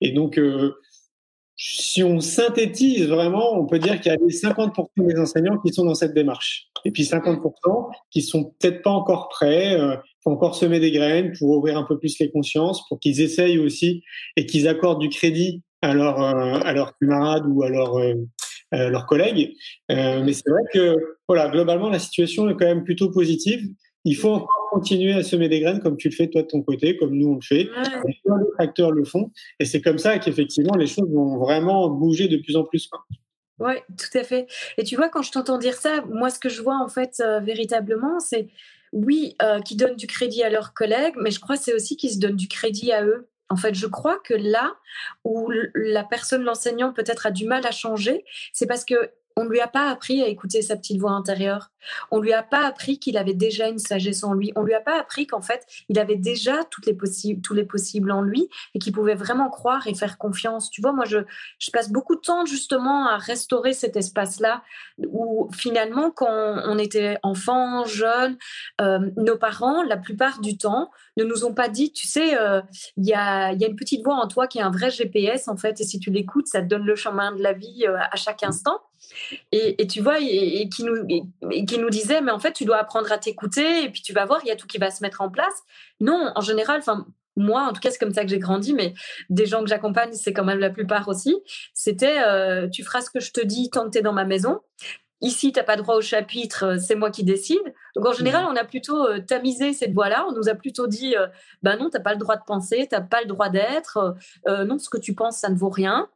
Et 0.00 0.12
donc 0.12 0.38
euh, 0.38 0.72
si 1.56 2.02
on 2.02 2.20
synthétise 2.20 3.06
vraiment, 3.06 3.58
on 3.58 3.66
peut 3.66 3.78
dire 3.78 4.00
qu'il 4.00 4.12
y 4.12 4.14
a 4.14 4.18
les 4.18 4.34
50% 4.34 4.86
des 4.96 5.18
enseignants 5.18 5.58
qui 5.58 5.72
sont 5.72 5.84
dans 5.84 5.94
cette 5.94 6.14
démarche. 6.14 6.66
Et 6.84 6.90
puis 6.90 7.04
50% 7.04 7.90
qui 8.10 8.22
sont 8.22 8.52
peut-être 8.58 8.82
pas 8.82 8.90
encore 8.90 9.28
prêts, 9.28 9.78
euh, 9.80 9.96
faut 10.22 10.30
encore 10.30 10.56
semer 10.56 10.80
des 10.80 10.90
graines 10.90 11.32
pour 11.38 11.50
ouvrir 11.50 11.78
un 11.78 11.84
peu 11.84 11.98
plus 11.98 12.18
les 12.18 12.30
consciences, 12.30 12.86
pour 12.88 12.98
qu'ils 12.98 13.20
essayent 13.20 13.58
aussi 13.58 14.02
et 14.36 14.46
qu'ils 14.46 14.68
accordent 14.68 15.00
du 15.00 15.08
crédit 15.08 15.62
à, 15.82 15.94
leur, 15.94 16.20
euh, 16.20 16.72
leurs 16.72 16.96
camarades 16.98 17.44
ou 17.46 17.62
à, 17.62 17.68
leur, 17.68 17.98
euh, 18.74 18.90
leurs 18.90 19.06
collègues. 19.06 19.54
Euh, 19.90 20.22
mais 20.24 20.32
c'est 20.32 20.48
vrai 20.50 20.62
que 20.72 20.96
voilà, 21.28 21.48
globalement, 21.48 21.90
la 21.90 21.98
situation 21.98 22.48
est 22.48 22.54
quand 22.54 22.66
même 22.66 22.84
plutôt 22.84 23.10
positive 23.10 23.68
il 24.04 24.16
faut 24.16 24.30
encore 24.30 24.68
continuer 24.70 25.12
à 25.14 25.22
semer 25.22 25.48
des 25.48 25.60
graines 25.60 25.80
comme 25.80 25.96
tu 25.96 26.08
le 26.08 26.14
fais 26.14 26.28
toi 26.28 26.42
de 26.42 26.48
ton 26.48 26.62
côté, 26.62 26.96
comme 26.96 27.14
nous 27.14 27.28
on 27.28 27.34
le 27.36 27.40
fait, 27.40 27.68
ouais. 27.70 28.20
comme 28.24 28.44
acteurs 28.58 28.90
le 28.90 29.04
font. 29.04 29.30
Et 29.60 29.64
c'est 29.64 29.80
comme 29.80 29.98
ça 29.98 30.18
qu'effectivement 30.18 30.76
les 30.76 30.86
choses 30.86 31.08
vont 31.10 31.38
vraiment 31.38 31.88
bouger 31.88 32.28
de 32.28 32.36
plus 32.36 32.56
en 32.56 32.64
plus. 32.64 32.90
Oui, 33.60 33.74
tout 33.96 34.18
à 34.18 34.24
fait. 34.24 34.46
Et 34.78 34.84
tu 34.84 34.96
vois, 34.96 35.08
quand 35.08 35.22
je 35.22 35.30
t'entends 35.30 35.58
dire 35.58 35.74
ça, 35.74 36.02
moi 36.10 36.28
ce 36.30 36.38
que 36.38 36.48
je 36.48 36.60
vois 36.60 36.76
en 36.76 36.88
fait 36.88 37.20
euh, 37.20 37.40
véritablement, 37.40 38.18
c'est 38.20 38.48
oui, 38.92 39.36
euh, 39.42 39.60
qui 39.60 39.76
donnent 39.76 39.96
du 39.96 40.06
crédit 40.06 40.42
à 40.42 40.50
leurs 40.50 40.72
collègues, 40.72 41.14
mais 41.16 41.30
je 41.30 41.40
crois 41.40 41.56
c'est 41.56 41.74
aussi 41.74 41.96
qu'ils 41.96 42.10
se 42.10 42.18
donnent 42.18 42.36
du 42.36 42.48
crédit 42.48 42.92
à 42.92 43.04
eux. 43.04 43.28
En 43.50 43.56
fait, 43.56 43.74
je 43.74 43.86
crois 43.86 44.18
que 44.24 44.34
là 44.34 44.74
où 45.24 45.50
la 45.74 46.02
personne, 46.02 46.42
l'enseignant, 46.42 46.92
peut-être 46.92 47.26
a 47.26 47.30
du 47.30 47.46
mal 47.46 47.64
à 47.66 47.70
changer, 47.70 48.24
c'est 48.52 48.66
parce 48.66 48.84
que 48.84 48.94
on 49.36 49.44
ne 49.44 49.48
lui 49.48 49.60
a 49.60 49.68
pas 49.68 49.90
appris 49.90 50.22
à 50.22 50.28
écouter 50.28 50.62
sa 50.62 50.76
petite 50.76 51.00
voix 51.00 51.10
intérieure. 51.12 51.70
On 52.10 52.20
lui 52.20 52.32
a 52.32 52.42
pas 52.42 52.64
appris 52.66 52.98
qu'il 52.98 53.18
avait 53.18 53.34
déjà 53.34 53.68
une 53.68 53.78
sagesse 53.78 54.22
en 54.22 54.32
lui. 54.32 54.52
On 54.54 54.62
lui 54.62 54.74
a 54.74 54.80
pas 54.80 54.98
appris 54.98 55.26
qu'en 55.26 55.40
fait, 55.40 55.66
il 55.88 55.98
avait 55.98 56.16
déjà 56.16 56.64
toutes 56.70 56.86
les 56.86 56.96
tous 57.42 57.54
les 57.54 57.64
possibles 57.64 58.12
en 58.12 58.22
lui 58.22 58.48
et 58.74 58.78
qu'il 58.78 58.92
pouvait 58.92 59.14
vraiment 59.14 59.50
croire 59.50 59.86
et 59.86 59.94
faire 59.94 60.18
confiance. 60.18 60.70
Tu 60.70 60.80
vois, 60.80 60.92
moi, 60.92 61.04
je, 61.04 61.18
passe 61.72 61.90
beaucoup 61.90 62.14
de 62.14 62.20
temps 62.20 62.46
justement 62.46 63.08
à 63.08 63.16
restaurer 63.16 63.72
cet 63.72 63.96
espace-là 63.96 64.62
où 64.98 65.50
finalement, 65.52 66.12
quand 66.12 66.62
on 66.64 66.78
était 66.78 67.18
enfant, 67.24 67.84
jeune, 67.84 68.36
euh, 68.80 69.00
nos 69.16 69.36
parents, 69.36 69.82
la 69.82 69.96
plupart 69.96 70.40
du 70.40 70.56
temps, 70.56 70.92
ne 71.16 71.24
nous 71.24 71.44
ont 71.44 71.52
pas 71.52 71.68
dit, 71.68 71.92
tu 71.92 72.06
sais, 72.06 72.38
euh, 72.38 72.60
il 72.96 73.06
y, 73.06 73.12
a, 73.12 73.52
y, 73.52 73.64
a, 73.64 73.68
une 73.68 73.76
petite 73.76 74.04
voix 74.04 74.14
en 74.14 74.28
toi 74.28 74.46
qui 74.46 74.58
est 74.58 74.62
un 74.62 74.70
vrai 74.70 74.90
GPS 74.90 75.48
en 75.48 75.56
fait, 75.56 75.80
et 75.80 75.84
si 75.84 75.98
tu 75.98 76.10
l'écoutes, 76.10 76.46
ça 76.46 76.60
te 76.60 76.66
donne 76.66 76.84
le 76.84 76.94
chemin 76.94 77.32
de 77.32 77.42
la 77.42 77.52
vie 77.52 77.86
euh, 77.88 77.98
à 77.98 78.16
chaque 78.16 78.44
instant. 78.44 78.80
Et, 79.52 79.82
et, 79.82 79.86
tu 79.86 80.00
vois, 80.00 80.20
et, 80.20 80.60
et 80.60 80.68
qui 80.68 80.84
nous, 80.84 80.96
et, 81.50 81.64
qui 81.64 81.78
nous 81.78 81.90
disait, 81.90 82.20
mais 82.20 82.32
en 82.32 82.38
fait, 82.38 82.52
tu 82.52 82.64
dois 82.64 82.78
apprendre 82.78 83.10
à 83.12 83.18
t'écouter, 83.18 83.84
et 83.84 83.90
puis 83.90 84.02
tu 84.02 84.12
vas 84.12 84.24
voir, 84.24 84.40
il 84.44 84.48
y 84.48 84.50
a 84.50 84.56
tout 84.56 84.66
qui 84.66 84.78
va 84.78 84.90
se 84.90 85.02
mettre 85.02 85.20
en 85.20 85.30
place. 85.30 85.54
Non, 86.00 86.32
en 86.34 86.40
général, 86.40 86.78
enfin, 86.78 87.06
moi, 87.36 87.62
en 87.62 87.72
tout 87.72 87.80
cas, 87.80 87.90
c'est 87.90 87.98
comme 87.98 88.14
ça 88.14 88.22
que 88.22 88.30
j'ai 88.30 88.38
grandi, 88.38 88.74
mais 88.74 88.94
des 89.28 89.46
gens 89.46 89.60
que 89.60 89.68
j'accompagne, 89.68 90.12
c'est 90.12 90.32
quand 90.32 90.44
même 90.44 90.60
la 90.60 90.70
plupart 90.70 91.08
aussi. 91.08 91.34
C'était, 91.72 92.22
euh, 92.22 92.68
tu 92.68 92.84
feras 92.84 93.00
ce 93.00 93.10
que 93.10 93.20
je 93.20 93.32
te 93.32 93.40
dis 93.40 93.70
tant 93.70 93.84
que 93.86 93.90
tu 93.90 93.98
es 93.98 94.02
dans 94.02 94.12
ma 94.12 94.24
maison. 94.24 94.60
Ici, 95.24 95.52
tu 95.52 95.58
n'as 95.58 95.64
pas 95.64 95.76
droit 95.76 95.94
au 95.94 96.02
chapitre, 96.02 96.64
euh, 96.64 96.78
c'est 96.78 96.96
moi 96.96 97.10
qui 97.10 97.24
décide. 97.24 97.62
Donc, 97.96 98.06
en 98.06 98.12
général, 98.12 98.44
mmh. 98.44 98.48
on 98.50 98.56
a 98.56 98.64
plutôt 98.64 99.06
euh, 99.06 99.20
tamisé 99.20 99.72
cette 99.72 99.92
voie-là. 99.92 100.26
On 100.28 100.32
nous 100.32 100.50
a 100.50 100.54
plutôt 100.54 100.86
dit, 100.86 101.16
euh, 101.16 101.28
ben 101.62 101.76
non, 101.76 101.88
tu 101.88 101.96
n'as 101.96 102.02
pas 102.02 102.12
le 102.12 102.18
droit 102.18 102.36
de 102.36 102.44
penser, 102.46 102.86
tu 102.90 102.94
n'as 102.94 103.00
pas 103.00 103.22
le 103.22 103.26
droit 103.26 103.48
d'être. 103.48 104.16
Non, 104.46 104.78
ce 104.78 104.90
que 104.90 104.98
tu 104.98 105.14
penses, 105.14 105.38
ça 105.38 105.48
ne 105.48 105.56
vaut 105.56 105.70
rien. 105.70 106.08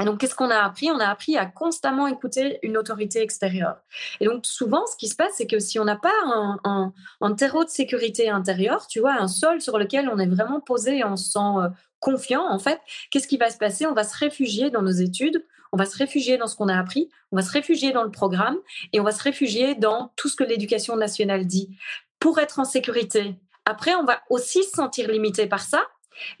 Et 0.00 0.04
donc, 0.04 0.20
qu'est-ce 0.20 0.34
qu'on 0.34 0.50
a 0.50 0.58
appris? 0.58 0.90
On 0.90 0.98
a 0.98 1.08
appris 1.08 1.36
à 1.36 1.44
constamment 1.44 2.06
écouter 2.06 2.58
une 2.62 2.78
autorité 2.78 3.20
extérieure. 3.20 3.76
Et 4.20 4.24
donc, 4.24 4.46
souvent, 4.46 4.86
ce 4.86 4.96
qui 4.96 5.06
se 5.06 5.14
passe, 5.14 5.34
c'est 5.36 5.46
que 5.46 5.58
si 5.58 5.78
on 5.78 5.84
n'a 5.84 5.96
pas 5.96 6.12
un, 6.24 6.58
un, 6.64 6.94
un, 7.20 7.34
terreau 7.34 7.64
de 7.64 7.68
sécurité 7.68 8.30
intérieure, 8.30 8.86
tu 8.86 9.00
vois, 9.00 9.12
un 9.12 9.28
sol 9.28 9.60
sur 9.60 9.78
lequel 9.78 10.08
on 10.08 10.18
est 10.18 10.26
vraiment 10.26 10.60
posé 10.60 10.98
et 10.98 11.04
on 11.04 11.16
se 11.16 11.32
sent 11.32 11.38
euh, 11.38 11.68
confiant, 12.00 12.46
en 12.48 12.58
fait, 12.58 12.80
qu'est-ce 13.10 13.28
qui 13.28 13.36
va 13.36 13.50
se 13.50 13.58
passer? 13.58 13.86
On 13.86 13.92
va 13.92 14.04
se 14.04 14.16
réfugier 14.16 14.70
dans 14.70 14.80
nos 14.80 14.90
études, 14.90 15.44
on 15.72 15.76
va 15.76 15.84
se 15.84 15.96
réfugier 15.96 16.38
dans 16.38 16.46
ce 16.46 16.56
qu'on 16.56 16.68
a 16.68 16.78
appris, 16.78 17.10
on 17.30 17.36
va 17.36 17.42
se 17.42 17.52
réfugier 17.52 17.92
dans 17.92 18.02
le 18.02 18.10
programme 18.10 18.56
et 18.94 19.00
on 19.00 19.04
va 19.04 19.12
se 19.12 19.22
réfugier 19.22 19.74
dans 19.74 20.12
tout 20.16 20.28
ce 20.28 20.36
que 20.36 20.44
l'éducation 20.44 20.96
nationale 20.96 21.46
dit 21.46 21.76
pour 22.18 22.38
être 22.38 22.58
en 22.58 22.64
sécurité. 22.64 23.36
Après, 23.66 23.94
on 23.94 24.04
va 24.04 24.22
aussi 24.30 24.64
se 24.64 24.70
sentir 24.70 25.10
limité 25.10 25.46
par 25.46 25.60
ça, 25.60 25.84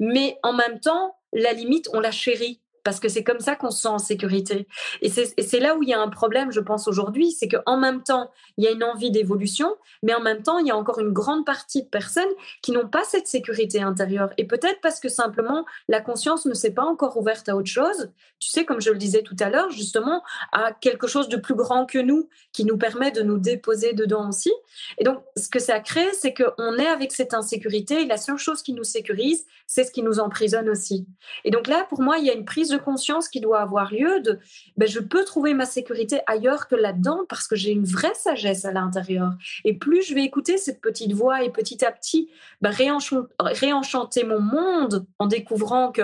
mais 0.00 0.38
en 0.42 0.54
même 0.54 0.80
temps, 0.80 1.16
la 1.32 1.52
limite, 1.52 1.88
on 1.92 2.00
la 2.00 2.10
chérit 2.10 2.61
parce 2.84 3.00
que 3.00 3.08
c'est 3.08 3.24
comme 3.24 3.40
ça 3.40 3.56
qu'on 3.56 3.70
se 3.70 3.82
sent 3.82 3.88
en 3.88 3.98
sécurité. 3.98 4.66
Et 5.00 5.08
c'est 5.08 5.60
là 5.60 5.76
où 5.76 5.82
il 5.82 5.88
y 5.88 5.94
a 5.94 6.00
un 6.00 6.08
problème, 6.08 6.50
je 6.52 6.60
pense, 6.60 6.88
aujourd'hui, 6.88 7.32
c'est 7.32 7.48
qu'en 7.48 7.76
même 7.76 8.02
temps, 8.02 8.30
il 8.56 8.64
y 8.64 8.68
a 8.68 8.70
une 8.70 8.84
envie 8.84 9.10
d'évolution, 9.10 9.74
mais 10.02 10.14
en 10.14 10.20
même 10.20 10.42
temps, 10.42 10.58
il 10.58 10.66
y 10.66 10.70
a 10.70 10.76
encore 10.76 11.00
une 11.00 11.12
grande 11.12 11.46
partie 11.46 11.82
de 11.82 11.88
personnes 11.88 12.24
qui 12.62 12.72
n'ont 12.72 12.88
pas 12.88 13.04
cette 13.04 13.26
sécurité 13.26 13.80
intérieure. 13.82 14.30
Et 14.38 14.46
peut-être 14.46 14.80
parce 14.80 15.00
que 15.00 15.08
simplement, 15.08 15.64
la 15.88 16.00
conscience 16.00 16.46
ne 16.46 16.54
s'est 16.54 16.72
pas 16.72 16.84
encore 16.84 17.16
ouverte 17.16 17.48
à 17.48 17.56
autre 17.56 17.70
chose, 17.70 18.10
tu 18.38 18.48
sais, 18.48 18.64
comme 18.64 18.80
je 18.80 18.90
le 18.90 18.98
disais 18.98 19.22
tout 19.22 19.36
à 19.38 19.50
l'heure, 19.50 19.70
justement, 19.70 20.22
à 20.52 20.72
quelque 20.72 21.06
chose 21.06 21.28
de 21.28 21.36
plus 21.36 21.54
grand 21.54 21.86
que 21.86 21.98
nous, 21.98 22.28
qui 22.52 22.64
nous 22.64 22.76
permet 22.76 23.12
de 23.12 23.22
nous 23.22 23.38
déposer 23.38 23.92
dedans 23.92 24.28
aussi. 24.28 24.52
Et 24.98 25.04
donc, 25.04 25.22
ce 25.36 25.48
que 25.48 25.60
ça 25.60 25.80
crée, 25.80 26.12
c'est 26.12 26.34
qu'on 26.34 26.76
est 26.76 26.86
avec 26.86 27.12
cette 27.12 27.34
insécurité, 27.34 28.02
et 28.02 28.06
la 28.06 28.16
seule 28.16 28.38
chose 28.38 28.62
qui 28.62 28.72
nous 28.72 28.84
sécurise, 28.84 29.46
c'est 29.66 29.84
ce 29.84 29.92
qui 29.92 30.02
nous 30.02 30.18
emprisonne 30.18 30.68
aussi. 30.68 31.06
Et 31.44 31.50
donc 31.50 31.66
là, 31.66 31.86
pour 31.88 32.02
moi, 32.02 32.18
il 32.18 32.26
y 32.26 32.30
a 32.30 32.34
une 32.34 32.44
prise 32.44 32.71
de 32.72 32.78
conscience 32.78 33.28
qui 33.28 33.40
doit 33.40 33.60
avoir 33.60 33.92
lieu 33.92 34.20
de 34.20 34.38
ben, 34.76 34.88
je 34.88 35.00
peux 35.00 35.24
trouver 35.24 35.54
ma 35.54 35.66
sécurité 35.66 36.20
ailleurs 36.26 36.68
que 36.68 36.74
là-dedans 36.74 37.20
parce 37.28 37.46
que 37.46 37.56
j'ai 37.56 37.70
une 37.70 37.84
vraie 37.84 38.14
sagesse 38.14 38.64
à 38.64 38.72
l'intérieur. 38.72 39.30
Et 39.64 39.74
plus 39.74 40.02
je 40.02 40.14
vais 40.14 40.24
écouter 40.24 40.58
cette 40.58 40.80
petite 40.80 41.12
voix 41.12 41.42
et 41.44 41.50
petit 41.50 41.84
à 41.84 41.92
petit 41.92 42.30
ben, 42.60 42.70
réenchanter 42.70 44.24
mon 44.24 44.40
monde 44.40 45.06
en 45.18 45.26
découvrant 45.26 45.92
que 45.92 46.02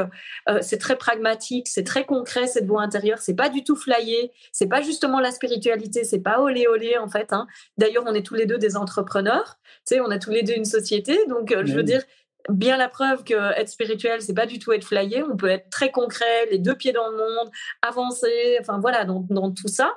euh, 0.49 0.59
c'est 0.62 0.79
très 0.79 0.97
pragmatique, 0.97 1.69
c'est 1.69 1.85
très 1.85 2.05
concret 2.05 2.47
cette 2.47 2.66
voix 2.66 2.83
intérieure, 2.83 3.19
c'est 3.19 3.35
pas 3.35 3.49
du 3.49 3.64
tout 3.64 3.77
flyé, 3.77 4.33
c'est 4.53 4.69
pas 4.69 4.83
justement 4.83 5.21
la 5.21 5.31
spiritualité, 5.31 6.05
c'est 6.05 6.21
pas 6.21 6.41
olé 6.41 6.66
olé 6.66 6.97
en 6.99 7.09
fait. 7.09 7.33
Hein. 7.33 7.47
D'ailleurs, 7.77 8.05
on 8.07 8.14
est 8.14 8.23
tous 8.23 8.35
les 8.35 8.47
deux 8.47 8.59
des 8.59 8.77
entrepreneurs, 8.77 9.59
tu 9.87 9.95
sais, 9.95 10.01
on 10.01 10.11
a 10.11 10.19
tous 10.19 10.31
les 10.31 10.43
deux 10.43 10.55
une 10.55 10.64
société, 10.64 11.19
donc 11.29 11.53
euh, 11.53 11.62
je 11.64 11.75
veux 11.75 11.83
dire, 11.83 12.03
bien 12.49 12.76
la 12.76 12.88
preuve 12.88 13.24
que 13.24 13.34
être 13.59 13.68
spirituel, 13.68 14.22
c'est 14.22 14.34
pas 14.34 14.46
du 14.46 14.59
tout 14.59 14.72
être 14.72 14.84
flyé. 14.84 15.22
On 15.22 15.36
peut 15.36 15.49
être 15.49 15.70
très 15.70 15.90
concret, 15.90 16.46
les 16.51 16.59
deux 16.59 16.74
pieds 16.74 16.92
dans 16.92 17.09
le 17.09 17.16
monde, 17.16 17.51
avancer, 17.82 18.59
enfin 18.61 18.78
voilà, 18.78 19.05
dans, 19.05 19.53
tout 19.53 19.68
ça. 19.68 19.94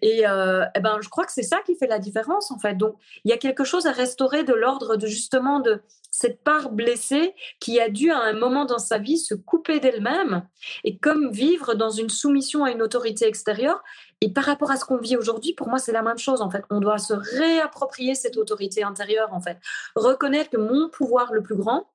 Et, 0.00 0.26
euh, 0.26 0.64
eh 0.74 0.80
ben, 0.80 0.98
je 1.00 1.08
crois 1.08 1.24
que 1.24 1.32
c'est 1.32 1.42
ça 1.42 1.60
qui 1.64 1.76
fait 1.76 1.86
la 1.86 1.98
différence 1.98 2.50
en 2.50 2.58
fait. 2.58 2.74
Donc, 2.76 2.96
il 3.24 3.30
y 3.30 3.34
a 3.34 3.38
quelque 3.38 3.64
chose 3.64 3.86
à 3.86 3.92
restaurer 3.92 4.44
de 4.44 4.52
l'ordre 4.52 4.96
de 4.96 5.06
justement 5.06 5.60
de 5.60 5.82
cette 6.12 6.44
part 6.44 6.70
blessée 6.70 7.34
qui 7.58 7.80
a 7.80 7.88
dû 7.88 8.10
à 8.10 8.18
un 8.18 8.34
moment 8.34 8.66
dans 8.66 8.78
sa 8.78 8.98
vie 8.98 9.18
se 9.18 9.34
couper 9.34 9.80
d'elle-même 9.80 10.46
et 10.84 10.98
comme 10.98 11.30
vivre 11.30 11.74
dans 11.74 11.90
une 11.90 12.10
soumission 12.10 12.64
à 12.64 12.70
une 12.70 12.82
autorité 12.82 13.26
extérieure. 13.26 13.82
Et 14.20 14.30
par 14.30 14.44
rapport 14.44 14.70
à 14.70 14.76
ce 14.76 14.84
qu'on 14.84 14.98
vit 14.98 15.16
aujourd'hui, 15.16 15.54
pour 15.54 15.68
moi, 15.68 15.78
c'est 15.78 15.90
la 15.90 16.02
même 16.02 16.18
chose 16.18 16.42
en 16.42 16.50
fait. 16.50 16.64
On 16.70 16.80
doit 16.80 16.98
se 16.98 17.14
réapproprier 17.14 18.14
cette 18.14 18.36
autorité 18.36 18.84
intérieure 18.84 19.32
en 19.32 19.40
fait, 19.40 19.58
reconnaître 19.96 20.50
que 20.50 20.58
mon 20.58 20.90
pouvoir 20.90 21.32
le 21.32 21.42
plus 21.42 21.56
grand, 21.56 21.88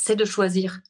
c'est 0.00 0.16
de 0.16 0.24
choisir. 0.24 0.80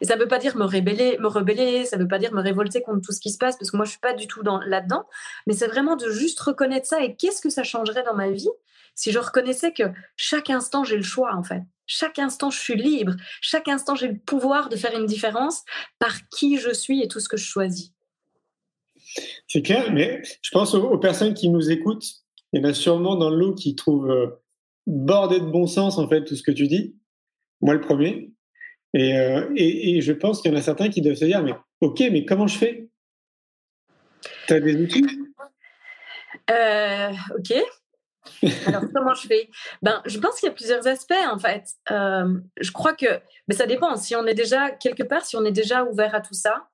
Et 0.00 0.04
ça 0.04 0.16
ne 0.16 0.20
veut 0.20 0.28
pas 0.28 0.38
dire 0.38 0.56
me 0.56 0.64
rebeller, 0.64 1.18
me 1.18 1.28
rebeller, 1.28 1.84
ça 1.84 1.96
ne 1.96 2.02
veut 2.02 2.08
pas 2.08 2.18
dire 2.18 2.32
me 2.32 2.42
révolter 2.42 2.82
contre 2.82 3.00
tout 3.00 3.12
ce 3.12 3.20
qui 3.20 3.30
se 3.30 3.38
passe, 3.38 3.56
parce 3.56 3.70
que 3.70 3.76
moi, 3.76 3.84
je 3.84 3.90
ne 3.90 3.92
suis 3.92 4.00
pas 4.00 4.12
du 4.12 4.26
tout 4.26 4.42
là-dedans, 4.42 5.06
mais 5.46 5.54
c'est 5.54 5.66
vraiment 5.66 5.96
de 5.96 6.10
juste 6.10 6.40
reconnaître 6.40 6.86
ça 6.86 7.02
et 7.02 7.16
qu'est-ce 7.16 7.40
que 7.40 7.50
ça 7.50 7.62
changerait 7.62 8.04
dans 8.04 8.14
ma 8.14 8.30
vie 8.30 8.50
si 8.94 9.10
je 9.10 9.18
reconnaissais 9.18 9.72
que 9.72 9.84
chaque 10.16 10.50
instant, 10.50 10.84
j'ai 10.84 10.96
le 10.96 11.02
choix, 11.02 11.34
en 11.34 11.42
fait. 11.42 11.62
Chaque 11.86 12.18
instant, 12.18 12.50
je 12.50 12.58
suis 12.58 12.76
libre. 12.76 13.14
Chaque 13.40 13.68
instant, 13.68 13.94
j'ai 13.94 14.08
le 14.08 14.18
pouvoir 14.18 14.68
de 14.68 14.76
faire 14.76 14.98
une 14.98 15.06
différence 15.06 15.62
par 15.98 16.14
qui 16.28 16.58
je 16.58 16.72
suis 16.72 17.02
et 17.02 17.08
tout 17.08 17.20
ce 17.20 17.28
que 17.28 17.36
je 17.36 17.44
choisis. 17.44 17.92
C'est 19.48 19.62
clair, 19.62 19.92
mais 19.92 20.22
je 20.42 20.50
pense 20.50 20.74
aux, 20.74 20.98
personnes 20.98 21.34
qui 21.34 21.48
nous 21.48 21.70
écoutent. 21.70 22.06
Il 22.52 22.62
y 22.62 22.64
en 22.64 22.68
a 22.68 22.74
sûrement 22.74 23.16
dans 23.16 23.30
le 23.30 23.36
lot 23.36 23.54
qui 23.54 23.74
trouvent 23.74 24.10
euh, 24.10 24.42
bordé 24.86 25.40
de 25.40 25.46
bon 25.46 25.66
sens, 25.66 25.98
en 25.98 26.08
fait, 26.08 26.24
tout 26.24 26.36
ce 26.36 26.42
que 26.42 26.50
tu 26.50 26.68
dis. 26.68 26.96
Moi, 27.60 27.74
le 27.74 27.80
premier. 27.80 28.32
Euh, 28.96 29.50
et, 29.56 29.96
et, 29.96 30.00
je 30.02 30.12
pense 30.12 30.42
qu'il 30.42 30.52
y 30.52 30.54
en 30.54 30.58
a 30.58 30.62
certains 30.62 30.90
qui 30.90 31.00
doivent 31.00 31.16
se 31.16 31.24
dire, 31.24 31.42
mais 31.42 31.54
ok, 31.80 32.00
mais 32.12 32.24
comment 32.24 32.46
je 32.46 32.58
fais? 32.58 32.88
Tu 34.46 34.52
as 34.52 34.60
des 34.60 34.76
outils? 34.76 35.06
Euh, 36.50 37.10
Ok. 37.38 37.52
Alors, 38.66 38.82
comment 38.94 39.14
je 39.14 39.26
fais? 39.26 39.50
Ben, 39.80 40.00
Je 40.04 40.18
pense 40.18 40.38
qu'il 40.38 40.48
y 40.48 40.52
a 40.52 40.54
plusieurs 40.54 40.86
aspects, 40.86 41.14
en 41.30 41.38
fait. 41.38 41.64
Euh, 41.90 42.38
je 42.60 42.70
crois 42.70 42.92
que 42.92 43.20
mais 43.48 43.54
ça 43.54 43.66
dépend. 43.66 43.96
Si 43.96 44.14
on 44.14 44.26
est 44.26 44.34
déjà 44.34 44.70
quelque 44.70 45.02
part, 45.02 45.24
si 45.24 45.36
on 45.36 45.44
est 45.44 45.52
déjà 45.52 45.84
ouvert 45.84 46.14
à 46.14 46.20
tout 46.20 46.34
ça, 46.34 46.68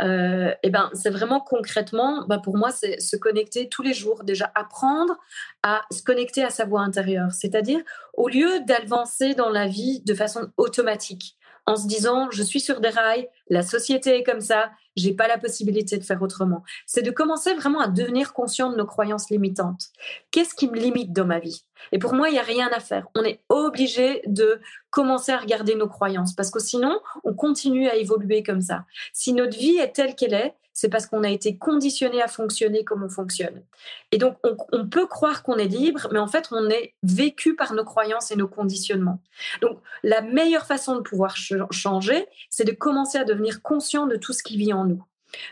et 0.00 0.70
ben, 0.70 0.90
c'est 0.94 1.10
vraiment 1.10 1.38
concrètement, 1.38 2.26
ben 2.26 2.40
pour 2.40 2.56
moi, 2.56 2.72
c'est 2.72 2.98
se 2.98 3.14
connecter 3.14 3.68
tous 3.68 3.82
les 3.82 3.94
jours, 3.94 4.24
déjà 4.24 4.50
apprendre 4.56 5.16
à 5.62 5.82
se 5.92 6.02
connecter 6.02 6.42
à 6.42 6.50
sa 6.50 6.64
voix 6.64 6.80
intérieure. 6.80 7.30
C'est-à-dire, 7.30 7.80
au 8.14 8.28
lieu 8.28 8.60
d'avancer 8.66 9.34
dans 9.34 9.48
la 9.48 9.68
vie 9.68 10.00
de 10.04 10.14
façon 10.14 10.50
automatique, 10.56 11.36
en 11.66 11.76
se 11.76 11.86
disant 11.86 12.30
je 12.30 12.42
suis 12.42 12.60
sur 12.60 12.80
des 12.80 12.88
rails, 12.88 13.28
la 13.52 13.62
société 13.62 14.16
est 14.16 14.22
comme 14.22 14.40
ça, 14.40 14.70
j'ai 14.96 15.12
pas 15.12 15.28
la 15.28 15.36
possibilité 15.36 15.98
de 15.98 16.04
faire 16.04 16.22
autrement. 16.22 16.62
C'est 16.86 17.02
de 17.02 17.10
commencer 17.10 17.52
vraiment 17.52 17.80
à 17.80 17.86
devenir 17.86 18.32
conscient 18.32 18.70
de 18.72 18.76
nos 18.76 18.86
croyances 18.86 19.28
limitantes. 19.28 19.88
Qu'est-ce 20.30 20.54
qui 20.54 20.70
me 20.70 20.78
limite 20.78 21.12
dans 21.12 21.26
ma 21.26 21.38
vie? 21.38 21.62
Et 21.92 21.98
pour 21.98 22.14
moi, 22.14 22.30
il 22.30 22.36
y 22.36 22.38
a 22.38 22.42
rien 22.42 22.70
à 22.72 22.80
faire. 22.80 23.08
On 23.14 23.22
est 23.24 23.42
obligé 23.50 24.22
de 24.24 24.58
commencer 24.88 25.32
à 25.32 25.38
regarder 25.38 25.74
nos 25.74 25.86
croyances 25.86 26.34
parce 26.34 26.50
que 26.50 26.60
sinon, 26.60 26.98
on 27.24 27.34
continue 27.34 27.88
à 27.88 27.96
évoluer 27.96 28.42
comme 28.42 28.62
ça. 28.62 28.86
Si 29.12 29.34
notre 29.34 29.58
vie 29.58 29.76
est 29.76 29.92
telle 29.92 30.14
qu'elle 30.14 30.32
est, 30.32 30.54
c'est 30.72 30.88
parce 30.88 31.06
qu'on 31.06 31.22
a 31.22 31.28
été 31.28 31.56
conditionné 31.58 32.22
à 32.22 32.28
fonctionner 32.28 32.84
comme 32.84 33.02
on 33.02 33.08
fonctionne. 33.08 33.62
Et 34.10 34.18
donc, 34.18 34.36
on, 34.72 34.88
peut 34.88 35.06
croire 35.06 35.42
qu'on 35.42 35.56
est 35.56 35.66
libre, 35.66 36.08
mais 36.12 36.18
en 36.18 36.26
fait, 36.26 36.48
on 36.50 36.68
est 36.70 36.94
vécu 37.02 37.54
par 37.54 37.74
nos 37.74 37.84
croyances 37.84 38.30
et 38.30 38.36
nos 38.36 38.48
conditionnements. 38.48 39.20
Donc, 39.60 39.78
la 40.02 40.22
meilleure 40.22 40.66
façon 40.66 40.96
de 40.96 41.00
pouvoir 41.00 41.36
changer, 41.36 42.26
c'est 42.48 42.64
de 42.64 42.72
commencer 42.72 43.18
à 43.18 43.24
devenir 43.24 43.41
conscient 43.50 44.06
de 44.06 44.16
tout 44.16 44.32
ce 44.32 44.42
qui 44.42 44.56
vit 44.56 44.72
en 44.72 44.84
nous. 44.84 45.04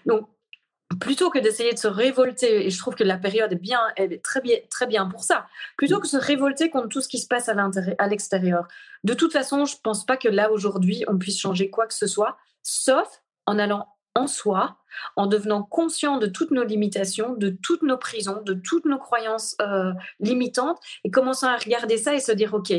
Donc, 0.07 0.29
plutôt 0.99 1.31
que 1.31 1.39
d'essayer 1.39 1.73
de 1.73 1.79
se 1.79 1.87
révolter, 1.87 2.67
et 2.67 2.71
je 2.71 2.79
trouve 2.79 2.95
que 2.95 3.05
la 3.05 3.17
période 3.17 3.53
est 3.53 3.57
bien, 3.57 3.81
elle 3.97 4.13
est 4.13 4.23
très 4.23 4.41
bien, 4.41 4.57
très 4.71 4.87
bien 4.87 5.07
pour 5.07 5.23
ça, 5.23 5.47
plutôt 5.77 6.01
que 6.01 6.09
se 6.09 6.17
révolter 6.17 6.69
contre 6.69 6.89
tout 6.89 7.01
ce 7.01 7.09
qui 7.09 7.19
se 7.19 7.29
passe 7.29 7.49
à 7.49 8.07
l'extérieur. 8.09 8.67
De 9.05 9.15
toute 9.15 9.33
façon, 9.33 9.65
je 9.65 9.77
pense 9.83 10.05
pas 10.05 10.17
que 10.17 10.29
là, 10.29 10.51
aujourd'hui, 10.51 11.05
on 11.07 11.17
puisse 11.17 11.39
changer 11.39 11.71
quoi 11.71 11.87
que 11.87 11.95
ce 11.95 12.07
soit, 12.07 12.37
sauf 12.63 13.23
en 13.47 13.59
allant 13.59 13.87
en 14.17 14.27
soi, 14.27 14.77
en 15.15 15.27
devenant 15.27 15.63
conscient 15.63 16.19
de 16.19 16.27
toutes 16.27 16.51
nos 16.51 16.65
limitations, 16.65 17.35
de 17.35 17.51
toutes 17.51 17.83
nos 17.83 17.97
prisons, 17.97 18.43
de 18.43 18.55
toutes 18.55 18.85
nos 18.85 18.99
croyances 18.99 19.55
euh, 19.63 19.93
limitantes, 20.19 20.81
et 21.05 21.11
commençant 21.11 21.49
à 21.49 21.57
regarder 21.57 21.97
ça 21.97 22.15
et 22.15 22.21
se 22.21 22.33
dire, 22.33 22.53
OK, 22.55 22.73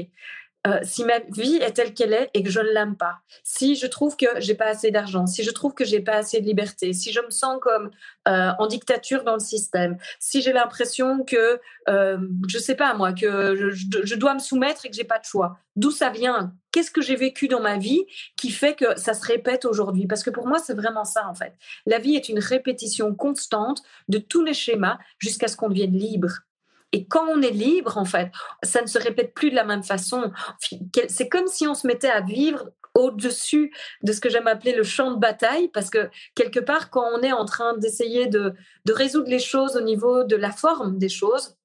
euh, 0.68 0.80
si 0.84 1.04
ma 1.06 1.18
vie 1.20 1.56
est 1.56 1.72
telle 1.72 1.94
qu'elle 1.94 2.14
est 2.14 2.30
et 2.36 2.44
que 2.44 2.50
je 2.52 2.60
ne 2.60 2.70
l'aime 2.70 2.96
pas, 2.96 3.22
si 3.44 3.76
je 3.76 3.88
trouve 3.88 4.16
que 4.16 4.28
j'ai 4.38 4.54
pas 4.54 4.68
assez 4.68 4.92
d'argent, 4.92 5.26
si 5.26 5.44
je 5.44 5.50
trouve 5.50 5.74
que 5.74 5.84
j'ai 5.86 6.02
pas 6.02 6.18
assez 6.18 6.40
de 6.40 6.46
liberté, 6.46 6.94
si 6.94 7.12
je 7.12 7.20
me 7.20 7.32
sens 7.32 7.58
comme 7.62 7.90
euh, 8.28 8.52
en 8.60 8.68
dictature 8.68 9.24
dans 9.24 9.34
le 9.34 9.40
système, 9.40 9.98
si 10.20 10.44
j'ai 10.44 10.54
l'impression 10.54 11.24
que 11.24 11.60
euh, 11.90 12.18
je 12.48 12.60
sais 12.60 12.76
pas 12.76 12.94
moi 12.94 13.12
que 13.12 13.56
je, 13.56 13.70
je, 14.04 14.16
dois 14.16 14.36
me 14.36 14.40
soumettre 14.40 14.86
et 14.86 14.90
que 14.90 14.96
j'ai 14.96 15.04
pas 15.04 15.18
de 15.18 15.26
choix, 15.26 15.58
d'où 15.76 15.90
ça 15.90 16.12
vient? 16.12 16.54
Qu'est-ce 16.72 16.92
que 16.92 17.02
j'ai 17.02 17.16
vécu 17.16 17.48
dans 17.48 17.60
ma 17.60 17.78
vie 17.78 18.06
qui 18.38 18.52
fait 18.52 18.76
que 18.76 19.00
ça 19.00 19.16
se 19.16 19.26
répète 19.26 19.66
aujourd'hui? 19.66 20.06
Parce 20.06 20.22
que 20.22 20.30
pour 20.30 20.46
moi, 20.46 20.60
c'est 20.60 20.76
vraiment 20.76 21.06
ça 21.06 21.28
en 21.28 21.34
fait. 21.34 21.56
La 21.88 21.98
vie 21.98 22.16
est 22.16 22.30
une 22.30 22.40
répétition 22.40 23.16
constante 23.16 23.82
de 24.10 24.20
tous 24.20 24.44
les 24.44 24.54
schémas 24.54 25.00
jusqu'à 25.18 25.48
ce 25.48 25.58
qu'on 25.58 25.70
devienne 25.70 25.98
libre. 25.98 26.30
Et 26.92 27.06
quand 27.06 27.26
on 27.28 27.42
est 27.42 27.52
libre, 27.52 27.98
en 27.98 28.06
fait, 28.06 28.32
ça 28.64 28.82
ne 28.82 28.88
se 28.88 28.98
répète 28.98 29.34
plus 29.34 29.50
de 29.50 29.56
la 29.56 29.64
même 29.64 29.84
façon. 29.84 30.32
C'est 31.08 31.30
comme 31.30 31.48
si 31.48 31.68
on 31.68 31.74
se 31.74 31.88
mettait 31.88 32.10
à 32.10 32.22
vivre 32.22 32.70
au-dessus 32.94 33.74
de 34.04 34.12
ce 34.12 34.20
que 34.20 34.30
j'aime 34.30 34.48
appeler 34.48 34.74
le 34.74 34.84
champ 34.84 35.12
de 35.12 35.20
bataille, 35.20 35.70
parce 35.70 35.90
que 35.90 36.10
quelque 36.36 36.60
part, 36.60 36.90
quand 36.90 37.06
on 37.14 37.22
est 37.22 37.32
en 37.32 37.46
train 37.46 37.78
d'essayer 37.78 38.28
de, 38.28 38.54
résoudre 38.90 39.30
les 39.30 39.40
choses 39.40 39.78
au 39.78 39.82
niveau 39.82 40.24
de 40.24 40.36
la 40.36 40.52
forme 40.52 40.98
des 40.98 41.10
choses, 41.10 41.56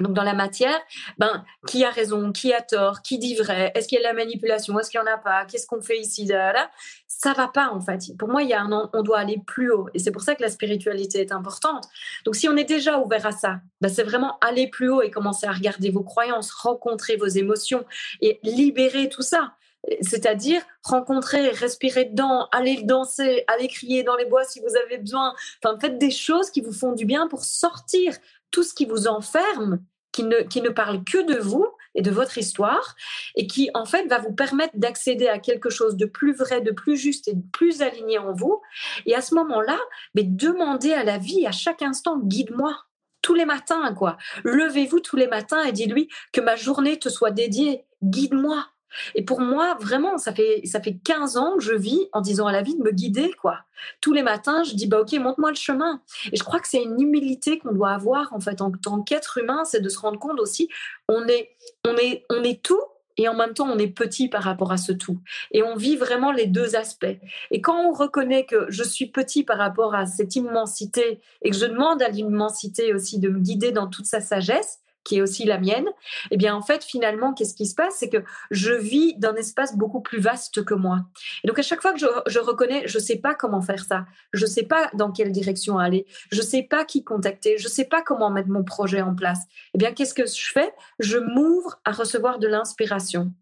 donc 0.00 0.14
dans 0.14 0.22
la 0.22 0.34
matière, 0.34 0.78
ben 1.18 1.44
qui 1.66 1.84
a 1.84 1.90
raison, 1.90 2.32
qui 2.32 2.52
a 2.52 2.60
tort, 2.60 3.02
qui 3.02 3.18
dit 3.18 3.34
vrai, 3.34 3.72
est-ce 3.74 3.88
qu'il 3.88 3.96
y 3.96 4.04
a 4.04 4.10
de 4.10 4.16
la 4.16 4.24
manipulation, 4.24 4.78
est-ce 4.78 4.90
qu'il 4.90 5.00
n'y 5.00 5.08
en 5.08 5.12
a 5.12 5.18
pas, 5.18 5.44
qu'est-ce 5.44 5.66
qu'on 5.66 5.82
fait 5.82 5.98
ici, 5.98 6.24
là, 6.24 6.52
là, 6.52 6.70
ça 7.06 7.32
va 7.34 7.48
pas 7.48 7.68
en 7.68 7.80
fait. 7.80 8.16
Pour 8.18 8.28
moi, 8.28 8.42
il 8.42 8.48
y 8.48 8.54
a 8.54 8.62
un, 8.62 8.90
on 8.92 9.02
doit 9.02 9.18
aller 9.18 9.40
plus 9.46 9.70
haut, 9.70 9.88
et 9.94 9.98
c'est 9.98 10.10
pour 10.10 10.22
ça 10.22 10.34
que 10.34 10.42
la 10.42 10.50
spiritualité 10.50 11.20
est 11.20 11.32
importante. 11.32 11.84
Donc 12.24 12.36
si 12.36 12.48
on 12.48 12.56
est 12.56 12.64
déjà 12.64 12.98
ouvert 12.98 13.26
à 13.26 13.32
ça, 13.32 13.60
ben, 13.80 13.88
c'est 13.88 14.02
vraiment 14.02 14.38
aller 14.40 14.68
plus 14.68 14.90
haut 14.90 15.02
et 15.02 15.10
commencer 15.10 15.46
à 15.46 15.52
regarder 15.52 15.90
vos 15.90 16.02
croyances, 16.02 16.52
rencontrer 16.52 17.16
vos 17.16 17.26
émotions 17.26 17.84
et 18.20 18.40
libérer 18.42 19.08
tout 19.08 19.22
ça. 19.22 19.54
C'est-à-dire 20.00 20.62
rencontrer, 20.84 21.48
respirer 21.50 22.04
dedans, 22.04 22.46
aller 22.52 22.82
danser, 22.84 23.44
aller 23.48 23.66
crier 23.66 24.04
dans 24.04 24.14
les 24.14 24.26
bois 24.26 24.44
si 24.44 24.60
vous 24.60 24.76
avez 24.76 24.98
besoin. 24.98 25.34
Enfin, 25.62 25.76
faites 25.80 25.98
des 25.98 26.12
choses 26.12 26.50
qui 26.50 26.60
vous 26.60 26.72
font 26.72 26.92
du 26.92 27.04
bien 27.04 27.26
pour 27.26 27.44
sortir 27.44 28.16
tout 28.52 28.62
ce 28.62 28.74
qui 28.74 28.86
vous 28.86 29.08
enferme, 29.08 29.80
qui 30.12 30.22
ne, 30.22 30.68
parle 30.68 31.02
que 31.04 31.26
de 31.26 31.38
vous 31.38 31.66
et 31.94 32.02
de 32.02 32.10
votre 32.10 32.38
histoire, 32.38 32.94
et 33.34 33.46
qui 33.46 33.70
en 33.74 33.84
fait 33.84 34.06
va 34.06 34.18
vous 34.18 34.32
permettre 34.32 34.74
d'accéder 34.76 35.26
à 35.26 35.38
quelque 35.38 35.70
chose 35.70 35.96
de 35.96 36.06
plus 36.06 36.34
vrai, 36.34 36.60
de 36.60 36.70
plus 36.70 36.96
juste 36.96 37.28
et 37.28 37.34
de 37.34 37.42
plus 37.52 37.82
aligné 37.82 38.18
en 38.18 38.32
vous. 38.32 38.60
Et 39.06 39.14
à 39.14 39.20
ce 39.20 39.34
moment-là, 39.34 39.78
mais 40.14 40.22
demandez 40.22 40.92
à 40.92 41.04
la 41.04 41.18
vie 41.18 41.46
à 41.46 41.52
chaque 41.52 41.82
instant, 41.82 42.18
guide-moi 42.18 42.76
tous 43.22 43.34
les 43.34 43.44
matins, 43.44 43.94
quoi. 43.94 44.18
Levez-vous 44.42 45.00
tous 45.00 45.16
les 45.16 45.28
matins 45.28 45.62
et 45.62 45.72
dis-lui 45.72 46.08
que 46.32 46.40
ma 46.40 46.56
journée 46.56 46.98
te 46.98 47.08
soit 47.08 47.30
dédiée. 47.30 47.84
Guide-moi. 48.02 48.66
Et 49.14 49.24
pour 49.24 49.40
moi, 49.40 49.76
vraiment, 49.80 50.18
ça 50.18 50.32
fait, 50.32 50.62
ça 50.64 50.80
fait 50.80 50.96
15 51.04 51.36
ans 51.36 51.56
que 51.56 51.62
je 51.62 51.74
vis 51.74 52.08
en 52.12 52.20
disant 52.20 52.46
à 52.46 52.52
la 52.52 52.62
vie 52.62 52.76
de 52.76 52.82
me 52.82 52.90
guider, 52.90 53.32
quoi. 53.40 53.58
Tous 54.00 54.12
les 54.12 54.22
matins, 54.22 54.62
je 54.62 54.74
dis, 54.74 54.86
bah, 54.86 55.00
ok, 55.00 55.12
montre-moi 55.14 55.50
le 55.50 55.56
chemin. 55.56 56.00
Et 56.32 56.36
je 56.36 56.44
crois 56.44 56.60
que 56.60 56.68
c'est 56.68 56.82
une 56.82 57.00
humilité 57.00 57.58
qu'on 57.58 57.72
doit 57.72 57.90
avoir, 57.90 58.32
en 58.32 58.40
fait, 58.40 58.60
en 58.60 58.70
tant 58.70 59.02
qu'être 59.02 59.38
humain, 59.38 59.64
c'est 59.64 59.80
de 59.80 59.88
se 59.88 59.98
rendre 59.98 60.18
compte 60.18 60.40
aussi, 60.40 60.68
on 61.08 61.26
est, 61.26 61.50
on 61.84 61.96
est, 61.96 62.24
on 62.30 62.42
est 62.42 62.62
tout, 62.62 62.80
et 63.16 63.28
en 63.28 63.34
même 63.34 63.54
temps, 63.54 63.68
on 63.68 63.78
est 63.78 63.88
petit 63.88 64.28
par 64.28 64.42
rapport 64.42 64.72
à 64.72 64.76
ce 64.76 64.92
tout. 64.92 65.18
Et 65.50 65.62
on 65.62 65.76
vit 65.76 65.96
vraiment 65.96 66.32
les 66.32 66.46
deux 66.46 66.76
aspects. 66.76 67.18
Et 67.50 67.60
quand 67.60 67.88
on 67.88 67.92
reconnaît 67.92 68.46
que 68.46 68.66
je 68.68 68.82
suis 68.82 69.06
petit 69.06 69.44
par 69.44 69.58
rapport 69.58 69.94
à 69.94 70.06
cette 70.06 70.36
immensité 70.36 71.20
et 71.42 71.50
que 71.50 71.56
je 71.56 71.66
demande 71.66 72.02
à 72.02 72.08
l'immensité 72.08 72.94
aussi 72.94 73.18
de 73.18 73.28
me 73.28 73.38
guider 73.38 73.72
dans 73.72 73.86
toute 73.86 74.06
sa 74.06 74.20
sagesse, 74.20 74.81
qui 75.04 75.18
est 75.18 75.22
aussi 75.22 75.44
la 75.44 75.58
mienne, 75.58 75.86
eh 76.30 76.36
bien 76.36 76.54
en 76.54 76.62
fait 76.62 76.84
finalement 76.84 77.34
qu'est-ce 77.34 77.54
qui 77.54 77.66
se 77.66 77.74
passe? 77.74 77.96
C'est 77.98 78.08
que 78.08 78.22
je 78.50 78.72
vis 78.72 79.14
dans 79.18 79.30
un 79.30 79.36
espace 79.36 79.76
beaucoup 79.76 80.00
plus 80.00 80.20
vaste 80.20 80.64
que 80.64 80.74
moi. 80.74 81.00
Et 81.42 81.48
donc 81.48 81.58
à 81.58 81.62
chaque 81.62 81.82
fois 81.82 81.92
que 81.92 81.98
je, 81.98 82.06
je 82.26 82.38
reconnais, 82.38 82.86
je 82.86 82.98
sais 82.98 83.16
pas 83.16 83.34
comment 83.34 83.60
faire 83.60 83.84
ça, 83.84 84.06
je 84.32 84.46
sais 84.46 84.64
pas 84.64 84.90
dans 84.94 85.10
quelle 85.10 85.32
direction 85.32 85.78
aller, 85.78 86.06
je 86.30 86.42
sais 86.42 86.62
pas 86.62 86.84
qui 86.84 87.04
contacter, 87.04 87.58
je 87.58 87.68
sais 87.68 87.84
pas 87.84 88.02
comment 88.02 88.30
mettre 88.30 88.48
mon 88.48 88.64
projet 88.64 89.02
en 89.02 89.14
place. 89.14 89.40
Eh 89.74 89.78
bien 89.78 89.92
qu'est-ce 89.92 90.14
que 90.14 90.26
je 90.26 90.52
fais? 90.52 90.72
Je 90.98 91.18
m'ouvre 91.18 91.80
à 91.84 91.92
recevoir 91.92 92.38
de 92.38 92.46
l'inspiration. 92.46 93.32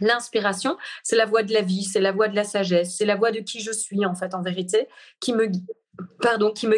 L'inspiration, 0.00 0.76
c'est 1.02 1.16
la 1.16 1.26
voix 1.26 1.42
de 1.42 1.52
la 1.52 1.62
vie, 1.62 1.84
c'est 1.84 2.00
la 2.00 2.12
voix 2.12 2.28
de 2.28 2.36
la 2.36 2.44
sagesse, 2.44 2.96
c'est 2.96 3.04
la 3.04 3.16
voix 3.16 3.30
de 3.30 3.40
qui 3.40 3.60
je 3.60 3.72
suis 3.72 4.04
en 4.06 4.14
fait 4.14 4.34
en 4.34 4.42
vérité, 4.42 4.88
qui 5.20 5.32
me 5.32 5.46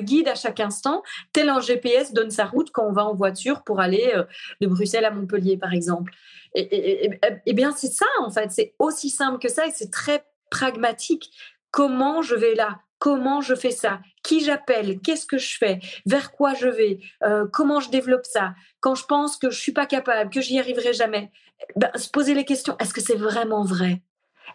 guide 0.00 0.28
à 0.28 0.34
chaque 0.34 0.60
instant, 0.60 1.02
tel 1.32 1.48
un 1.48 1.60
GPS 1.60 2.12
donne 2.12 2.30
sa 2.30 2.44
route 2.44 2.70
quand 2.72 2.86
on 2.86 2.92
va 2.92 3.04
en 3.04 3.14
voiture 3.14 3.62
pour 3.62 3.80
aller 3.80 4.12
euh, 4.14 4.24
de 4.60 4.66
Bruxelles 4.66 5.04
à 5.04 5.10
Montpellier, 5.10 5.56
par 5.56 5.72
exemple. 5.72 6.12
Et, 6.54 7.10
et 7.46 7.52
bien, 7.54 7.72
c'est 7.72 7.92
ça, 7.92 8.06
en 8.20 8.30
fait. 8.30 8.50
C'est 8.50 8.74
aussi 8.78 9.08
simple 9.08 9.38
que 9.38 9.48
ça 9.48 9.66
et 9.66 9.70
c'est 9.70 9.90
très 9.90 10.24
pragmatique. 10.50 11.30
Comment 11.70 12.20
je 12.20 12.34
vais 12.34 12.54
là? 12.54 12.80
Comment 12.98 13.40
je 13.40 13.54
fais 13.54 13.70
ça? 13.70 14.00
Qui 14.22 14.44
j'appelle? 14.44 15.00
Qu'est-ce 15.00 15.26
que 15.26 15.38
je 15.38 15.56
fais? 15.58 15.80
Vers 16.06 16.30
quoi 16.30 16.54
je 16.54 16.68
vais? 16.68 17.00
Euh, 17.24 17.46
Comment 17.52 17.80
je 17.80 17.90
développe 17.90 18.26
ça? 18.26 18.54
Quand 18.80 18.94
je 18.94 19.04
pense 19.06 19.36
que 19.36 19.50
je 19.50 19.58
suis 19.58 19.72
pas 19.72 19.86
capable, 19.86 20.30
que 20.30 20.40
j'y 20.40 20.58
arriverai 20.58 20.92
jamais, 20.92 21.32
ben, 21.76 21.90
se 21.94 22.08
poser 22.08 22.34
les 22.34 22.44
questions. 22.44 22.76
Est-ce 22.78 22.94
que 22.94 23.00
c'est 23.00 23.16
vraiment 23.16 23.64
vrai? 23.64 24.02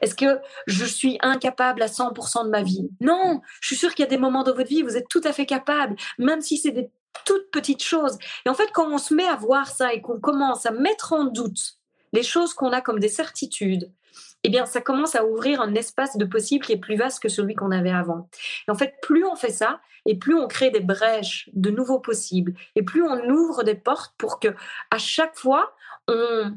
Est-ce 0.01 0.15
que 0.15 0.39
je 0.67 0.85
suis 0.85 1.17
incapable 1.21 1.81
à 1.81 1.87
100% 1.87 2.45
de 2.45 2.49
ma 2.49 2.61
vie? 2.61 2.89
Non, 3.01 3.41
je 3.61 3.67
suis 3.67 3.75
sûre 3.75 3.95
qu'il 3.95 4.03
y 4.03 4.07
a 4.07 4.09
des 4.09 4.17
moments 4.17 4.43
dans 4.43 4.53
votre 4.53 4.69
vie 4.69 4.83
où 4.83 4.87
vous 4.87 4.97
êtes 4.97 5.09
tout 5.09 5.21
à 5.23 5.33
fait 5.33 5.45
capable, 5.45 5.95
même 6.19 6.41
si 6.41 6.57
c'est 6.57 6.71
des 6.71 6.89
toutes 7.25 7.49
petites 7.51 7.83
choses. 7.83 8.17
Et 8.45 8.49
en 8.49 8.53
fait, 8.53 8.69
quand 8.73 8.91
on 8.91 8.99
se 8.99 9.13
met 9.13 9.27
à 9.27 9.35
voir 9.35 9.67
ça 9.67 9.93
et 9.93 10.01
qu'on 10.01 10.19
commence 10.19 10.65
à 10.65 10.71
mettre 10.71 11.13
en 11.13 11.25
doute 11.25 11.77
les 12.13 12.23
choses 12.23 12.53
qu'on 12.53 12.71
a 12.71 12.81
comme 12.81 12.99
des 12.99 13.09
certitudes, 13.09 13.91
eh 14.43 14.49
bien, 14.49 14.65
ça 14.65 14.81
commence 14.81 15.15
à 15.15 15.25
ouvrir 15.25 15.61
un 15.61 15.73
espace 15.73 16.15
de 16.15 16.25
possible 16.25 16.65
qui 16.65 16.73
est 16.73 16.77
plus 16.77 16.95
vaste 16.95 17.21
que 17.21 17.29
celui 17.29 17.55
qu'on 17.55 17.71
avait 17.71 17.91
avant. 17.91 18.29
Et 18.67 18.71
en 18.71 18.75
fait, 18.75 18.95
plus 19.01 19.25
on 19.25 19.35
fait 19.35 19.51
ça, 19.51 19.79
et 20.05 20.15
plus 20.15 20.35
on 20.35 20.47
crée 20.47 20.69
des 20.69 20.79
brèches 20.79 21.49
de 21.53 21.69
nouveaux 21.69 21.99
possibles, 21.99 22.53
et 22.75 22.83
plus 22.83 23.03
on 23.03 23.29
ouvre 23.29 23.63
des 23.63 23.75
portes 23.75 24.13
pour 24.17 24.39
que 24.39 24.49
à 24.91 24.97
chaque 24.97 25.35
fois 25.35 25.73
on 26.07 26.53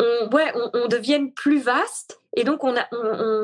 on, 0.00 0.28
ouais, 0.32 0.52
on, 0.74 0.88
devienne 0.88 1.32
plus 1.32 1.60
vaste 1.60 2.20
et 2.36 2.44
donc 2.44 2.64
on, 2.64 2.74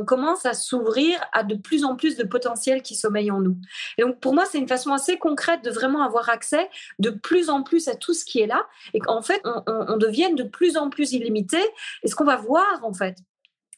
commence 0.07 0.47
à 0.47 0.55
s'ouvrir 0.55 1.21
à 1.33 1.43
de 1.43 1.55
plus 1.55 1.85
en 1.85 1.97
plus 1.97 2.17
de 2.17 2.25
potentiel 2.25 2.83
qui 2.83 2.95
sommeille 2.95 3.31
en 3.31 3.41
nous. 3.41 3.57
Et 3.97 4.03
donc 4.03 4.21
pour 4.21 4.35
moi, 4.35 4.45
c'est 4.47 4.59
une 4.59 4.69
façon 4.69 4.93
assez 4.93 5.19
concrète 5.19 5.63
de 5.63 5.71
vraiment 5.71 6.03
avoir 6.03 6.29
accès 6.29 6.69
de 6.99 7.11
plus 7.11 7.51
en 7.51 7.63
plus 7.63 7.89
à 7.89 7.95
tout 7.95 8.15
ce 8.15 8.25
qui 8.25 8.41
est 8.41 8.47
là 8.47 8.67
et 8.95 9.01
qu'en 9.01 9.23
fait, 9.23 9.41
on, 9.45 9.63
on, 9.67 9.97
devienne 9.97 10.35
de 10.35 10.45
plus 10.45 10.77
en 10.77 10.91
plus 10.91 11.13
illimité. 11.13 11.61
Et 12.03 12.09
ce 12.09 12.15
qu'on 12.15 12.25
va 12.25 12.37
voir 12.37 12.81
en 12.83 12.93
fait, 12.93 13.17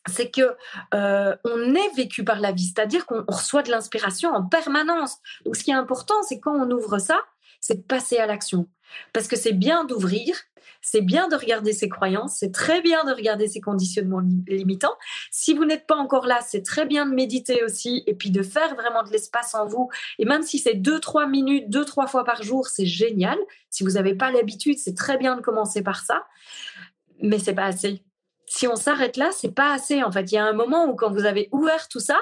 c'est 0.09 0.31
que 0.31 0.57
euh, 0.95 1.37
on 1.45 1.75
est 1.75 1.95
vécu 1.97 2.25
par 2.25 2.41
la 2.41 2.53
vie, 2.53 2.65
c'est-à-dire 2.65 3.07
qu'on 3.07 3.25
reçoit 3.29 3.63
de 3.63 3.71
l'inspiration 3.71 4.31
en 4.31 4.45
permanence. 4.45 5.19
Donc 5.45 5.57
ce 5.57 5.65
qui 5.65 5.71
est 5.71 5.75
important, 5.75 6.23
c'est 6.23 6.41
quand 6.41 6.55
on 6.55 6.71
ouvre 6.71 6.99
ça, 6.99 7.21
c'est 7.61 7.83
de 7.83 7.83
passer 7.83 8.19
à 8.19 8.27
l'action. 8.27 8.69
Parce 9.13 9.29
que 9.29 9.37
c'est 9.37 9.53
bien 9.53 9.85
d'ouvrir, 9.85 10.35
c'est 10.81 11.03
bien 11.03 11.29
de 11.29 11.37
regarder 11.37 11.73
ses 11.73 11.89
croyances, 11.89 12.37
c'est 12.39 12.53
très 12.53 12.81
bien 12.81 13.05
de 13.05 13.13
regarder 13.13 13.49
ses 13.49 13.61
conditionnements 13.61 14.23
limitants. 14.49 14.95
Si 15.31 15.55
vous 15.55 15.65
n'êtes 15.65 15.87
pas 15.87 15.97
encore 15.97 16.27
là, 16.27 16.41
c'est 16.47 16.63
très 16.63 16.87
bien 16.87 17.07
de 17.07 17.15
méditer 17.15 17.63
aussi 17.65 18.03
et 18.07 18.15
puis 18.15 18.31
de 18.31 18.43
faire 18.43 18.75
vraiment 18.75 19.03
de 19.03 19.11
l'espace 19.11 19.55
en 19.55 19.67
vous. 19.67 19.89
Et 20.19 20.25
même 20.25 20.43
si 20.43 20.59
c'est 20.59 20.75
deux, 20.75 20.99
trois 20.99 21.27
minutes, 21.27 21.69
deux, 21.69 21.85
trois 21.85 22.07
fois 22.07 22.25
par 22.25 22.43
jour, 22.43 22.67
c'est 22.69 22.87
génial. 22.87 23.39
Si 23.69 23.85
vous 23.85 23.93
n'avez 23.93 24.15
pas 24.15 24.31
l'habitude, 24.31 24.79
c'est 24.79 24.97
très 24.97 25.19
bien 25.19 25.37
de 25.37 25.41
commencer 25.41 25.83
par 25.83 26.05
ça. 26.05 26.27
Mais 27.23 27.39
c'est 27.39 27.55
pas 27.55 27.67
assez. 27.67 28.03
Si 28.47 28.67
on 28.67 28.77
s'arrête 28.77 29.17
là, 29.17 29.31
c'est 29.33 29.55
pas 29.55 29.73
assez. 29.73 30.03
En 30.03 30.11
fait, 30.11 30.33
il 30.33 30.35
y 30.35 30.39
a 30.39 30.45
un 30.45 30.53
moment 30.53 30.87
où 30.87 30.97
quand 30.97 31.11
vous 31.11 31.25
avez 31.25 31.49
ouvert 31.53 31.89
tout 31.89 32.01
ça, 32.01 32.19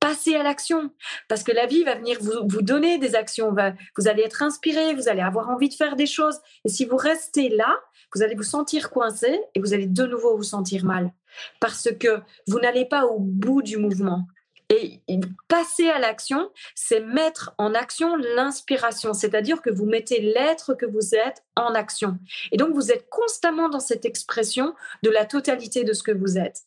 passez 0.00 0.34
à 0.34 0.42
l'action. 0.42 0.90
Parce 1.28 1.42
que 1.44 1.52
la 1.52 1.66
vie 1.66 1.84
va 1.84 1.94
venir 1.94 2.18
vous, 2.20 2.46
vous 2.48 2.62
donner 2.62 2.98
des 2.98 3.14
actions. 3.14 3.54
vous 3.96 4.08
allez 4.08 4.22
être 4.22 4.42
inspiré, 4.42 4.94
vous 4.94 5.08
allez 5.08 5.20
avoir 5.20 5.50
envie 5.50 5.68
de 5.68 5.74
faire 5.74 5.96
des 5.96 6.06
choses. 6.06 6.40
Et 6.64 6.68
si 6.68 6.84
vous 6.84 6.96
restez 6.96 7.50
là, 7.50 7.78
vous 8.14 8.22
allez 8.22 8.34
vous 8.34 8.42
sentir 8.42 8.90
coincé 8.90 9.40
et 9.54 9.60
vous 9.60 9.72
allez 9.72 9.86
de 9.86 10.06
nouveau 10.06 10.36
vous 10.36 10.42
sentir 10.42 10.84
mal. 10.84 11.12
Parce 11.60 11.88
que 11.98 12.20
vous 12.48 12.58
n'allez 12.58 12.86
pas 12.86 13.04
au 13.04 13.18
bout 13.20 13.62
du 13.62 13.76
mouvement. 13.76 14.26
Et 14.72 15.00
passer 15.48 15.88
à 15.90 15.98
l'action, 15.98 16.52
c'est 16.76 17.00
mettre 17.00 17.54
en 17.58 17.74
action 17.74 18.14
l'inspiration, 18.14 19.14
c'est-à-dire 19.14 19.62
que 19.62 19.70
vous 19.70 19.84
mettez 19.84 20.20
l'être 20.20 20.74
que 20.74 20.86
vous 20.86 21.16
êtes 21.16 21.42
en 21.56 21.74
action. 21.74 22.18
Et 22.52 22.56
donc, 22.56 22.72
vous 22.72 22.92
êtes 22.92 23.08
constamment 23.10 23.68
dans 23.68 23.80
cette 23.80 24.04
expression 24.04 24.76
de 25.02 25.10
la 25.10 25.24
totalité 25.24 25.82
de 25.82 25.92
ce 25.92 26.04
que 26.04 26.12
vous 26.12 26.38
êtes. 26.38 26.62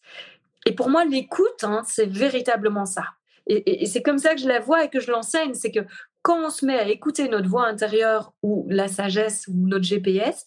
Et 0.65 0.73
pour 0.73 0.89
moi, 0.89 1.05
l'écoute, 1.05 1.63
hein, 1.63 1.83
c'est 1.87 2.05
véritablement 2.05 2.85
ça. 2.85 3.05
Et, 3.47 3.85
c'est 3.85 4.01
comme 4.01 4.17
ça 4.17 4.35
que 4.35 4.41
je 4.41 4.47
la 4.47 4.59
vois 4.59 4.85
et 4.85 4.89
que 4.89 4.99
je 4.99 5.11
l'enseigne, 5.11 5.53
c'est 5.53 5.71
que 5.71 5.81
quand 6.21 6.45
on 6.45 6.49
se 6.49 6.65
met 6.65 6.77
à 6.77 6.87
écouter 6.87 7.27
notre 7.27 7.49
voix 7.49 7.67
intérieure 7.67 8.33
ou 8.41 8.65
la 8.69 8.87
sagesse 8.87 9.47
ou 9.47 9.53
notre 9.55 9.83
GPS, 9.83 10.45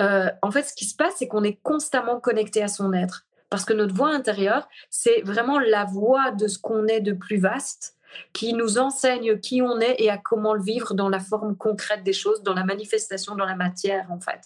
euh, 0.00 0.28
en 0.42 0.50
fait, 0.50 0.64
ce 0.64 0.74
qui 0.74 0.84
se 0.84 0.96
passe, 0.96 1.14
c'est 1.18 1.28
qu'on 1.28 1.44
est 1.44 1.60
constamment 1.62 2.18
connecté 2.18 2.62
à 2.62 2.68
son 2.68 2.92
être. 2.92 3.26
Parce 3.50 3.64
que 3.64 3.72
notre 3.72 3.94
voix 3.94 4.08
intérieure, 4.08 4.68
c'est 4.90 5.20
vraiment 5.22 5.60
la 5.60 5.84
voix 5.84 6.30
de 6.30 6.48
ce 6.48 6.58
qu'on 6.58 6.86
est 6.86 7.00
de 7.00 7.12
plus 7.12 7.36
vaste, 7.36 7.96
qui 8.32 8.54
nous 8.54 8.78
enseigne 8.78 9.38
qui 9.38 9.62
on 9.62 9.80
est 9.80 9.96
et 9.98 10.10
à 10.10 10.18
comment 10.18 10.54
le 10.54 10.62
vivre 10.62 10.94
dans 10.94 11.08
la 11.08 11.20
forme 11.20 11.56
concrète 11.56 12.02
des 12.02 12.12
choses, 12.12 12.42
dans 12.42 12.54
la 12.54 12.64
manifestation, 12.64 13.34
dans 13.34 13.46
la 13.46 13.56
matière, 13.56 14.10
en 14.10 14.20
fait. 14.20 14.40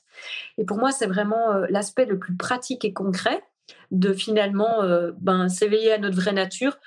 Et 0.59 0.65
pour 0.65 0.79
moi, 0.79 0.93
c'est 0.93 1.07
vraiment 1.07 1.53
euh, 1.53 1.67
l'aspect 1.71 2.05
le 2.05 2.19
plus 2.19 2.37
pratique 2.37 2.85
et 2.85 2.93
concret 2.93 3.43
de 3.91 4.13
finalement 4.13 4.83
euh, 4.83 5.13
ben, 5.19 5.49
s'éveiller 5.49 5.93
à 5.93 5.99
notre 5.99 6.17
vraie 6.17 6.33
nature. 6.33 6.79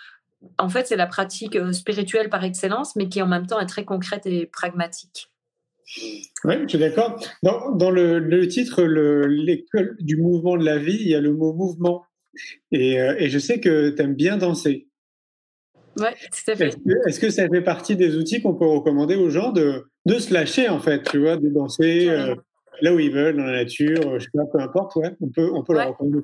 En 0.58 0.70
fait, 0.70 0.88
c'est 0.88 0.96
la 0.96 1.08
pratique 1.08 1.58
spirituelle 1.74 2.30
par 2.30 2.44
excellence, 2.44 2.96
mais 2.96 3.10
qui 3.10 3.22
en 3.22 3.28
même 3.28 3.46
temps 3.46 3.60
est 3.60 3.66
très 3.66 3.86
concrète 3.86 4.26
et 4.26 4.46
pragmatique. 4.46 5.30
Oui, 6.44 6.54
je 6.64 6.68
suis 6.68 6.78
d'accord. 6.78 7.20
Dans, 7.44 7.92
le, 7.92 8.48
titre, 8.48 8.84
l'école 8.84 9.98
du 10.00 10.18
mouvement 10.18 10.56
de 10.58 10.64
la 10.64 10.78
vie, 10.78 10.98
il 11.00 11.08
y 11.08 11.16
a 11.16 11.22
le 11.22 11.34
mot 11.34 11.54
mouvement. 11.54 12.04
Et, 12.72 13.00
euh, 13.00 13.16
je 13.28 13.40
sais 13.40 13.60
que 13.60 13.90
tu 13.90 14.02
aimes 14.02 14.16
bien 14.16 14.38
danser. 14.38 14.88
Oui, 15.98 16.08
tout 16.32 16.52
à 16.52 16.56
fait. 16.56 16.78
Est-ce 17.08 17.20
que, 17.20 17.30
ça 17.30 17.50
fait 17.50 17.62
partie 17.62 17.96
des 17.96 18.16
outils 18.16 18.42
qu'on 18.42 18.54
peut 18.54 18.68
recommander 18.68 19.16
aux 19.16 19.30
gens 19.30 19.52
de, 19.52 19.90
de 20.06 20.20
se 20.20 20.34
lâcher, 20.34 20.70
en 20.70 20.80
fait, 20.80 21.04
tu 21.04 21.20
vois, 21.20 21.38
de 21.38 21.50
danser 21.50 22.08
euh, 22.08 22.36
là 22.82 22.94
où 22.94 23.00
ils 23.00 23.12
veulent, 23.12 23.38
dans 23.38 23.44
la 23.44 23.64
nature, 23.64 24.20
je 24.20 24.26
sais 24.26 24.32
pas, 24.34 24.46
peu 24.52 24.60
importe, 24.60 24.96
ouais, 24.96 25.12
on 25.22 25.30
peut, 25.30 25.50
on 25.54 25.64
peut 25.64 25.74
leur 25.74 25.90
recommander 25.90 26.24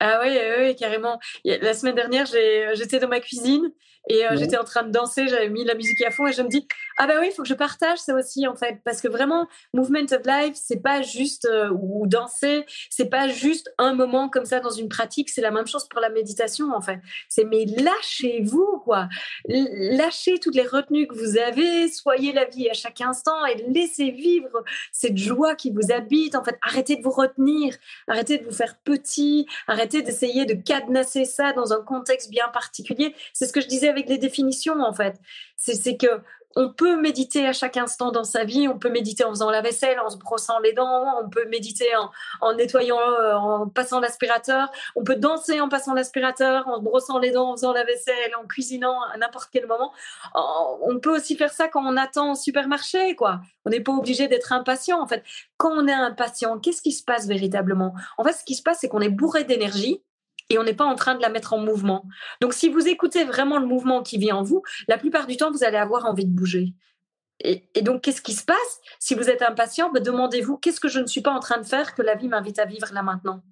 Ah 0.00 0.20
oui, 0.22 0.36
oui, 0.58 0.76
carrément. 0.76 1.18
La 1.44 1.74
semaine 1.74 1.94
dernière, 1.94 2.26
j'étais 2.26 2.98
dans 2.98 3.08
ma 3.08 3.20
cuisine 3.20 3.70
et 4.08 4.26
euh, 4.26 4.36
j'étais 4.36 4.58
en 4.58 4.64
train 4.64 4.82
de 4.82 4.90
danser, 4.90 5.28
j'avais 5.28 5.48
mis 5.48 5.64
la 5.64 5.74
musique 5.74 6.02
à 6.02 6.10
fond 6.10 6.26
et 6.26 6.32
je 6.32 6.42
me 6.42 6.48
dis 6.48 6.66
ah 6.98 7.06
bah 7.06 7.14
oui, 7.20 7.28
il 7.30 7.34
faut 7.34 7.42
que 7.42 7.48
je 7.48 7.54
partage 7.54 7.98
ça 7.98 8.14
aussi 8.14 8.46
en 8.46 8.54
fait 8.54 8.78
parce 8.84 9.00
que 9.00 9.08
vraiment 9.08 9.48
movement 9.72 10.06
of 10.12 10.20
life, 10.26 10.54
c'est 10.54 10.82
pas 10.82 11.02
juste 11.02 11.46
euh, 11.46 11.70
ou 11.70 12.06
danser, 12.06 12.66
c'est 12.90 13.08
pas 13.08 13.28
juste 13.28 13.72
un 13.78 13.94
moment 13.94 14.28
comme 14.28 14.44
ça 14.44 14.60
dans 14.60 14.70
une 14.70 14.88
pratique, 14.88 15.30
c'est 15.30 15.40
la 15.40 15.50
même 15.50 15.66
chose 15.66 15.88
pour 15.88 16.00
la 16.00 16.10
méditation 16.10 16.72
en 16.74 16.80
fait. 16.80 17.00
C'est 17.28 17.44
mais 17.44 17.64
lâchez-vous 17.64 18.82
quoi. 18.84 19.08
Lâchez 19.46 20.38
toutes 20.38 20.54
les 20.54 20.66
retenues 20.66 21.06
que 21.06 21.14
vous 21.14 21.38
avez, 21.38 21.90
soyez 21.90 22.32
la 22.32 22.44
vie 22.44 22.68
à 22.68 22.74
chaque 22.74 23.00
instant 23.00 23.44
et 23.46 23.64
laissez 23.68 24.10
vivre 24.10 24.64
cette 24.92 25.16
joie 25.16 25.54
qui 25.54 25.70
vous 25.70 25.92
habite 25.92 26.34
en 26.34 26.44
fait. 26.44 26.58
Arrêtez 26.62 26.96
de 26.96 27.02
vous 27.02 27.10
retenir, 27.10 27.74
arrêtez 28.06 28.38
de 28.38 28.44
vous 28.44 28.52
faire 28.52 28.76
petit, 28.84 29.46
arrêtez 29.66 30.02
d'essayer 30.02 30.44
de 30.44 30.54
cadenasser 30.54 31.24
ça 31.24 31.52
dans 31.52 31.72
un 31.72 31.80
contexte 31.80 32.30
bien 32.30 32.48
particulier. 32.48 33.14
C'est 33.32 33.46
ce 33.46 33.52
que 33.52 33.60
je 33.60 33.66
disais 33.66 33.93
avec 33.94 34.08
les 34.08 34.18
définitions 34.18 34.80
en 34.80 34.92
fait. 34.92 35.18
C'est 35.56 35.96
que 35.96 36.20
on 36.56 36.72
peut 36.72 37.00
méditer 37.00 37.46
à 37.46 37.52
chaque 37.52 37.76
instant 37.76 38.12
dans 38.12 38.24
sa 38.24 38.44
vie, 38.44 38.68
on 38.68 38.78
peut 38.78 38.90
méditer 38.90 39.24
en 39.24 39.30
faisant 39.30 39.50
la 39.50 39.60
vaisselle, 39.60 39.98
en 40.00 40.10
se 40.10 40.16
brossant 40.16 40.58
les 40.60 40.72
dents, 40.72 41.20
on 41.22 41.28
peut 41.28 41.46
méditer 41.48 41.86
en, 42.40 42.54
nettoyant, 42.54 42.98
euh, 42.98 43.34
en 43.34 43.68
passant 43.68 44.00
l'aspirateur, 44.00 44.70
on 44.94 45.02
peut 45.02 45.16
danser 45.16 45.60
en 45.60 45.68
passant 45.68 45.94
l'aspirateur, 45.94 46.68
en 46.68 46.76
se 46.76 46.82
brossant 46.82 47.18
les 47.18 47.30
dents, 47.32 47.50
en 47.50 47.56
faisant 47.56 47.72
la 47.72 47.84
vaisselle, 47.84 48.32
en 48.40 48.46
cuisinant 48.46 49.02
à 49.12 49.16
n'importe 49.16 49.48
quel 49.52 49.66
moment. 49.66 49.92
On 50.34 50.98
peut 51.00 51.14
aussi 51.14 51.36
faire 51.36 51.52
ça 51.52 51.68
quand 51.68 51.84
on 51.84 51.96
attend 51.96 52.32
au 52.32 52.34
supermarché, 52.34 53.16
quoi. 53.16 53.40
On 53.64 53.70
n'est 53.70 53.80
pas 53.80 53.92
obligé 53.92 54.28
d'être 54.28 54.52
impatient, 54.52 55.00
en 55.00 55.06
fait. 55.06 55.24
Quand 55.56 55.72
on 55.72 55.86
est 55.88 55.92
impatient, 55.92 56.58
qu'est-ce 56.58 56.82
qui 56.82 56.92
se 56.92 57.02
passe 57.02 57.26
véritablement? 57.26 57.94
En 58.18 58.24
fait, 58.24 58.32
ce 58.32 58.44
qui 58.44 58.54
se 58.54 58.62
passe, 58.62 58.78
c'est 58.80 58.88
qu'on 58.88 59.00
est 59.00 59.08
bourré 59.08 59.44
d'énergie, 59.44 60.02
et 60.50 60.58
on 60.58 60.62
n'est 60.62 60.74
pas 60.74 60.84
en 60.84 60.94
train 60.94 61.14
de 61.14 61.22
la 61.22 61.28
mettre 61.28 61.52
en 61.52 61.58
mouvement. 61.58 62.04
Donc, 62.40 62.54
si 62.54 62.68
vous 62.68 62.86
écoutez 62.86 63.24
vraiment 63.24 63.58
le 63.58 63.66
mouvement 63.66 64.02
qui 64.02 64.18
vit 64.18 64.32
en 64.32 64.42
vous, 64.42 64.62
la 64.88 64.98
plupart 64.98 65.26
du 65.26 65.36
temps, 65.36 65.50
vous 65.50 65.64
allez 65.64 65.78
avoir 65.78 66.06
envie 66.06 66.26
de 66.26 66.30
bouger. 66.30 66.74
Et, 67.40 67.82
donc, 67.82 68.02
qu'est-ce 68.02 68.22
qui 68.22 68.32
se 68.32 68.44
passe? 68.44 68.80
Si 68.98 69.14
vous 69.14 69.28
êtes 69.28 69.42
impatient, 69.42 69.90
ben, 69.90 70.02
demandez-vous 70.02 70.56
qu'est-ce 70.58 70.80
que 70.80 70.88
je 70.88 71.00
ne 71.00 71.06
suis 71.06 71.20
pas 71.20 71.32
en 71.32 71.40
train 71.40 71.58
de 71.58 71.66
faire 71.66 71.94
que 71.94 72.02
la 72.02 72.14
vie 72.14 72.28
m'invite 72.28 72.58
à 72.58 72.64
vivre 72.64 72.92
là 72.92 73.02
maintenant? 73.02 73.42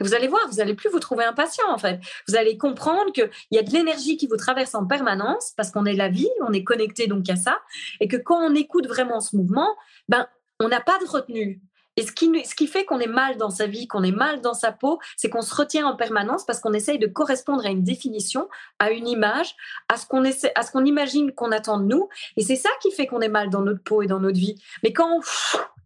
Vous 0.00 0.12
allez 0.14 0.28
voir, 0.28 0.46
vous 0.48 0.60
allez 0.60 0.74
plus 0.74 0.90
vous 0.90 0.98
trouver 0.98 1.24
impatient 1.24 1.66
en 1.70 1.78
fait. 1.78 1.98
Vous 2.28 2.36
allez 2.36 2.58
comprendre 2.58 3.10
qu'il 3.12 3.30
y 3.52 3.58
a 3.58 3.62
de 3.62 3.70
l'énergie 3.70 4.18
qui 4.18 4.26
vous 4.26 4.36
traverse 4.36 4.74
en 4.74 4.86
permanence 4.86 5.52
parce 5.56 5.70
qu'on 5.70 5.86
est 5.86 5.94
la 5.94 6.10
vie, 6.10 6.28
on 6.46 6.52
est 6.52 6.62
connecté 6.62 7.06
donc 7.06 7.30
à 7.30 7.36
ça, 7.36 7.58
et 7.98 8.06
que 8.06 8.18
quand 8.18 8.38
on 8.38 8.54
écoute 8.54 8.86
vraiment 8.86 9.20
ce 9.20 9.34
mouvement, 9.34 9.74
ben 10.08 10.28
on 10.60 10.68
n'a 10.68 10.80
pas 10.80 10.98
de 10.98 11.06
retenue. 11.06 11.62
Et 11.96 12.06
ce 12.06 12.12
qui, 12.12 12.30
ce 12.44 12.54
qui 12.54 12.66
fait 12.66 12.84
qu'on 12.84 13.00
est 13.00 13.06
mal 13.06 13.36
dans 13.36 13.50
sa 13.50 13.66
vie, 13.66 13.86
qu'on 13.86 14.02
est 14.02 14.12
mal 14.12 14.40
dans 14.40 14.54
sa 14.54 14.72
peau, 14.72 14.98
c'est 15.16 15.28
qu'on 15.28 15.42
se 15.42 15.54
retient 15.54 15.86
en 15.86 15.96
permanence 15.96 16.44
parce 16.46 16.60
qu'on 16.60 16.72
essaye 16.72 16.98
de 16.98 17.06
correspondre 17.06 17.66
à 17.66 17.68
une 17.68 17.84
définition, 17.84 18.48
à 18.78 18.90
une 18.90 19.06
image, 19.06 19.54
à 19.88 19.96
ce 19.96 20.06
qu'on 20.06 20.84
imagine 20.84 21.32
qu'on 21.32 21.52
attend 21.52 21.78
de 21.78 21.84
nous. 21.84 22.08
Et 22.36 22.42
c'est 22.42 22.56
ça 22.56 22.70
qui 22.80 22.90
fait 22.92 23.06
qu'on 23.06 23.20
est 23.20 23.28
mal 23.28 23.50
dans 23.50 23.60
notre 23.60 23.82
peau 23.82 24.02
et 24.02 24.06
dans 24.06 24.20
notre 24.20 24.38
vie. 24.38 24.54
Mais 24.82 24.92
quand, 24.92 25.20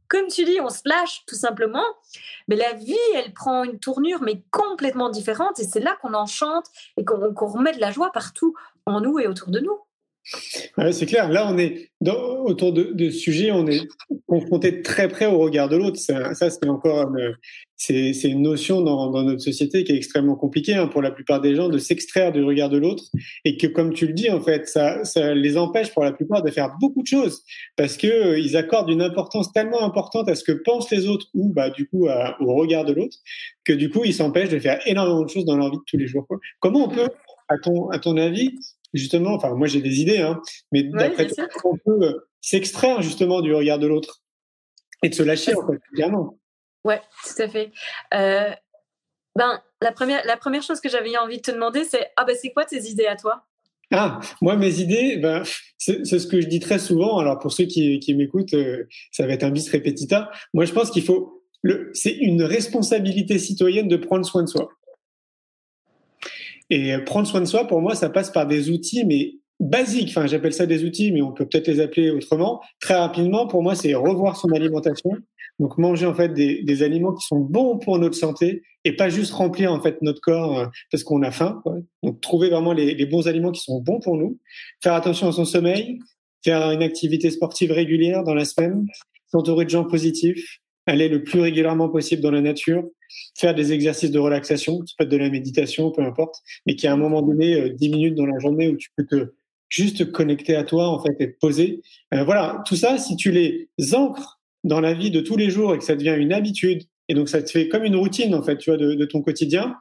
comme 0.08 0.28
tu 0.28 0.44
dis, 0.44 0.60
on 0.60 0.70
se 0.70 0.82
lâche 0.84 1.24
tout 1.26 1.34
simplement, 1.34 1.84
mais 2.46 2.56
la 2.56 2.72
vie, 2.74 2.96
elle 3.16 3.32
prend 3.32 3.64
une 3.64 3.80
tournure, 3.80 4.22
mais 4.22 4.44
complètement 4.52 5.10
différente. 5.10 5.58
Et 5.58 5.64
c'est 5.64 5.80
là 5.80 5.96
qu'on 6.00 6.14
enchante 6.14 6.66
et 6.96 7.04
qu'on 7.04 7.46
remet 7.46 7.72
de 7.72 7.80
la 7.80 7.90
joie 7.90 8.12
partout 8.12 8.54
en 8.86 9.00
nous 9.00 9.18
et 9.18 9.26
autour 9.26 9.48
de 9.48 9.58
nous 9.58 9.78
c'est 10.92 11.06
clair. 11.06 11.28
Là, 11.30 11.48
on 11.50 11.58
est 11.58 11.90
autour 12.44 12.72
de, 12.72 12.92
de, 12.92 13.10
ce 13.10 13.18
sujet, 13.18 13.50
on 13.52 13.66
est 13.66 13.82
confronté 14.26 14.82
très 14.82 15.08
près 15.08 15.26
au 15.26 15.38
regard 15.38 15.68
de 15.68 15.76
l'autre. 15.76 15.98
Ça, 15.98 16.34
c'est 16.34 16.68
encore 16.68 17.10
c'est, 17.76 18.12
une 18.24 18.42
notion 18.42 18.80
dans, 18.80 19.22
notre 19.22 19.40
société 19.40 19.84
qui 19.84 19.92
est 19.92 19.96
extrêmement 19.96 20.34
compliquée 20.34 20.74
hein, 20.74 20.86
pour 20.86 21.02
la 21.02 21.10
plupart 21.10 21.40
des 21.40 21.54
gens 21.54 21.68
de 21.68 21.78
s'extraire 21.78 22.32
du 22.32 22.42
regard 22.42 22.70
de 22.70 22.78
l'autre 22.78 23.04
et 23.44 23.56
que, 23.56 23.66
comme 23.66 23.92
tu 23.92 24.06
le 24.06 24.12
dis, 24.12 24.30
en 24.30 24.40
fait, 24.40 24.66
ça, 24.66 25.02
les 25.34 25.56
empêche 25.56 25.92
pour 25.92 26.02
la 26.02 26.12
plupart 26.12 26.42
de 26.42 26.50
faire 26.50 26.74
beaucoup 26.80 27.02
de 27.02 27.06
choses 27.06 27.42
parce 27.76 27.96
que 27.96 28.06
euh, 28.06 28.38
ils 28.38 28.56
accordent 28.56 28.90
une 28.90 29.02
importance 29.02 29.52
tellement 29.52 29.82
importante 29.82 30.28
à 30.28 30.34
ce 30.34 30.44
que 30.44 30.52
pensent 30.52 30.90
les 30.90 31.06
autres 31.06 31.26
ou, 31.34 31.52
bah, 31.52 31.70
du 31.70 31.86
coup, 31.88 32.08
au 32.08 32.54
regard 32.54 32.84
de 32.84 32.94
l'autre 32.94 33.18
que, 33.64 33.72
du 33.72 33.90
coup, 33.90 34.04
ils 34.04 34.14
s'empêchent 34.14 34.50
de 34.50 34.58
faire 34.58 34.80
énormément 34.86 35.22
de 35.22 35.30
choses 35.30 35.44
dans 35.44 35.56
leur 35.56 35.70
vie 35.70 35.78
de 35.78 35.82
tous 35.86 35.98
les 35.98 36.06
jours. 36.06 36.26
Comment 36.60 36.84
on 36.84 36.88
peut, 36.88 37.08
à 37.48 37.58
ton 37.98 38.16
avis, 38.16 38.58
justement, 38.96 39.34
enfin 39.34 39.54
moi 39.54 39.66
j'ai 39.66 39.80
des 39.80 40.00
idées, 40.00 40.18
hein, 40.18 40.40
mais 40.72 40.82
d'après 40.84 41.26
toi, 41.26 41.46
on 41.64 41.76
peut 41.76 42.06
euh, 42.06 42.28
s'extraire 42.40 43.02
justement 43.02 43.40
du 43.40 43.54
regard 43.54 43.78
de 43.78 43.86
l'autre 43.86 44.22
et 45.02 45.08
de 45.08 45.14
se 45.14 45.22
lâcher 45.22 45.54
en 45.54 45.66
fait, 45.66 45.78
clairement. 45.94 46.38
Ouais, 46.84 47.00
tout 47.24 47.42
à 47.42 47.48
fait. 47.48 47.72
Euh, 48.14 48.50
ben 49.36 49.62
la 49.82 49.92
première, 49.92 50.24
la 50.24 50.36
première 50.36 50.62
chose 50.62 50.80
que 50.80 50.88
j'avais 50.88 51.16
envie 51.16 51.38
de 51.38 51.42
te 51.42 51.50
demander, 51.50 51.84
c'est 51.84 52.08
ah 52.16 52.24
ben 52.24 52.36
c'est 52.40 52.50
quoi 52.50 52.64
tes 52.64 52.88
idées 52.88 53.06
à 53.06 53.16
toi? 53.16 53.44
Ah, 53.92 54.18
moi, 54.42 54.56
mes 54.56 54.80
idées, 54.80 55.16
ben, 55.16 55.44
c'est 55.78 56.04
ce 56.04 56.26
que 56.26 56.40
je 56.40 56.48
dis 56.48 56.58
très 56.58 56.78
souvent. 56.78 57.18
Alors, 57.18 57.38
pour 57.38 57.52
ceux 57.52 57.66
qui, 57.66 58.00
qui 58.00 58.14
m'écoutent, 58.14 58.54
euh, 58.54 58.88
ça 59.12 59.26
va 59.26 59.32
être 59.34 59.44
un 59.44 59.50
bis 59.50 59.70
repetita. 59.70 60.30
Moi, 60.54 60.64
je 60.64 60.72
pense 60.72 60.90
qu'il 60.90 61.04
faut, 61.04 61.44
c'est 61.92 62.14
une 62.14 62.42
responsabilité 62.42 63.38
citoyenne 63.38 63.86
de 63.86 63.96
prendre 63.96 64.26
soin 64.26 64.42
de 64.42 64.48
soi. 64.48 64.68
Et 66.70 66.94
euh, 66.94 67.00
prendre 67.04 67.26
soin 67.26 67.40
de 67.40 67.46
soi, 67.46 67.66
pour 67.66 67.80
moi, 67.80 67.94
ça 67.94 68.10
passe 68.10 68.30
par 68.30 68.46
des 68.46 68.70
outils, 68.70 69.04
mais 69.04 69.34
basiques. 69.60 70.08
Enfin, 70.10 70.26
j'appelle 70.26 70.52
ça 70.52 70.66
des 70.66 70.84
outils, 70.84 71.12
mais 71.12 71.22
on 71.22 71.32
peut 71.32 71.46
peut-être 71.46 71.68
les 71.68 71.80
appeler 71.80 72.10
autrement. 72.10 72.60
Très 72.80 72.94
rapidement, 72.94 73.46
pour 73.46 73.62
moi, 73.62 73.74
c'est 73.74 73.94
revoir 73.94 74.36
son 74.36 74.50
alimentation. 74.52 75.10
Donc, 75.58 75.78
manger 75.78 76.06
en 76.06 76.14
fait 76.14 76.34
des, 76.34 76.62
des, 76.62 76.82
aliments 76.82 77.14
qui 77.14 77.26
sont 77.26 77.40
bons 77.40 77.78
pour 77.78 77.98
notre 77.98 78.16
santé 78.16 78.62
et 78.84 78.94
pas 78.94 79.08
juste 79.08 79.32
remplir 79.32 79.72
en 79.72 79.80
fait 79.80 80.02
notre 80.02 80.20
corps 80.20 80.58
euh, 80.58 80.66
parce 80.90 81.02
qu'on 81.02 81.22
a 81.22 81.30
faim. 81.30 81.60
Quoi. 81.62 81.76
Donc, 82.02 82.20
trouver 82.20 82.50
vraiment 82.50 82.74
les, 82.74 82.94
les, 82.94 83.06
bons 83.06 83.26
aliments 83.26 83.52
qui 83.52 83.62
sont 83.62 83.80
bons 83.80 84.00
pour 84.00 84.16
nous. 84.16 84.38
Faire 84.82 84.92
attention 84.92 85.28
à 85.28 85.32
son 85.32 85.46
sommeil, 85.46 85.98
faire 86.44 86.70
une 86.72 86.82
activité 86.82 87.30
sportive 87.30 87.72
régulière 87.72 88.22
dans 88.22 88.34
la 88.34 88.44
semaine, 88.44 88.86
s'entourer 89.28 89.64
de 89.64 89.70
gens 89.70 89.84
positifs, 89.84 90.58
aller 90.86 91.08
le 91.08 91.22
plus 91.22 91.40
régulièrement 91.40 91.88
possible 91.88 92.22
dans 92.22 92.30
la 92.30 92.42
nature, 92.42 92.84
faire 93.38 93.54
des 93.54 93.72
exercices 93.72 94.10
de 94.10 94.18
relaxation, 94.18 94.78
ça 94.86 94.94
peut 94.98 95.04
être 95.04 95.10
de 95.10 95.16
la 95.16 95.30
méditation, 95.30 95.90
peu 95.90 96.02
importe, 96.02 96.36
mais 96.66 96.76
qui 96.76 96.86
à 96.86 96.92
un 96.92 96.96
moment 96.96 97.22
donné, 97.22 97.70
10 97.70 97.86
euh, 97.86 97.90
minutes 97.90 98.14
dans 98.14 98.26
la 98.26 98.38
journée 98.38 98.68
où 98.68 98.76
tu 98.76 98.90
peux 98.96 99.04
te 99.04 99.32
juste 99.68 100.10
connecter 100.12 100.54
à 100.54 100.64
toi, 100.64 100.88
en 100.88 101.02
fait, 101.02 101.16
et 101.20 101.32
te 101.32 101.38
poser. 101.38 101.82
Euh, 102.14 102.24
voilà, 102.24 102.62
tout 102.66 102.76
ça, 102.76 102.98
si 102.98 103.16
tu 103.16 103.30
les 103.30 103.68
ancres 103.94 104.40
dans 104.64 104.80
la 104.80 104.94
vie 104.94 105.10
de 105.10 105.20
tous 105.20 105.36
les 105.36 105.50
jours 105.50 105.74
et 105.74 105.78
que 105.78 105.84
ça 105.84 105.96
devient 105.96 106.16
une 106.18 106.32
habitude, 106.32 106.82
et 107.08 107.14
donc 107.14 107.28
ça 107.28 107.42
te 107.42 107.50
fait 107.50 107.68
comme 107.68 107.84
une 107.84 107.96
routine, 107.96 108.34
en 108.34 108.42
fait, 108.42 108.58
tu 108.58 108.70
vois, 108.70 108.76
de, 108.76 109.04
ton 109.04 109.22
quotidien, 109.22 109.76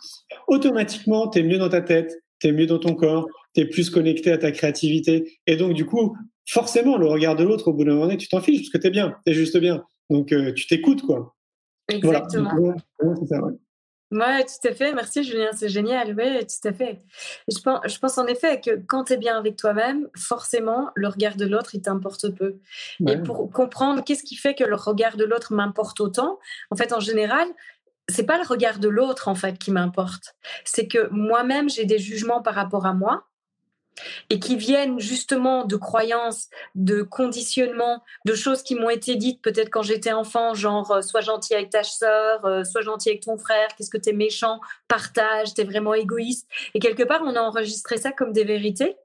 automatiquement, 0.48 1.28
tu 1.28 1.40
es 1.40 1.44
mieux 1.44 1.58
dans 1.58 1.70
ta 1.70 1.82
tête, 1.82 2.24
tu 2.40 2.48
es 2.48 2.52
mieux 2.52 2.68
dans 2.68 2.80
ton 2.80 2.94
corps, 2.94 3.28
tu 3.54 3.62
es 3.62 3.66
plus 3.66 3.90
connecté 3.90 4.32
à 4.32 4.38
ta 4.38 4.52
créativité. 4.52 5.40
Et 5.48 5.56
donc, 5.56 5.74
du 5.74 5.86
coup, 5.86 6.16
forcément, 6.48 6.98
le 6.98 7.08
regard 7.08 7.36
de 7.36 7.44
l'autre, 7.44 7.70
au 7.70 7.74
bout 7.74 7.84
d'un 7.84 7.96
moment 7.96 8.16
tu 8.16 8.28
t'en 8.28 8.42
fiches 8.42 8.62
parce 8.62 8.70
que 8.70 8.78
tu 8.78 8.88
es 8.88 8.92
bien, 8.92 9.16
tu 9.26 9.32
es 9.32 9.36
juste 9.36 9.58
bien. 9.58 9.84
Donc, 10.10 10.32
euh, 10.32 10.54
tu 10.54 10.68
t'écoutes, 10.68 11.02
quoi. 11.02 11.35
Exactement. 11.90 12.54
ouais. 14.12 14.46
tout 14.46 14.68
à 14.68 14.74
fait. 14.74 14.94
Merci, 14.94 15.24
Julien. 15.24 15.50
C'est 15.54 15.70
génial. 15.70 16.16
Oui, 16.18 16.46
tout 16.46 16.68
à 16.68 16.74
fait. 16.74 17.04
Je 17.52 17.60
pense, 17.60 17.80
je 17.86 17.98
pense 18.00 18.18
en 18.18 18.26
effet 18.28 18.62
que 18.62 18.80
quand 18.88 19.06
tu 19.06 19.14
es 19.14 19.18
bien 19.18 19.38
avec 19.38 19.56
toi-même, 19.56 20.08
forcément, 20.18 20.90
le 20.96 21.08
regard 21.08 21.36
de 21.36 21.46
l'autre, 21.46 21.76
il 21.76 21.82
t'importe 21.82 22.30
peu. 22.30 22.58
Et 23.08 23.18
pour 23.18 23.52
comprendre 23.52 24.04
qu'est-ce 24.04 24.24
qui 24.24 24.36
fait 24.36 24.56
que 24.56 24.64
le 24.64 24.76
regard 24.76 25.18
de 25.18 25.26
l'autre 25.26 25.54
m'importe 25.54 26.00
autant, 26.00 26.40
en 26.72 26.76
fait, 26.76 26.94
en 26.94 27.00
général, 27.00 27.48
c'est 28.08 28.26
pas 28.26 28.38
le 28.38 28.48
regard 28.48 28.80
de 28.80 28.88
l'autre, 28.88 29.28
en 29.28 29.36
fait, 29.36 29.58
qui 29.58 29.72
m'importe. 29.72 30.36
C'est 30.64 30.88
que 30.88 31.10
moi-même, 31.10 31.70
j'ai 31.70 31.86
des 31.86 31.98
jugements 31.98 32.42
par 32.42 32.54
rapport 32.54 32.86
à 32.86 32.94
moi 32.94 33.26
et 34.30 34.40
qui 34.40 34.56
viennent 34.56 35.00
justement 35.00 35.66
de 35.66 35.76
croyances, 35.76 36.50
de 36.76 37.02
conditionnements, 37.02 38.04
de 38.26 38.36
choses 38.36 38.64
qui 38.64 38.76
m'ont 38.76 38.90
été 38.90 39.16
dites 39.16 39.42
peut-être 39.42 39.70
quand 39.70 39.82
j'étais 39.82 40.12
enfant, 40.12 40.54
genre 40.54 40.92
euh, 40.92 41.02
sois 41.02 41.22
gentil 41.22 41.54
avec 41.54 41.70
ta 41.70 41.84
sœur, 41.84 42.46
euh, 42.46 42.64
sois 42.64 42.82
gentil 42.82 43.10
avec 43.10 43.22
ton 43.24 43.38
frère, 43.38 43.68
qu'est-ce 43.78 43.90
que 43.90 43.98
t'es 43.98 44.14
méchant, 44.14 44.60
partage, 44.88 45.54
t'es 45.54 45.64
vraiment 45.64 45.94
égoïste. 45.94 46.48
Et 46.74 46.80
quelque 46.80 47.04
part, 47.04 47.22
on 47.24 47.36
a 47.36 47.42
enregistré 47.42 47.98
ça 47.98 48.12
comme 48.12 48.34
des 48.34 48.44
vérités. 48.44 48.98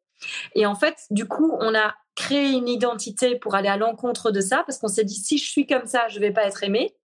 Et 0.54 0.66
en 0.66 0.74
fait, 0.74 0.96
du 1.10 1.26
coup, 1.26 1.56
on 1.60 1.74
a 1.74 1.94
créé 2.14 2.50
une 2.50 2.68
identité 2.68 3.36
pour 3.36 3.54
aller 3.54 3.68
à 3.68 3.76
l'encontre 3.76 4.30
de 4.30 4.40
ça, 4.40 4.62
parce 4.66 4.78
qu'on 4.78 4.88
s'est 4.88 5.04
dit 5.04 5.14
si 5.14 5.38
je 5.38 5.48
suis 5.48 5.66
comme 5.66 5.86
ça, 5.86 6.08
je 6.08 6.20
vais 6.20 6.32
pas 6.32 6.44
être 6.44 6.62
aimé. 6.62 6.94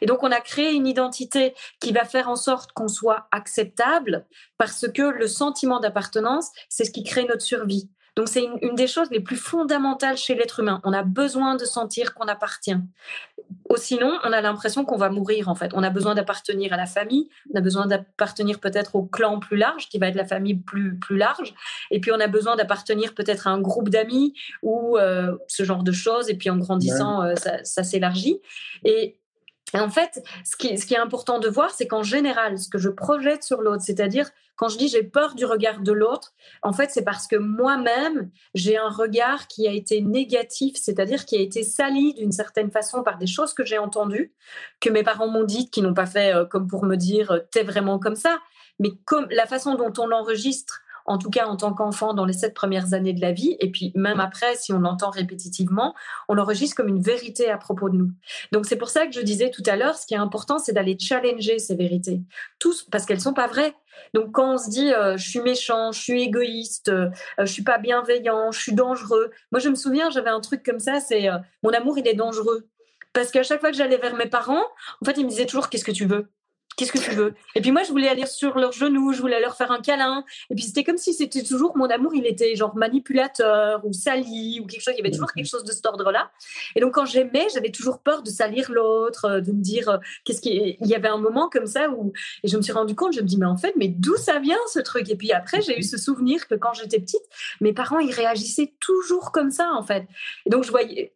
Et 0.00 0.06
donc, 0.06 0.22
on 0.22 0.30
a 0.30 0.40
créé 0.40 0.72
une 0.72 0.86
identité 0.86 1.54
qui 1.80 1.92
va 1.92 2.04
faire 2.04 2.28
en 2.28 2.36
sorte 2.36 2.72
qu'on 2.72 2.88
soit 2.88 3.28
acceptable 3.30 4.26
parce 4.58 4.86
que 4.92 5.02
le 5.02 5.26
sentiment 5.26 5.80
d'appartenance, 5.80 6.50
c'est 6.68 6.84
ce 6.84 6.90
qui 6.90 7.04
crée 7.04 7.24
notre 7.24 7.42
survie. 7.42 7.90
Donc, 8.14 8.28
c'est 8.28 8.44
une, 8.44 8.74
des 8.74 8.86
choses 8.86 9.10
les 9.10 9.20
plus 9.20 9.36
fondamentales 9.36 10.18
chez 10.18 10.34
l'être 10.34 10.60
humain. 10.60 10.82
On 10.84 10.92
a 10.92 11.02
besoin 11.02 11.54
de 11.54 11.64
sentir 11.64 12.12
qu'on 12.12 12.26
appartient. 12.26 12.76
Ou 13.70 13.76
sinon, 13.76 14.18
on 14.24 14.32
a 14.32 14.42
l'impression 14.42 14.84
qu'on 14.84 14.98
va 14.98 15.08
mourir, 15.08 15.48
en 15.48 15.54
fait. 15.54 15.72
On 15.72 15.82
a 15.82 15.88
besoin 15.88 16.14
d'appartenir 16.14 16.74
à 16.74 16.76
la 16.76 16.84
famille, 16.84 17.30
on 17.52 17.58
a 17.58 17.62
besoin 17.62 17.86
d'appartenir 17.86 18.60
peut-être 18.60 18.96
au 18.96 19.04
clan 19.04 19.38
plus 19.38 19.56
large, 19.56 19.88
qui 19.88 19.98
va 19.98 20.08
être 20.08 20.14
la 20.14 20.26
famille 20.26 20.56
plus, 20.56 20.98
plus 20.98 21.16
large. 21.16 21.54
Et 21.90 22.00
puis, 22.00 22.12
on 22.12 22.20
a 22.20 22.26
besoin 22.26 22.54
d'appartenir 22.54 23.14
peut-être 23.14 23.46
à 23.46 23.50
un 23.50 23.60
groupe 23.62 23.88
d'amis 23.88 24.34
ou 24.62 24.98
euh, 24.98 25.34
ce 25.48 25.62
genre 25.62 25.82
de 25.82 25.92
choses. 25.92 26.28
Et 26.28 26.34
puis, 26.34 26.50
en 26.50 26.58
grandissant, 26.58 27.22
euh, 27.22 27.34
ça, 27.36 27.64
ça 27.64 27.82
s'élargit. 27.82 28.42
Et 28.84 29.21
en 29.80 29.88
fait, 29.88 30.22
ce 30.44 30.56
qui, 30.56 30.76
ce 30.76 30.86
qui 30.86 30.94
est 30.94 30.98
important 30.98 31.38
de 31.38 31.48
voir, 31.48 31.70
c'est 31.70 31.86
qu'en 31.86 32.02
général, 32.02 32.58
ce 32.58 32.68
que 32.68 32.78
je 32.78 32.88
projette 32.88 33.42
sur 33.42 33.62
l'autre, 33.62 33.82
c'est-à-dire 33.82 34.30
quand 34.56 34.68
je 34.68 34.78
dis 34.78 34.88
j'ai 34.88 35.02
peur 35.02 35.34
du 35.34 35.44
regard 35.44 35.80
de 35.80 35.92
l'autre, 35.92 36.34
en 36.62 36.72
fait, 36.72 36.90
c'est 36.90 37.02
parce 37.02 37.26
que 37.26 37.36
moi-même, 37.36 38.30
j'ai 38.54 38.76
un 38.76 38.90
regard 38.90 39.46
qui 39.46 39.66
a 39.66 39.72
été 39.72 40.02
négatif, 40.02 40.76
c'est-à-dire 40.76 41.24
qui 41.24 41.36
a 41.36 41.40
été 41.40 41.62
sali 41.62 42.14
d'une 42.14 42.32
certaine 42.32 42.70
façon 42.70 43.02
par 43.02 43.18
des 43.18 43.26
choses 43.26 43.54
que 43.54 43.64
j'ai 43.64 43.78
entendues, 43.78 44.32
que 44.80 44.90
mes 44.90 45.02
parents 45.02 45.28
m'ont 45.28 45.44
dites, 45.44 45.72
qui 45.72 45.82
n'ont 45.82 45.94
pas 45.94 46.06
fait 46.06 46.34
euh, 46.34 46.44
comme 46.44 46.68
pour 46.68 46.84
me 46.84 46.96
dire 46.96 47.32
euh, 47.32 47.38
t'es 47.50 47.62
vraiment 47.62 47.98
comme 47.98 48.16
ça, 48.16 48.38
mais 48.78 48.90
comme 49.04 49.26
la 49.30 49.46
façon 49.46 49.74
dont 49.74 49.92
on 49.98 50.06
l'enregistre 50.06 50.82
en 51.12 51.18
tout 51.18 51.30
cas 51.30 51.46
en 51.46 51.56
tant 51.56 51.72
qu'enfant 51.74 52.14
dans 52.14 52.24
les 52.24 52.32
sept 52.32 52.54
premières 52.54 52.94
années 52.94 53.12
de 53.12 53.20
la 53.20 53.32
vie, 53.32 53.56
et 53.60 53.70
puis 53.70 53.92
même 53.94 54.20
après, 54.20 54.56
si 54.56 54.72
on 54.72 54.80
l'entend 54.80 55.10
répétitivement, 55.10 55.94
on 56.28 56.34
l'enregistre 56.34 56.76
comme 56.76 56.88
une 56.88 57.02
vérité 57.02 57.50
à 57.50 57.58
propos 57.58 57.90
de 57.90 57.96
nous. 57.96 58.10
Donc 58.52 58.66
c'est 58.66 58.76
pour 58.76 58.88
ça 58.88 59.06
que 59.06 59.12
je 59.12 59.20
disais 59.20 59.50
tout 59.50 59.62
à 59.66 59.76
l'heure, 59.76 59.96
ce 59.96 60.06
qui 60.06 60.14
est 60.14 60.18
important, 60.18 60.58
c'est 60.58 60.72
d'aller 60.72 60.96
challenger 60.98 61.58
ces 61.58 61.74
vérités, 61.74 62.22
tous 62.58 62.84
parce 62.90 63.04
qu'elles 63.04 63.20
sont 63.20 63.34
pas 63.34 63.46
vraies. 63.46 63.74
Donc 64.14 64.32
quand 64.32 64.54
on 64.54 64.58
se 64.58 64.70
dit 64.70 64.92
euh, 64.92 65.16
je 65.16 65.28
suis 65.28 65.40
méchant, 65.40 65.92
je 65.92 66.00
suis 66.00 66.22
égoïste, 66.22 66.88
euh, 66.88 67.10
je 67.38 67.44
suis 67.44 67.62
pas 67.62 67.78
bienveillant, 67.78 68.50
je 68.50 68.60
suis 68.60 68.74
dangereux. 68.74 69.30
Moi 69.50 69.60
je 69.60 69.68
me 69.68 69.74
souviens, 69.74 70.10
j'avais 70.10 70.30
un 70.30 70.40
truc 70.40 70.64
comme 70.64 70.80
ça, 70.80 71.00
c'est 71.00 71.28
euh, 71.28 71.38
mon 71.62 71.70
amour 71.70 71.98
il 71.98 72.08
est 72.08 72.14
dangereux 72.14 72.66
parce 73.12 73.30
qu'à 73.30 73.42
chaque 73.42 73.60
fois 73.60 73.70
que 73.70 73.76
j'allais 73.76 73.98
vers 73.98 74.16
mes 74.16 74.26
parents, 74.26 74.64
en 75.00 75.04
fait 75.04 75.18
ils 75.18 75.24
me 75.24 75.28
disaient 75.28 75.46
toujours 75.46 75.68
qu'est-ce 75.68 75.84
que 75.84 75.92
tu 75.92 76.06
veux? 76.06 76.30
Qu'est-ce 76.76 76.92
que 76.92 76.98
tu 76.98 77.10
veux? 77.10 77.34
Et 77.54 77.60
puis 77.60 77.70
moi, 77.70 77.82
je 77.82 77.90
voulais 77.90 78.08
aller 78.08 78.26
sur 78.26 78.58
leurs 78.58 78.72
genoux, 78.72 79.12
je 79.12 79.20
voulais 79.20 79.40
leur 79.40 79.56
faire 79.56 79.70
un 79.70 79.80
câlin. 79.80 80.24
Et 80.50 80.54
puis 80.54 80.64
c'était 80.64 80.84
comme 80.84 80.96
si 80.96 81.12
c'était 81.12 81.42
toujours 81.42 81.76
mon 81.76 81.86
amour, 81.86 82.14
il 82.14 82.26
était 82.26 82.56
genre 82.56 82.74
manipulateur 82.76 83.84
ou 83.84 83.92
sali 83.92 84.60
ou 84.60 84.66
quelque 84.66 84.80
chose. 84.82 84.94
Il 84.94 84.98
y 84.98 85.00
avait 85.00 85.10
toujours 85.10 85.32
quelque 85.32 85.48
chose 85.48 85.64
de 85.64 85.72
cet 85.72 85.84
ordre-là. 85.84 86.30
Et 86.74 86.80
donc 86.80 86.94
quand 86.94 87.04
j'aimais, 87.04 87.46
j'avais 87.52 87.70
toujours 87.70 87.98
peur 87.98 88.22
de 88.22 88.30
salir 88.30 88.70
l'autre, 88.70 89.26
euh, 89.26 89.40
de 89.40 89.52
me 89.52 89.62
dire 89.62 89.88
euh, 89.88 89.98
qu'est-ce 90.24 90.40
qui. 90.40 90.78
Il 90.80 90.86
y 90.86 90.94
avait 90.94 91.08
un 91.08 91.18
moment 91.18 91.48
comme 91.48 91.66
ça 91.66 91.90
où 91.90 92.12
et 92.42 92.48
je 92.48 92.56
me 92.56 92.62
suis 92.62 92.72
rendu 92.72 92.94
compte, 92.94 93.12
je 93.14 93.20
me 93.20 93.26
dis 93.26 93.36
mais 93.36 93.46
en 93.46 93.56
fait, 93.56 93.74
mais 93.76 93.88
d'où 93.88 94.16
ça 94.16 94.38
vient 94.38 94.58
ce 94.72 94.80
truc? 94.80 95.10
Et 95.10 95.16
puis 95.16 95.32
après, 95.32 95.60
j'ai 95.60 95.78
eu 95.78 95.82
ce 95.82 95.98
souvenir 95.98 96.48
que 96.48 96.54
quand 96.54 96.72
j'étais 96.72 96.98
petite, 96.98 97.22
mes 97.60 97.72
parents 97.72 97.98
ils 97.98 98.12
réagissaient 98.12 98.72
toujours 98.80 99.32
comme 99.32 99.50
ça 99.50 99.70
en 99.74 99.82
fait. 99.82 100.06
Et 100.46 100.50
donc 100.50 100.64
je 100.64 100.70
voyais 100.70 101.12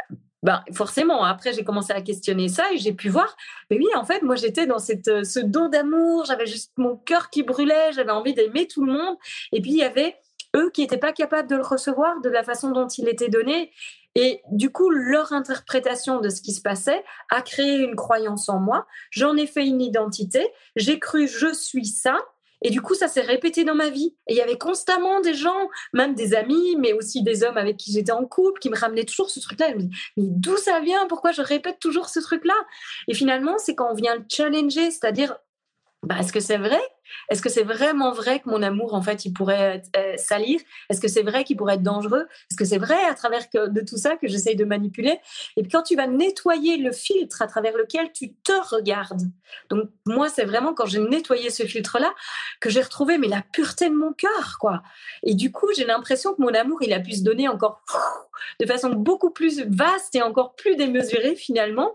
ben, 0.47 0.63
forcément, 0.73 1.25
après, 1.25 1.53
j'ai 1.53 1.65
commencé 1.65 1.93
à 1.93 2.01
questionner 2.01 2.49
ça 2.49 2.73
et 2.73 2.79
j'ai 2.79 2.93
pu 2.93 3.09
voir, 3.09 3.37
mais 3.69 3.79
oui, 3.79 3.89
en 3.97 4.05
fait, 4.05 4.23
moi, 4.23 4.37
j'étais 4.37 4.65
dans 4.65 4.79
cette, 4.79 5.09
euh, 5.09 5.25
ce 5.25 5.41
don 5.41 5.69
d'amour, 5.69 6.25
j'avais 6.25 6.47
juste 6.47 6.71
mon 6.77 6.97
cœur 6.97 7.31
qui 7.31 7.43
brûlait, 7.43 7.91
j'avais 7.93 8.13
envie 8.13 8.33
d'aimer 8.33 8.69
tout 8.69 8.85
le 8.85 8.93
monde. 8.93 9.17
Et 9.51 9.61
puis, 9.61 9.73
il 9.73 9.79
y 9.79 9.83
avait 9.83 10.15
eux 10.55 10.71
qui 10.71 10.83
n'étaient 10.83 10.99
pas 10.99 11.13
capables 11.13 11.51
de 11.51 11.57
le 11.57 11.65
recevoir 11.65 12.21
de 12.21 12.29
la 12.29 12.45
façon 12.45 12.71
dont 12.71 12.87
il 12.87 13.09
était 13.09 13.29
donné. 13.29 13.73
Et 14.15 14.41
du 14.53 14.71
coup, 14.71 14.89
leur 14.89 15.33
interprétation 15.33 16.21
de 16.21 16.29
ce 16.29 16.41
qui 16.41 16.53
se 16.53 16.61
passait 16.61 17.05
a 17.29 17.43
créé 17.43 17.79
une 17.79 17.97
croyance 17.97 18.49
en 18.49 18.61
moi. 18.61 18.87
J'en 19.11 19.37
ai 19.37 19.49
fait 19.49 19.67
une 19.67 19.83
identité. 19.83 20.49
J'ai 20.77 21.01
cru 21.01 21.27
je 21.27 21.53
suis 21.53 21.87
ça. 21.87 22.17
Et 22.63 22.71
du 22.71 22.81
coup, 22.81 22.95
ça 22.95 23.09
s'est 23.09 23.21
répété 23.21 23.65
dans 23.65 23.75
ma 23.75 23.91
vie. 23.91 24.17
Et 24.27 24.33
il 24.35 24.37
y 24.37 24.41
avait 24.41 24.59
constamment 24.59 25.21
des 25.21 25.35
gens, 25.35 25.69
même 25.93 26.15
des 26.15 26.35
amis, 26.35 26.77
mais 26.79 26.93
aussi 26.93 27.23
des 27.23 27.45
hommes 27.45 27.57
avec 27.59 27.77
qui 27.77 27.93
j'étais 27.93 28.13
en 28.13 28.25
couple, 28.25 28.61
qui 28.61 28.71
me 28.71 28.77
ramenaient 28.77 29.05
toujours 29.05 29.31
ce 29.31 29.41
truc-là. 29.41 29.71
Je 29.71 29.75
me 29.75 29.81
dis, 29.83 29.97
mais 30.17 30.25
d'où 30.27 30.57
ça 30.57 30.81
vient? 30.81 31.07
Pourquoi 31.07 31.33
je 31.33 31.43
répète 31.43 31.79
toujours 31.79 32.09
ce 32.09 32.21
truc-là? 32.21 32.55
Et 33.09 33.15
finalement, 33.15 33.59
c'est 33.59 33.75
quand 33.75 33.91
on 33.91 33.95
vient 33.95 34.17
le 34.17 34.25
challenger, 34.31 34.91
c'est-à-dire, 34.91 35.37
bah, 36.03 36.17
est-ce 36.21 36.33
que 36.33 36.41
c'est 36.41 36.59
vrai? 36.59 36.81
Est-ce 37.31 37.43
que 37.43 37.49
c'est 37.49 37.63
vraiment 37.63 38.13
vrai 38.13 38.41
que 38.41 38.49
mon 38.49 38.63
amour, 38.63 38.95
en 38.95 39.03
fait, 39.03 39.25
il 39.25 39.33
pourrait 39.33 39.83
euh, 39.97 40.15
salir? 40.17 40.61
Est-ce 40.89 41.01
que 41.01 41.09
c'est 41.09 41.23
vrai 41.23 41.45
qu'il 41.45 41.57
pourrait 41.57 41.75
être 41.75 41.83
dangereux? 41.83 42.27
Est-ce 42.51 42.57
que 42.57 42.65
c'est 42.65 42.79
vrai 42.79 43.03
à 43.09 43.15
travers 43.15 43.43
de 43.53 43.81
tout 43.81 43.97
ça 43.97 44.17
que 44.17 44.29
j'essaye 44.29 44.57
de 44.57 44.65
manipuler? 44.65 45.19
Et 45.57 45.67
quand 45.67 45.83
tu 45.83 45.97
vas 45.97 46.07
nettoyer 46.07 46.77
le 46.77 46.93
filtre 46.93 47.43
à 47.43 47.47
travers 47.47 47.77
lequel 47.77 48.13
tu 48.13 48.35
te 48.35 48.53
regardes. 48.75 49.23
Donc 49.71 49.89
moi, 50.07 50.29
c'est 50.29 50.45
vraiment 50.45 50.75
quand 50.75 50.87
j'ai 50.87 51.01
nettoyé 51.01 51.51
ce 51.51 51.65
filtre-là 51.65 52.13
que 52.61 52.71
j'ai 52.71 52.83
retrouvé 52.83 53.19
mais 53.19 53.29
la 53.29 53.43
pureté 53.43 53.89
de 53.89 53.95
mon 53.95 54.13
cœur, 54.13 54.57
quoi. 54.61 54.83
Et 55.23 55.35
du 55.35 55.53
coup, 55.53 55.69
j'ai 55.77 55.85
l'impression 55.85 56.35
que 56.35 56.43
mon 56.43 56.55
amour, 56.55 56.79
il 56.83 56.93
a 56.93 57.01
pu 57.01 57.13
se 57.13 57.23
donner 57.23 57.49
encore 57.49 57.83
de 58.61 58.67
façon 58.67 58.91
beaucoup 58.91 59.31
plus 59.31 59.63
vaste 59.67 60.15
et 60.15 60.23
encore 60.23 60.55
plus 60.55 60.77
démesurée 60.77 61.37
finalement, 61.37 61.93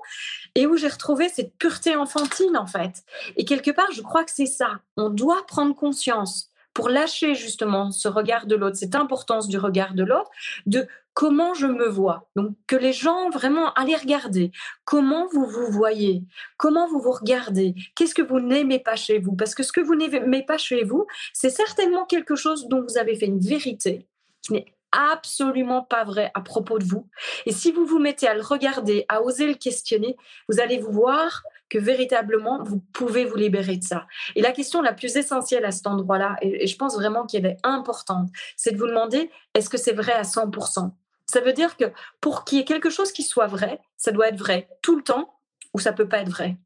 et 0.55 0.67
où 0.67 0.77
j'ai 0.77 0.87
retrouvé 0.87 1.29
cette 1.29 1.55
pureté 1.57 1.95
enfantine 1.95 2.57
en 2.57 2.67
fait. 2.67 3.03
Et 3.37 3.45
quelque 3.45 3.71
part, 3.71 3.91
je 3.91 4.01
crois 4.01 4.23
que 4.23 4.31
c'est 4.31 4.45
ça 4.45 4.79
on 5.01 5.09
doit 5.09 5.45
prendre 5.47 5.75
conscience 5.75 6.49
pour 6.73 6.89
lâcher 6.89 7.35
justement 7.35 7.91
ce 7.91 8.07
regard 8.07 8.45
de 8.45 8.55
l'autre, 8.55 8.77
cette 8.77 8.95
importance 8.95 9.47
du 9.47 9.57
regard 9.57 9.93
de 9.93 10.03
l'autre, 10.03 10.29
de 10.65 10.87
comment 11.13 11.53
je 11.53 11.67
me 11.67 11.87
vois. 11.87 12.29
Donc 12.35 12.55
que 12.67 12.75
les 12.75 12.93
gens 12.93 13.29
vraiment 13.29 13.73
allez 13.73 13.95
regarder 13.95 14.51
comment 14.85 15.27
vous 15.33 15.45
vous 15.45 15.69
voyez, 15.69 16.23
comment 16.57 16.87
vous 16.87 16.99
vous 16.99 17.11
regardez, 17.11 17.75
qu'est-ce 17.95 18.15
que 18.15 18.21
vous 18.21 18.39
n'aimez 18.39 18.79
pas 18.79 18.95
chez 18.95 19.19
vous, 19.19 19.35
parce 19.35 19.53
que 19.55 19.63
ce 19.63 19.73
que 19.73 19.81
vous 19.81 19.95
n'aimez 19.95 20.43
pas 20.45 20.57
chez 20.57 20.83
vous, 20.83 21.05
c'est 21.33 21.49
certainement 21.49 22.05
quelque 22.05 22.35
chose 22.35 22.67
dont 22.69 22.81
vous 22.81 22.97
avez 22.97 23.15
fait 23.15 23.25
une 23.25 23.39
vérité 23.41 24.07
qui 24.41 24.53
n'est 24.53 24.73
absolument 24.91 25.83
pas 25.83 26.03
vrai 26.03 26.31
à 26.33 26.41
propos 26.41 26.77
de 26.77 26.83
vous. 26.83 27.07
Et 27.45 27.51
si 27.51 27.71
vous 27.71 27.85
vous 27.85 27.99
mettez 27.99 28.27
à 28.27 28.33
le 28.33 28.41
regarder, 28.41 29.05
à 29.07 29.21
oser 29.21 29.47
le 29.47 29.53
questionner, 29.53 30.17
vous 30.49 30.59
allez 30.59 30.79
vous 30.79 30.91
voir 30.91 31.43
que 31.71 31.79
véritablement, 31.79 32.61
vous 32.63 32.81
pouvez 32.91 33.23
vous 33.23 33.37
libérer 33.37 33.77
de 33.77 33.83
ça. 33.83 34.05
Et 34.35 34.41
la 34.41 34.51
question 34.51 34.81
la 34.81 34.93
plus 34.93 35.15
essentielle 35.15 35.63
à 35.63 35.71
cet 35.71 35.87
endroit-là, 35.87 36.35
et, 36.41 36.67
je 36.67 36.75
pense 36.75 36.95
vraiment 36.95 37.25
qu'elle 37.25 37.45
est 37.45 37.57
importante, 37.63 38.29
c'est 38.57 38.73
de 38.73 38.77
vous 38.77 38.87
demander, 38.87 39.31
est-ce 39.55 39.69
que 39.69 39.77
c'est 39.77 39.93
vrai 39.93 40.11
à 40.11 40.23
100% 40.23 40.91
Ça 41.25 41.39
veut 41.39 41.53
dire 41.53 41.77
que 41.77 41.85
pour 42.19 42.43
qu'il 42.43 42.57
y 42.57 42.61
ait 42.61 42.65
quelque 42.65 42.89
chose 42.89 43.13
qui 43.13 43.23
soit 43.23 43.47
vrai, 43.47 43.79
ça 43.95 44.11
doit 44.11 44.27
être 44.27 44.37
vrai 44.37 44.67
tout 44.81 44.97
le 44.97 45.01
temps 45.01 45.39
ou 45.73 45.79
ça 45.79 45.93
peut 45.93 46.09
pas 46.09 46.19
être 46.19 46.29
vrai? 46.29 46.57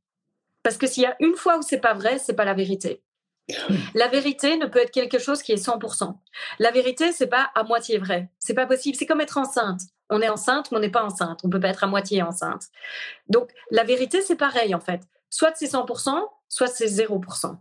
Parce 0.63 0.77
que 0.77 0.87
s'il 0.87 1.03
y 1.03 1.05
a 1.05 1.15
une 1.19 1.35
fois 1.35 1.59
où 1.59 1.61
c'est 1.61 1.77
pas 1.77 1.93
vrai, 1.93 2.17
c'est 2.17 2.33
pas 2.33 2.45
la 2.45 2.55
vérité. 2.55 3.03
La 3.93 4.07
vérité 4.07 4.57
ne 4.57 4.65
peut 4.65 4.79
être 4.79 4.89
quelque 4.89 5.19
chose 5.19 5.43
qui 5.43 5.51
est 5.51 5.63
100%. 5.63 6.17
La 6.57 6.71
vérité, 6.71 7.11
c'est 7.11 7.27
pas 7.27 7.51
à 7.53 7.61
moitié 7.61 7.99
vrai. 7.99 8.31
C'est 8.39 8.55
pas 8.55 8.65
possible. 8.65 8.97
C'est 8.97 9.05
comme 9.05 9.21
être 9.21 9.37
enceinte. 9.37 9.81
On 10.09 10.21
est 10.21 10.29
enceinte, 10.29 10.71
mais 10.71 10.77
on 10.77 10.81
n'est 10.81 10.89
pas 10.89 11.03
enceinte. 11.03 11.41
On 11.43 11.49
peut 11.49 11.59
pas 11.59 11.69
être 11.69 11.83
à 11.83 11.87
moitié 11.87 12.21
enceinte. 12.21 12.63
Donc, 13.27 13.51
la 13.71 13.83
vérité, 13.83 14.21
c'est 14.21 14.35
pareil, 14.35 14.75
en 14.75 14.79
fait. 14.79 15.01
Soit 15.29 15.53
c'est 15.55 15.65
100%, 15.65 16.23
soit 16.47 16.67
c'est 16.67 16.85
0%. 16.85 17.57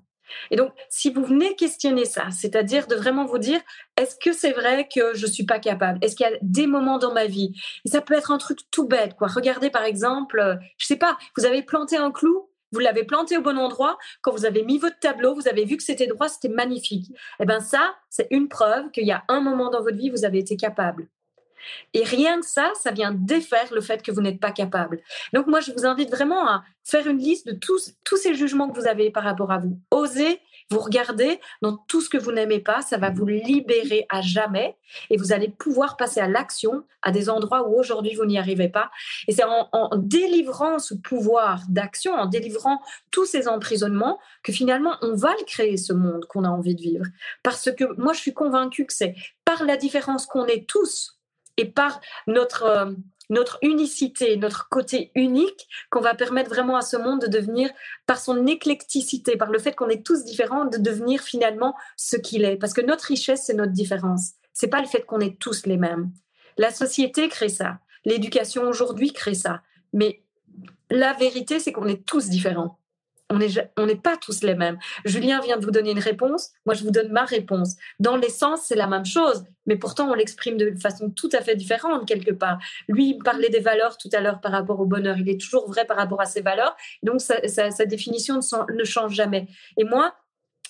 Et 0.51 0.57
donc, 0.57 0.73
si 0.89 1.11
vous 1.11 1.25
venez 1.25 1.55
questionner 1.55 2.05
ça, 2.05 2.31
c'est-à-dire 2.31 2.87
de 2.87 2.95
vraiment 2.95 3.25
vous 3.25 3.39
dire, 3.39 3.61
est-ce 3.97 4.17
que 4.17 4.33
c'est 4.33 4.53
vrai 4.53 4.89
que 4.93 5.15
je 5.15 5.27
suis 5.27 5.45
pas 5.45 5.59
capable? 5.59 5.99
Est-ce 6.03 6.17
qu'il 6.17 6.27
y 6.27 6.33
a 6.33 6.39
des 6.43 6.67
moments 6.67 6.99
dans 6.99 7.13
ma 7.13 7.27
vie? 7.27 7.53
Et 7.85 7.89
ça 7.89 8.01
peut 8.01 8.15
être 8.15 8.31
un 8.31 8.39
truc 8.39 8.61
tout 8.71 8.87
bête, 8.87 9.15
quoi. 9.15 9.29
Regardez, 9.29 9.71
par 9.71 9.85
exemple, 9.85 10.39
euh, 10.39 10.57
je 10.79 10.87
sais 10.87 10.97
pas, 10.97 11.17
vous 11.37 11.45
avez 11.45 11.63
planté 11.63 11.97
un 11.97 12.11
clou, 12.11 12.49
vous 12.73 12.81
l'avez 12.81 13.05
planté 13.05 13.37
au 13.37 13.43
bon 13.43 13.59
endroit. 13.59 13.99
Quand 14.23 14.33
vous 14.33 14.47
avez 14.47 14.63
mis 14.63 14.79
votre 14.79 14.99
tableau, 14.99 15.35
vous 15.35 15.49
avez 15.49 15.65
vu 15.65 15.77
que 15.77 15.83
c'était 15.83 16.07
droit, 16.07 16.29
c'était 16.29 16.49
magnifique. 16.49 17.13
Eh 17.41 17.47
bien, 17.47 17.61
ça, 17.61 17.95
c'est 18.11 18.27
une 18.31 18.49
preuve 18.49 18.91
qu'il 18.91 19.07
y 19.07 19.13
a 19.13 19.25
un 19.29 19.41
moment 19.41 19.71
dans 19.71 19.83
votre 19.83 19.97
vie, 19.97 20.11
vous 20.11 20.25
avez 20.25 20.39
été 20.39 20.57
capable. 20.57 21.09
Et 21.93 22.05
rien 22.05 22.41
que 22.41 22.47
ça, 22.47 22.73
ça 22.81 22.91
vient 22.91 23.13
défaire 23.13 23.73
le 23.73 23.81
fait 23.81 24.03
que 24.03 24.13
vous 24.13 24.21
n'êtes 24.21 24.41
pas 24.41 24.53
capable. 24.53 25.01
Donc 25.33 25.47
moi, 25.47 25.61
je 25.61 25.73
vous 25.73 25.87
invite 25.87 26.11
vraiment 26.11 26.49
à 26.49 26.65
faire 26.85 27.07
une 27.07 27.19
liste 27.19 27.47
de 27.47 27.53
tous, 27.53 27.93
tous 28.05 28.17
ces 28.17 28.35
jugements 28.35 28.69
que 28.69 28.79
vous 28.79 28.87
avez 28.87 29.11
par 29.11 29.25
rapport 29.25 29.51
à 29.51 29.59
vous. 29.59 29.79
Osez 29.91 30.41
vous 30.71 30.79
regarder 30.79 31.41
dans 31.63 31.77
tout 31.77 32.01
ce 32.01 32.09
que 32.09 32.19
vous 32.19 32.33
n'aimez 32.33 32.61
pas, 32.61 32.83
ça 32.83 32.97
va 32.97 33.11
vous 33.11 33.27
libérer 33.27 34.07
à 34.09 34.21
jamais 34.21 34.77
et 35.11 35.17
vous 35.17 35.33
allez 35.33 35.49
pouvoir 35.49 35.97
passer 35.97 36.21
à 36.21 36.29
l'action 36.29 36.85
à 37.03 37.11
des 37.11 37.29
endroits 37.29 37.69
où 37.69 37.79
aujourd'hui 37.79 38.15
vous 38.15 38.25
n'y 38.25 38.39
arrivez 38.39 38.69
pas. 38.69 38.91
Et 39.29 39.33
c'est 39.33 39.45
en, 39.45 39.69
en 39.73 39.97
délivrant 39.97 40.79
ce 40.79 40.95
pouvoir 40.95 41.63
d'action, 41.69 42.15
en 42.15 42.27
délivrant 42.27 42.81
tous 43.11 43.27
ces 43.27 43.47
emprisonnements, 43.49 44.19
que 44.43 44.53
finalement 44.53 44.97
on 45.03 45.15
va 45.15 45.35
le 45.39 45.45
créer 45.45 45.77
ce 45.77 45.93
monde 45.93 46.25
qu'on 46.27 46.45
a 46.45 46.49
envie 46.49 46.75
de 46.75 46.81
vivre. 46.81 47.07
Parce 47.43 47.71
que 47.71 47.85
moi 47.99 48.13
je 48.13 48.21
suis 48.21 48.35
convaincue 48.35 48.87
que 48.87 48.95
c'est 48.95 49.15
par 49.45 49.65
la 49.65 49.77
différence 49.77 50.27
qu'on 50.27 50.47
est 50.47 50.67
tous 50.67 51.14
et 51.57 51.67
par 51.67 52.01
notre, 52.27 52.65
euh, 52.65 52.93
notre 53.31 53.59
unicité, 53.63 54.37
notre 54.37 54.69
côté 54.69 55.11
unique, 55.15 55.69
qu'on 55.91 56.01
va 56.01 56.15
permettre 56.15 56.51
vraiment 56.51 56.77
à 56.77 56.83
ce 56.83 56.97
monde 56.97 57.23
de 57.23 57.27
devenir, 57.27 57.71
par 58.07 58.19
son 58.19 58.47
éclecticité, 58.47 59.37
par 59.37 59.51
le 59.51 59.59
fait 59.59 59.75
qu'on 59.75 59.89
est 59.89 60.05
tous 60.05 60.25
différents, 60.25 60.65
de 60.65 60.79
devenir 60.79 61.21
finalement 61.23 61.75
ce 61.97 62.17
qu'il 62.17 62.45
est. 62.45 62.57
Parce 62.57 62.75
que 62.75 62.83
notre 62.83 63.05
richesse, 63.05 63.45
c'est 63.47 63.55
notre 63.55 63.73
différence. 63.73 64.33
C'est 64.53 64.69
pas 64.69 64.81
le 64.81 64.87
fait 64.87 65.03
qu'on 65.03 65.21
est 65.21 65.39
tous 65.39 65.67
les 65.67 65.77
mêmes. 65.77 66.11
La 66.57 66.71
société 66.71 67.29
crée 67.29 67.49
ça. 67.49 67.79
L'éducation 68.05 68.69
aujourd'hui 68.69 69.13
crée 69.13 69.35
ça. 69.35 69.63
Mais 69.93 70.23
la 70.91 71.13
vérité, 71.15 71.59
c'est 71.59 71.73
qu'on 71.73 71.89
est 71.89 72.05
tous 72.05 72.29
différents 72.29 72.79
on 73.77 73.87
n'est 73.87 73.97
pas 73.97 74.17
tous 74.17 74.43
les 74.43 74.55
mêmes. 74.55 74.79
Julien 75.05 75.41
vient 75.41 75.57
de 75.57 75.65
vous 75.65 75.71
donner 75.71 75.91
une 75.91 75.99
réponse, 75.99 76.53
moi 76.67 76.75
je 76.75 76.85
vous 76.85 76.91
donne 76.91 77.13
ma 77.13 77.25
réponse. 77.25 77.77
Dans 78.01 78.17
l'essence, 78.17 78.63
c'est 78.67 78.77
la 78.77 78.87
même 78.87 79.05
chose, 79.05 79.45
mais 79.67 79.77
pourtant 79.77 80.11
on 80.11 80.15
l'exprime 80.15 80.57
de 80.57 80.75
façon 80.79 81.11
tout 81.11 81.29
à 81.33 81.41
fait 81.41 81.57
différente 81.57 82.07
quelque 82.07 82.33
part. 82.33 82.59
Lui, 82.89 83.11
il 83.11 83.19
parlait 83.19 83.51
des 83.51 83.61
valeurs 83.61 83.99
tout 83.99 84.11
à 84.13 84.21
l'heure 84.21 84.41
par 84.41 84.53
rapport 84.53 84.81
au 84.81 84.87
bonheur, 84.87 85.17
il 85.19 85.29
est 85.29 85.41
toujours 85.41 85.69
vrai 85.69 85.85
par 85.85 85.97
rapport 85.97 86.21
à 86.21 86.27
ses 86.27 86.41
valeurs, 86.41 86.77
donc 87.03 87.21
sa, 87.21 87.87
définition 87.87 88.41
ne, 88.71 88.85
change 88.85 89.15
jamais. 89.15 89.49
Et 89.77 89.85
moi, 89.85 90.15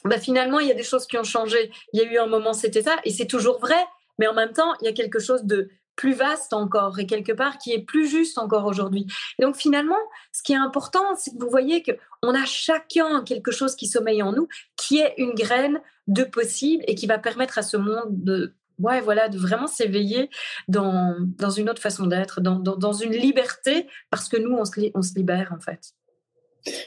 bah, 0.05 0.19
finalement, 0.19 0.61
il 0.61 0.69
y 0.69 0.71
a 0.71 0.75
des 0.75 0.83
choses 0.83 1.07
qui 1.07 1.17
ont 1.17 1.25
changé. 1.25 1.71
Il 1.93 2.01
y 2.01 2.05
a 2.05 2.13
eu 2.13 2.19
un 2.19 2.27
moment, 2.27 2.53
c'était 2.53 2.83
ça, 2.83 2.97
et 3.05 3.11
c'est 3.11 3.27
toujours 3.27 3.59
vrai, 3.59 3.83
mais 4.19 4.27
en 4.27 4.35
même 4.35 4.53
temps, 4.53 4.75
il 4.81 4.85
y 4.85 4.89
a 4.89 4.93
quelque 4.93 5.19
chose 5.19 5.45
de 5.45 5.69
plus 5.97 6.15
vaste 6.15 6.53
encore 6.53 6.99
et 6.99 7.07
quelque 7.07 7.33
part 7.33 7.59
qui 7.59 7.73
est 7.73 7.83
plus 7.83 8.09
juste 8.09 8.39
encore 8.39 8.67
aujourd'hui. 8.67 9.07
donc 9.41 9.57
finalement, 9.57 9.99
ce 10.33 10.43
qui 10.43 10.53
est 10.53 10.57
important, 10.57 11.15
c'est 11.17 11.33
que 11.33 11.39
vous 11.39 11.51
voyez 11.51 11.83
que 11.83 11.93
on 12.23 12.35
a 12.35 12.45
chacun 12.45 13.23
quelque 13.23 13.51
chose 13.51 13.77
qui 13.77 13.87
sommeille 13.87 14.23
en 14.23 14.33
nous, 14.33 14.49
qui 14.77 14.99
est 14.99 15.15
une 15.19 15.35
graine 15.35 15.81
de 16.07 16.25
possible 16.25 16.85
et 16.87 16.95
qui 16.95 17.07
va 17.07 17.19
permettre 17.19 17.59
à 17.59 17.63
ce 17.63 17.77
monde 17.77 18.09
de 18.11 18.55
ouais 18.81 19.01
voilà 19.01 19.29
de 19.29 19.39
vraiment 19.39 19.67
s'éveiller 19.67 20.31
dans, 20.69 21.17
dans 21.39 21.51
une 21.51 21.71
autre 21.71 21.81
façon 21.81 22.07
d'être, 22.07 22.41
dans, 22.41 22.59
dans, 22.59 22.93
une 22.93 23.13
liberté 23.13 23.87
parce 24.11 24.29
que 24.29 24.37
nous 24.37 24.55
on 24.57 24.65
se, 24.65 24.73
on 24.95 25.03
se 25.03 25.15
libère 25.15 25.55
en 25.57 25.61
fait. 25.61 25.95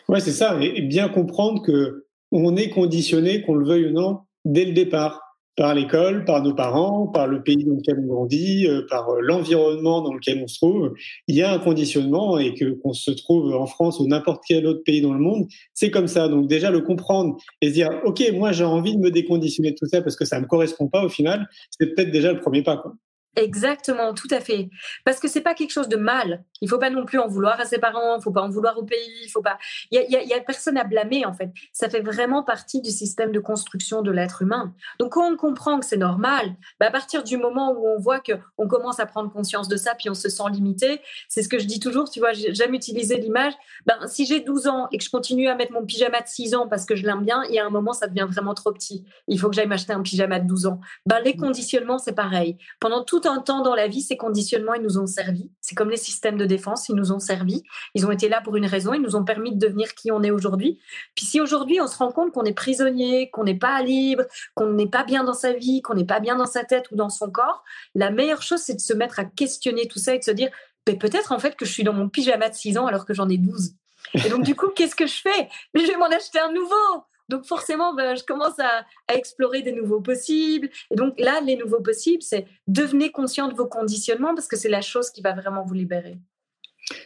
Ouais, 0.09 0.19
c'est 0.19 0.31
ça 0.31 0.57
et 0.61 0.81
bien 0.81 1.07
comprendre 1.07 1.61
que 1.63 2.05
on 2.31 2.57
est 2.57 2.69
conditionné 2.69 3.41
qu'on 3.43 3.55
le 3.55 3.65
veuille 3.65 3.87
ou 3.87 3.93
non 3.93 4.21
dès 4.43 4.65
le 4.65 4.73
départ 4.73 5.26
par 5.57 5.73
l'école, 5.73 6.23
par 6.23 6.43
nos 6.43 6.53
parents, 6.53 7.07
par 7.07 7.27
le 7.27 7.41
pays 7.41 7.65
dans 7.65 7.75
lequel 7.75 7.97
on 7.99 8.05
grandit, 8.05 8.67
euh, 8.67 8.85
par 8.87 9.09
euh, 9.09 9.19
l'environnement 9.21 10.01
dans 10.01 10.13
lequel 10.13 10.39
on 10.43 10.47
se 10.47 10.57
trouve. 10.57 10.93
Il 11.27 11.35
y 11.35 11.41
a 11.41 11.51
un 11.51 11.59
conditionnement 11.59 12.37
et 12.37 12.53
que 12.53 12.73
qu'on 12.75 12.93
se 12.93 13.11
trouve 13.11 13.53
en 13.53 13.65
France 13.65 13.99
ou 13.99 14.07
n'importe 14.07 14.43
quel 14.47 14.67
autre 14.67 14.83
pays 14.85 15.01
dans 15.01 15.13
le 15.13 15.19
monde, 15.19 15.47
c'est 15.73 15.89
comme 15.89 16.07
ça. 16.07 16.29
Donc 16.29 16.47
déjà 16.47 16.69
le 16.69 16.81
comprendre 16.81 17.37
et 17.61 17.69
se 17.69 17.73
dire 17.73 17.89
ok 18.05 18.23
moi 18.35 18.51
j'ai 18.51 18.63
envie 18.63 18.95
de 18.95 19.01
me 19.01 19.09
déconditionner 19.09 19.71
de 19.71 19.75
tout 19.75 19.87
ça 19.87 20.01
parce 20.01 20.15
que 20.15 20.25
ça 20.25 20.39
me 20.39 20.45
correspond 20.45 20.87
pas 20.87 21.03
au 21.03 21.09
final, 21.09 21.47
c'est 21.71 21.87
peut-être 21.87 22.11
déjà 22.11 22.31
le 22.31 22.39
premier 22.39 22.61
pas. 22.61 22.77
Quoi. 22.77 22.93
Exactement, 23.37 24.15
tout 24.15 24.27
à 24.31 24.39
fait. 24.39 24.69
Parce 25.05 25.19
que 25.19 25.27
c'est 25.27 25.41
pas 25.41 25.53
quelque 25.53 25.69
chose 25.69 25.87
de 25.87 25.95
mal. 25.95 26.43
Il 26.59 26.67
faut 26.67 26.79
pas 26.79 26.89
non 26.89 27.05
plus 27.05 27.19
en 27.19 27.27
vouloir 27.27 27.59
à 27.59 27.65
ses 27.65 27.77
parents, 27.77 28.17
il 28.17 28.23
faut 28.23 28.31
pas 28.31 28.41
en 28.41 28.49
vouloir 28.49 28.75
au 28.79 28.83
pays, 28.83 29.21
il 29.23 29.29
faut 29.29 29.43
pas. 29.43 29.59
Il 29.91 30.01
y 30.09 30.15
a, 30.15 30.23
y 30.23 30.33
a, 30.33 30.39
personne 30.39 30.75
à 30.75 30.83
blâmer 30.83 31.23
en 31.23 31.33
fait. 31.33 31.51
Ça 31.71 31.87
fait 31.87 32.01
vraiment 32.01 32.41
partie 32.41 32.81
du 32.81 32.89
système 32.89 33.31
de 33.31 33.39
construction 33.39 34.01
de 34.01 34.09
l'être 34.09 34.41
humain. 34.41 34.73
Donc 34.99 35.13
quand 35.13 35.31
on 35.31 35.37
comprend 35.37 35.79
que 35.79 35.85
c'est 35.85 35.97
normal, 35.97 36.55
bah, 36.79 36.87
à 36.87 36.91
partir 36.91 37.23
du 37.23 37.37
moment 37.37 37.73
où 37.73 37.87
on 37.87 37.99
voit 37.99 38.19
que 38.19 38.33
on 38.57 38.67
commence 38.67 38.99
à 38.99 39.05
prendre 39.05 39.31
conscience 39.31 39.67
de 39.67 39.77
ça, 39.77 39.93
puis 39.93 40.09
on 40.09 40.15
se 40.15 40.29
sent 40.29 40.49
limité, 40.51 40.99
c'est 41.29 41.43
ce 41.43 41.49
que 41.49 41.59
je 41.59 41.65
dis 41.65 41.79
toujours. 41.79 42.09
Tu 42.09 42.19
vois, 42.19 42.33
j'aime 42.33 42.73
utiliser 42.73 43.17
l'image. 43.17 43.53
Ben 43.85 43.99
si 44.07 44.25
j'ai 44.25 44.39
12 44.39 44.65
ans 44.65 44.87
et 44.91 44.97
que 44.97 45.03
je 45.03 45.11
continue 45.11 45.47
à 45.47 45.53
mettre 45.53 45.73
mon 45.73 45.85
pyjama 45.85 46.21
de 46.21 46.27
6 46.27 46.55
ans 46.55 46.67
parce 46.67 46.85
que 46.85 46.95
je 46.95 47.05
l'aime 47.05 47.23
bien, 47.23 47.43
il 47.49 47.53
y 47.53 47.59
a 47.59 47.65
un 47.67 47.69
moment 47.69 47.93
ça 47.93 48.07
devient 48.07 48.25
vraiment 48.27 48.55
trop 48.55 48.71
petit. 48.71 49.05
Il 49.27 49.39
faut 49.39 49.47
que 49.47 49.55
j'aille 49.55 49.67
m'acheter 49.67 49.93
un 49.93 50.01
pyjama 50.01 50.39
de 50.39 50.47
12 50.47 50.65
ans. 50.65 50.79
Ben 51.05 51.19
les 51.23 51.35
mmh. 51.35 51.39
conditionnements 51.39 51.99
c'est 51.99 52.15
pareil. 52.15 52.57
Pendant 52.79 53.03
tout 53.03 53.26
un 53.27 53.39
temps 53.39 53.61
dans 53.61 53.75
la 53.75 53.87
vie, 53.87 54.01
ces 54.01 54.17
conditionnements, 54.17 54.73
ils 54.73 54.81
nous 54.81 54.97
ont 54.97 55.07
servi. 55.07 55.51
C'est 55.61 55.75
comme 55.75 55.89
les 55.89 55.97
systèmes 55.97 56.37
de 56.37 56.45
défense, 56.45 56.89
ils 56.89 56.95
nous 56.95 57.11
ont 57.11 57.19
servi. 57.19 57.63
Ils 57.93 58.05
ont 58.05 58.11
été 58.11 58.29
là 58.29 58.41
pour 58.41 58.55
une 58.55 58.65
raison, 58.65 58.93
ils 58.93 59.01
nous 59.01 59.15
ont 59.15 59.23
permis 59.23 59.53
de 59.53 59.59
devenir 59.59 59.93
qui 59.93 60.11
on 60.11 60.23
est 60.23 60.31
aujourd'hui. 60.31 60.79
Puis 61.15 61.25
si 61.25 61.39
aujourd'hui, 61.41 61.79
on 61.81 61.87
se 61.87 61.97
rend 61.97 62.11
compte 62.11 62.31
qu'on 62.31 62.43
est 62.43 62.53
prisonnier, 62.53 63.29
qu'on 63.29 63.43
n'est 63.43 63.57
pas 63.57 63.81
libre, 63.81 64.23
qu'on 64.55 64.71
n'est 64.73 64.87
pas 64.87 65.03
bien 65.03 65.23
dans 65.23 65.33
sa 65.33 65.53
vie, 65.53 65.81
qu'on 65.81 65.93
n'est 65.93 66.05
pas 66.05 66.19
bien 66.19 66.35
dans 66.35 66.45
sa 66.45 66.63
tête 66.63 66.89
ou 66.91 66.95
dans 66.95 67.09
son 67.09 67.29
corps, 67.29 67.63
la 67.95 68.09
meilleure 68.09 68.41
chose, 68.41 68.61
c'est 68.61 68.75
de 68.75 68.81
se 68.81 68.93
mettre 68.93 69.19
à 69.19 69.25
questionner 69.25 69.87
tout 69.87 69.99
ça 69.99 70.15
et 70.15 70.19
de 70.19 70.23
se 70.23 70.31
dire, 70.31 70.49
ben, 70.85 70.97
peut-être 70.97 71.31
en 71.31 71.39
fait 71.39 71.55
que 71.55 71.65
je 71.65 71.71
suis 71.71 71.83
dans 71.83 71.93
mon 71.93 72.09
pyjama 72.09 72.49
de 72.49 72.55
6 72.55 72.77
ans 72.77 72.87
alors 72.87 73.05
que 73.05 73.13
j'en 73.13 73.29
ai 73.29 73.37
12. 73.37 73.73
Et 74.13 74.29
donc, 74.29 74.43
du 74.43 74.55
coup, 74.55 74.69
qu'est-ce 74.69 74.95
que 74.95 75.07
je 75.07 75.21
fais? 75.21 75.49
Mais 75.73 75.81
je 75.81 75.87
vais 75.87 75.97
m'en 75.97 76.07
acheter 76.07 76.39
un 76.39 76.51
nouveau. 76.51 77.03
Donc 77.29 77.45
forcément, 77.45 77.93
ben, 77.93 78.15
je 78.15 78.23
commence 78.23 78.59
à, 78.59 78.85
explorer 79.13 79.61
des 79.61 79.71
nouveaux 79.71 80.01
possibles. 80.01 80.69
Et 80.91 80.95
donc 80.95 81.19
là, 81.19 81.41
les 81.41 81.55
nouveaux 81.55 81.81
possibles, 81.81 82.21
c'est 82.21 82.45
devenez 82.67 83.11
conscient 83.11 83.47
de 83.47 83.55
vos 83.55 83.67
conditionnements 83.67 84.35
parce 84.35 84.47
que 84.47 84.55
c'est 84.55 84.69
la 84.69 84.81
chose 84.81 85.09
qui 85.09 85.21
va 85.21 85.33
vraiment 85.33 85.63
vous 85.65 85.73
libérer. 85.73 86.17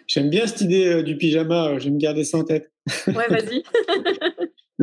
J'aime 0.08 0.30
bien 0.30 0.46
cette 0.46 0.62
idée 0.62 0.88
euh, 0.88 1.04
du 1.04 1.18
pyjama, 1.18 1.80
je 1.80 1.86
vais 1.86 1.92
me 1.92 2.00
garder 2.00 2.24
ça 2.24 2.38
en 2.38 2.44
tête. 2.44 2.72
Ouais, 3.08 3.28
vas-y. 3.28 3.64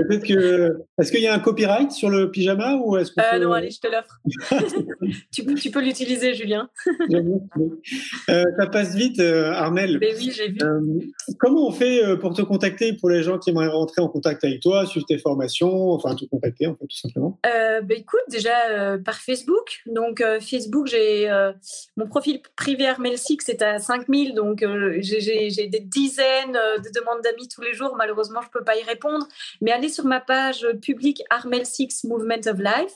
Peut-être 0.08 0.26
que. 0.26 0.78
Est-ce 0.98 1.12
qu'il 1.12 1.20
y 1.20 1.26
a 1.26 1.34
un 1.34 1.38
copyright 1.38 1.92
sur 1.92 2.08
le 2.08 2.30
pyjama 2.30 2.76
ou 2.76 2.96
est-ce 2.96 3.12
euh, 3.18 3.38
Non, 3.38 3.52
allez, 3.52 3.70
je 3.70 3.78
te 3.78 3.86
l'offre. 3.86 4.18
tu, 5.32 5.54
tu, 5.54 5.70
peux 5.70 5.80
l'utiliser, 5.80 6.34
Julien. 6.34 6.68
euh, 7.10 8.44
ça 8.58 8.66
passe 8.66 8.94
vite, 8.94 9.20
euh, 9.20 9.52
Armel. 9.52 9.98
Mais 10.00 10.14
oui, 10.16 10.32
j'ai 10.34 10.48
vu. 10.48 10.58
Comment 11.38 11.68
on 11.68 11.72
fait 11.72 12.16
pour 12.20 12.34
te 12.34 12.42
contacter 12.42 12.94
pour 12.94 13.10
les 13.10 13.22
gens 13.22 13.38
qui 13.38 13.50
aimeraient 13.50 13.68
rentrer 13.68 14.00
en 14.00 14.08
contact 14.08 14.44
avec 14.44 14.60
toi, 14.60 14.86
suivre 14.86 15.06
tes 15.06 15.18
formations, 15.18 15.92
enfin 15.92 16.14
te 16.14 16.24
contacter, 16.24 16.66
en 16.66 16.74
fait, 16.74 16.86
tout 16.86 16.96
simplement? 16.96 17.38
Bah, 17.44 17.94
Écoute, 17.94 18.20
déjà 18.30 18.98
par 19.04 19.16
Facebook. 19.16 19.82
Donc, 19.86 20.22
Facebook, 20.40 20.86
j'ai 20.86 21.28
mon 21.96 22.06
profil 22.06 22.40
privé 22.56 22.86
Armel 22.86 23.18
Six 23.18 23.38
c'est 23.40 23.62
à 23.62 23.78
5000, 23.78 24.34
donc 24.34 24.64
j'ai 25.00 25.68
des 25.68 25.80
dizaines 25.80 26.52
de 26.52 26.98
demandes 26.98 27.22
d'amis 27.22 27.48
tous 27.48 27.62
les 27.62 27.74
jours. 27.74 27.94
Malheureusement, 27.96 28.40
je 28.40 28.46
ne 28.46 28.52
peux 28.52 28.64
pas 28.64 28.76
y 28.76 28.82
répondre. 28.82 29.26
Mais 29.60 29.70
allez 29.70 29.88
sur 29.88 29.97
ma 30.04 30.20
page 30.20 30.66
publique 30.82 31.22
Armel 31.30 31.66
Six 31.66 32.04
Movement 32.04 32.46
of 32.46 32.58
Life. 32.58 32.92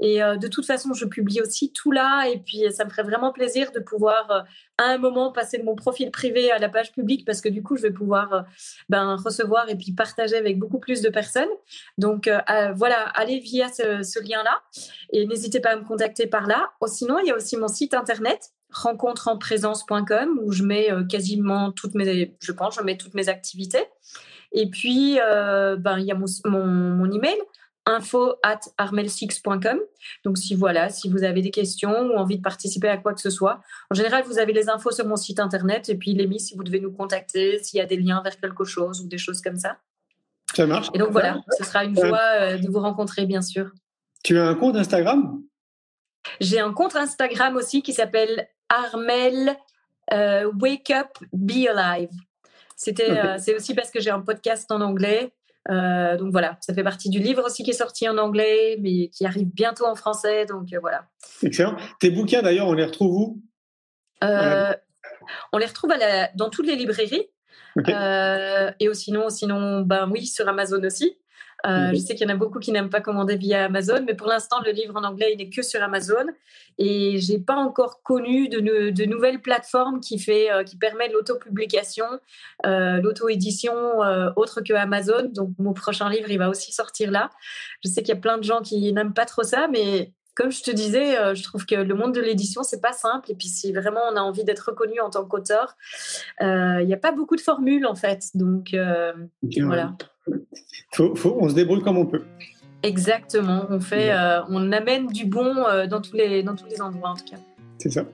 Et 0.00 0.22
euh, 0.22 0.36
de 0.36 0.48
toute 0.48 0.66
façon, 0.66 0.92
je 0.94 1.04
publie 1.04 1.40
aussi 1.40 1.72
tout 1.72 1.92
là. 1.92 2.28
Et 2.28 2.38
puis, 2.38 2.64
ça 2.72 2.84
me 2.84 2.90
ferait 2.90 3.02
vraiment 3.02 3.32
plaisir 3.32 3.72
de 3.72 3.80
pouvoir 3.80 4.30
euh, 4.30 4.40
à 4.78 4.84
un 4.84 4.98
moment 4.98 5.32
passer 5.32 5.58
de 5.58 5.64
mon 5.64 5.74
profil 5.74 6.10
privé 6.10 6.50
à 6.50 6.58
la 6.58 6.68
page 6.68 6.92
publique 6.92 7.24
parce 7.24 7.40
que 7.40 7.48
du 7.48 7.62
coup, 7.62 7.76
je 7.76 7.82
vais 7.82 7.90
pouvoir 7.90 8.32
euh, 8.32 8.42
ben, 8.88 9.16
recevoir 9.16 9.68
et 9.68 9.76
puis 9.76 9.92
partager 9.92 10.36
avec 10.36 10.58
beaucoup 10.58 10.78
plus 10.78 11.02
de 11.02 11.08
personnes. 11.08 11.48
Donc, 11.98 12.30
voilà, 12.74 13.02
allez 13.14 13.38
via 13.38 13.68
ce, 13.68 14.22
lien-là 14.22 14.62
et 15.12 15.26
n'hésitez 15.26 15.60
pas 15.60 15.70
à 15.70 15.76
me 15.76 15.84
contacter 15.84 16.26
par 16.26 16.46
là. 16.46 16.70
Oh, 16.80 16.86
sinon, 16.86 17.18
il 17.18 17.26
y 17.26 17.30
a 17.30 17.36
aussi 17.36 17.56
mon 17.56 17.68
site 17.68 17.94
internet 17.94 18.50
rencontreemprésence.com 18.70 20.40
où 20.42 20.52
je 20.52 20.62
mets 20.62 20.88
quasiment 21.08 21.72
toutes 21.72 21.94
mes, 21.94 22.36
je 22.40 22.52
pense, 22.52 22.76
je 22.76 22.82
mets 22.82 22.96
toutes 22.96 23.14
mes 23.14 23.28
activités. 23.28 23.84
Et 24.52 24.68
puis, 24.68 25.18
euh, 25.20 25.76
ben, 25.76 25.98
il 25.98 26.06
y 26.06 26.12
a 26.12 26.14
mon, 26.14 26.26
mon, 26.44 27.10
email 27.10 27.38
info 27.84 28.34
at 28.42 28.60
armelsix.com. 28.78 29.78
Donc, 30.24 30.38
si 30.38 30.54
voilà, 30.54 30.88
si 30.88 31.08
vous 31.08 31.22
avez 31.22 31.42
des 31.42 31.50
questions 31.50 32.00
ou 32.02 32.16
envie 32.16 32.38
de 32.38 32.42
participer 32.42 32.88
à 32.88 32.96
quoi 32.96 33.14
que 33.14 33.20
ce 33.20 33.30
soit, 33.30 33.60
en 33.90 33.94
général, 33.94 34.24
vous 34.24 34.38
avez 34.38 34.52
les 34.52 34.68
infos 34.68 34.90
sur 34.90 35.06
mon 35.06 35.16
site 35.16 35.38
internet 35.38 35.88
et 35.88 35.94
puis 35.96 36.10
il 36.10 36.20
est 36.20 36.26
mis 36.26 36.40
si 36.40 36.56
vous 36.56 36.64
devez 36.64 36.80
nous 36.80 36.92
contacter, 36.92 37.62
s'il 37.62 37.78
y 37.78 37.80
a 37.80 37.86
des 37.86 37.96
liens 37.96 38.22
vers 38.22 38.38
quelque 38.40 38.64
chose 38.64 39.00
ou 39.02 39.08
des 39.08 39.18
choses 39.18 39.40
comme 39.40 39.56
ça. 39.56 39.78
Ça 40.54 40.66
marche. 40.66 40.88
Et 40.94 40.98
donc 40.98 41.10
voilà, 41.10 41.40
ce 41.58 41.64
sera 41.64 41.84
une 41.84 41.94
joie 41.94 42.18
euh, 42.40 42.58
de 42.58 42.68
vous 42.68 42.80
rencontrer, 42.80 43.26
bien 43.26 43.42
sûr. 43.42 43.70
Tu 44.24 44.38
as 44.38 44.46
un 44.48 44.54
compte 44.54 44.76
Instagram? 44.76 45.42
J'ai 46.40 46.60
un 46.60 46.72
compte 46.72 46.96
Instagram 46.96 47.56
aussi 47.56 47.82
qui 47.82 47.92
s'appelle 47.92 48.48
Armel 48.68 49.56
euh, 50.12 50.50
Wake 50.60 50.90
Up 50.90 51.18
Be 51.32 51.66
Alive. 51.68 52.10
C'était, 52.76 53.10
euh, 53.10 53.38
c'est 53.38 53.54
aussi 53.54 53.74
parce 53.74 53.90
que 53.90 54.00
j'ai 54.00 54.10
un 54.10 54.20
podcast 54.20 54.70
en 54.70 54.82
anglais. 54.82 55.32
Euh, 55.70 56.16
donc 56.16 56.30
voilà, 56.30 56.58
ça 56.60 56.74
fait 56.74 56.84
partie 56.84 57.08
du 57.08 57.18
livre 57.18 57.44
aussi 57.44 57.64
qui 57.64 57.70
est 57.70 57.74
sorti 57.74 58.08
en 58.08 58.18
anglais, 58.18 58.76
mais 58.80 59.08
qui 59.08 59.26
arrive 59.26 59.48
bientôt 59.52 59.86
en 59.86 59.96
français. 59.96 60.44
Donc 60.44 60.72
euh, 60.72 60.78
voilà. 60.80 61.06
Excellent. 61.42 61.76
Tes 61.98 62.10
bouquins 62.10 62.42
d'ailleurs, 62.42 62.68
on 62.68 62.74
les 62.74 62.84
retrouve 62.84 63.16
où? 63.16 63.42
On 65.52 65.58
les 65.58 65.66
retrouve 65.66 65.92
dans 66.36 66.50
toutes 66.50 66.66
les 66.66 66.76
librairies. 66.76 67.28
et 67.78 68.94
sinon, 68.94 69.30
sinon, 69.30 69.80
ben 69.80 70.08
oui, 70.10 70.26
sur 70.26 70.46
Amazon 70.48 70.82
aussi. 70.84 71.18
Euh, 71.64 71.90
je 71.92 71.96
sais 71.96 72.14
qu'il 72.14 72.28
y 72.28 72.30
en 72.30 72.34
a 72.34 72.36
beaucoup 72.36 72.58
qui 72.58 72.70
n'aiment 72.70 72.90
pas 72.90 73.00
commander 73.00 73.36
via 73.36 73.64
Amazon, 73.64 74.04
mais 74.06 74.14
pour 74.14 74.26
l'instant, 74.26 74.60
le 74.64 74.72
livre 74.72 74.94
en 74.96 75.04
anglais, 75.04 75.32
il 75.32 75.38
n'est 75.38 75.48
que 75.48 75.62
sur 75.62 75.82
Amazon. 75.82 76.26
Et 76.78 77.18
j'ai 77.18 77.38
pas 77.38 77.56
encore 77.56 78.02
connu 78.02 78.48
de, 78.48 78.90
de, 78.90 79.04
nouvelles 79.04 79.40
plateformes 79.40 80.00
qui, 80.00 80.18
fait, 80.18 80.50
euh, 80.52 80.64
qui 80.64 80.76
permettent 80.76 81.12
l'auto-publication, 81.12 82.06
euh, 82.66 83.00
l'auto-édition 83.00 83.72
autre 84.36 84.60
que 84.60 84.74
Amazon. 84.74 85.30
Donc, 85.32 85.50
mon 85.58 85.72
prochain 85.72 86.10
livre, 86.10 86.30
il 86.30 86.38
va 86.38 86.48
aussi 86.48 86.72
sortir 86.72 87.10
là. 87.10 87.30
Je 87.82 87.88
sais 87.88 88.02
qu'il 88.02 88.14
y 88.14 88.18
a 88.18 88.20
plein 88.20 88.38
de 88.38 88.44
gens 88.44 88.60
qui 88.60 88.92
n'aiment 88.92 89.14
pas 89.14 89.26
trop 89.26 89.42
ça, 89.42 89.68
mais 89.68 90.12
comme 90.36 90.52
je 90.52 90.62
te 90.62 90.70
disais, 90.70 91.34
je 91.34 91.42
trouve 91.42 91.66
que 91.66 91.74
le 91.74 91.94
monde 91.94 92.14
de 92.14 92.20
l'édition, 92.20 92.62
c'est 92.62 92.80
pas 92.80 92.92
simple. 92.92 93.30
Et 93.30 93.34
puis, 93.34 93.48
si 93.48 93.72
vraiment 93.72 94.00
on 94.12 94.16
a 94.16 94.20
envie 94.20 94.44
d'être 94.44 94.68
reconnu 94.68 95.00
en 95.00 95.10
tant 95.10 95.24
qu'auteur, 95.24 95.76
il 96.40 96.84
n'y 96.86 96.94
a 96.94 96.98
pas 96.98 97.12
beaucoup 97.12 97.36
de 97.36 97.40
formules, 97.40 97.86
en 97.86 97.94
fait. 97.94 98.30
Donc, 98.34 98.76
voilà 99.60 99.92
on 100.98 101.48
se 101.48 101.54
débrouille 101.54 101.82
comme 101.82 101.98
on 101.98 102.06
peut. 102.06 102.22
Exactement. 102.82 103.66
On 103.70 103.80
fait, 103.80 104.12
euh, 104.12 104.42
on 104.48 104.72
amène 104.72 105.08
du 105.08 105.24
bon 105.24 105.64
euh, 105.64 105.86
dans 105.86 106.00
tous 106.00 106.14
les 106.14 106.42
dans 106.42 106.54
tous 106.54 106.66
les 106.66 106.80
endroits 106.80 107.10
en 107.10 107.16
tout 107.16 107.24
cas. 107.24 107.38
C'est 107.78 107.90
ça. 107.90 108.04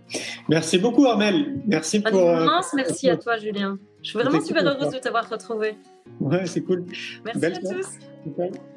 Merci 0.48 0.78
beaucoup 0.78 1.06
Armel. 1.06 1.60
Merci 1.66 2.02
Un 2.04 2.10
pour. 2.10 2.20
Euh, 2.20 2.44
immense 2.44 2.72
merci 2.74 3.10
à 3.10 3.16
toi 3.16 3.36
Julien. 3.36 3.78
Je 4.02 4.10
suis 4.10 4.18
vraiment 4.18 4.40
super 4.40 4.66
heureuse 4.66 4.92
de 4.92 4.98
t'avoir 4.98 5.28
retrouvé. 5.28 5.76
Ouais, 6.20 6.46
c'est 6.46 6.62
cool. 6.62 6.84
Merci 7.24 7.44
à 7.44 7.50
tous. 7.50 7.88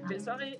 Belle 0.09 0.21
soirée. 0.21 0.59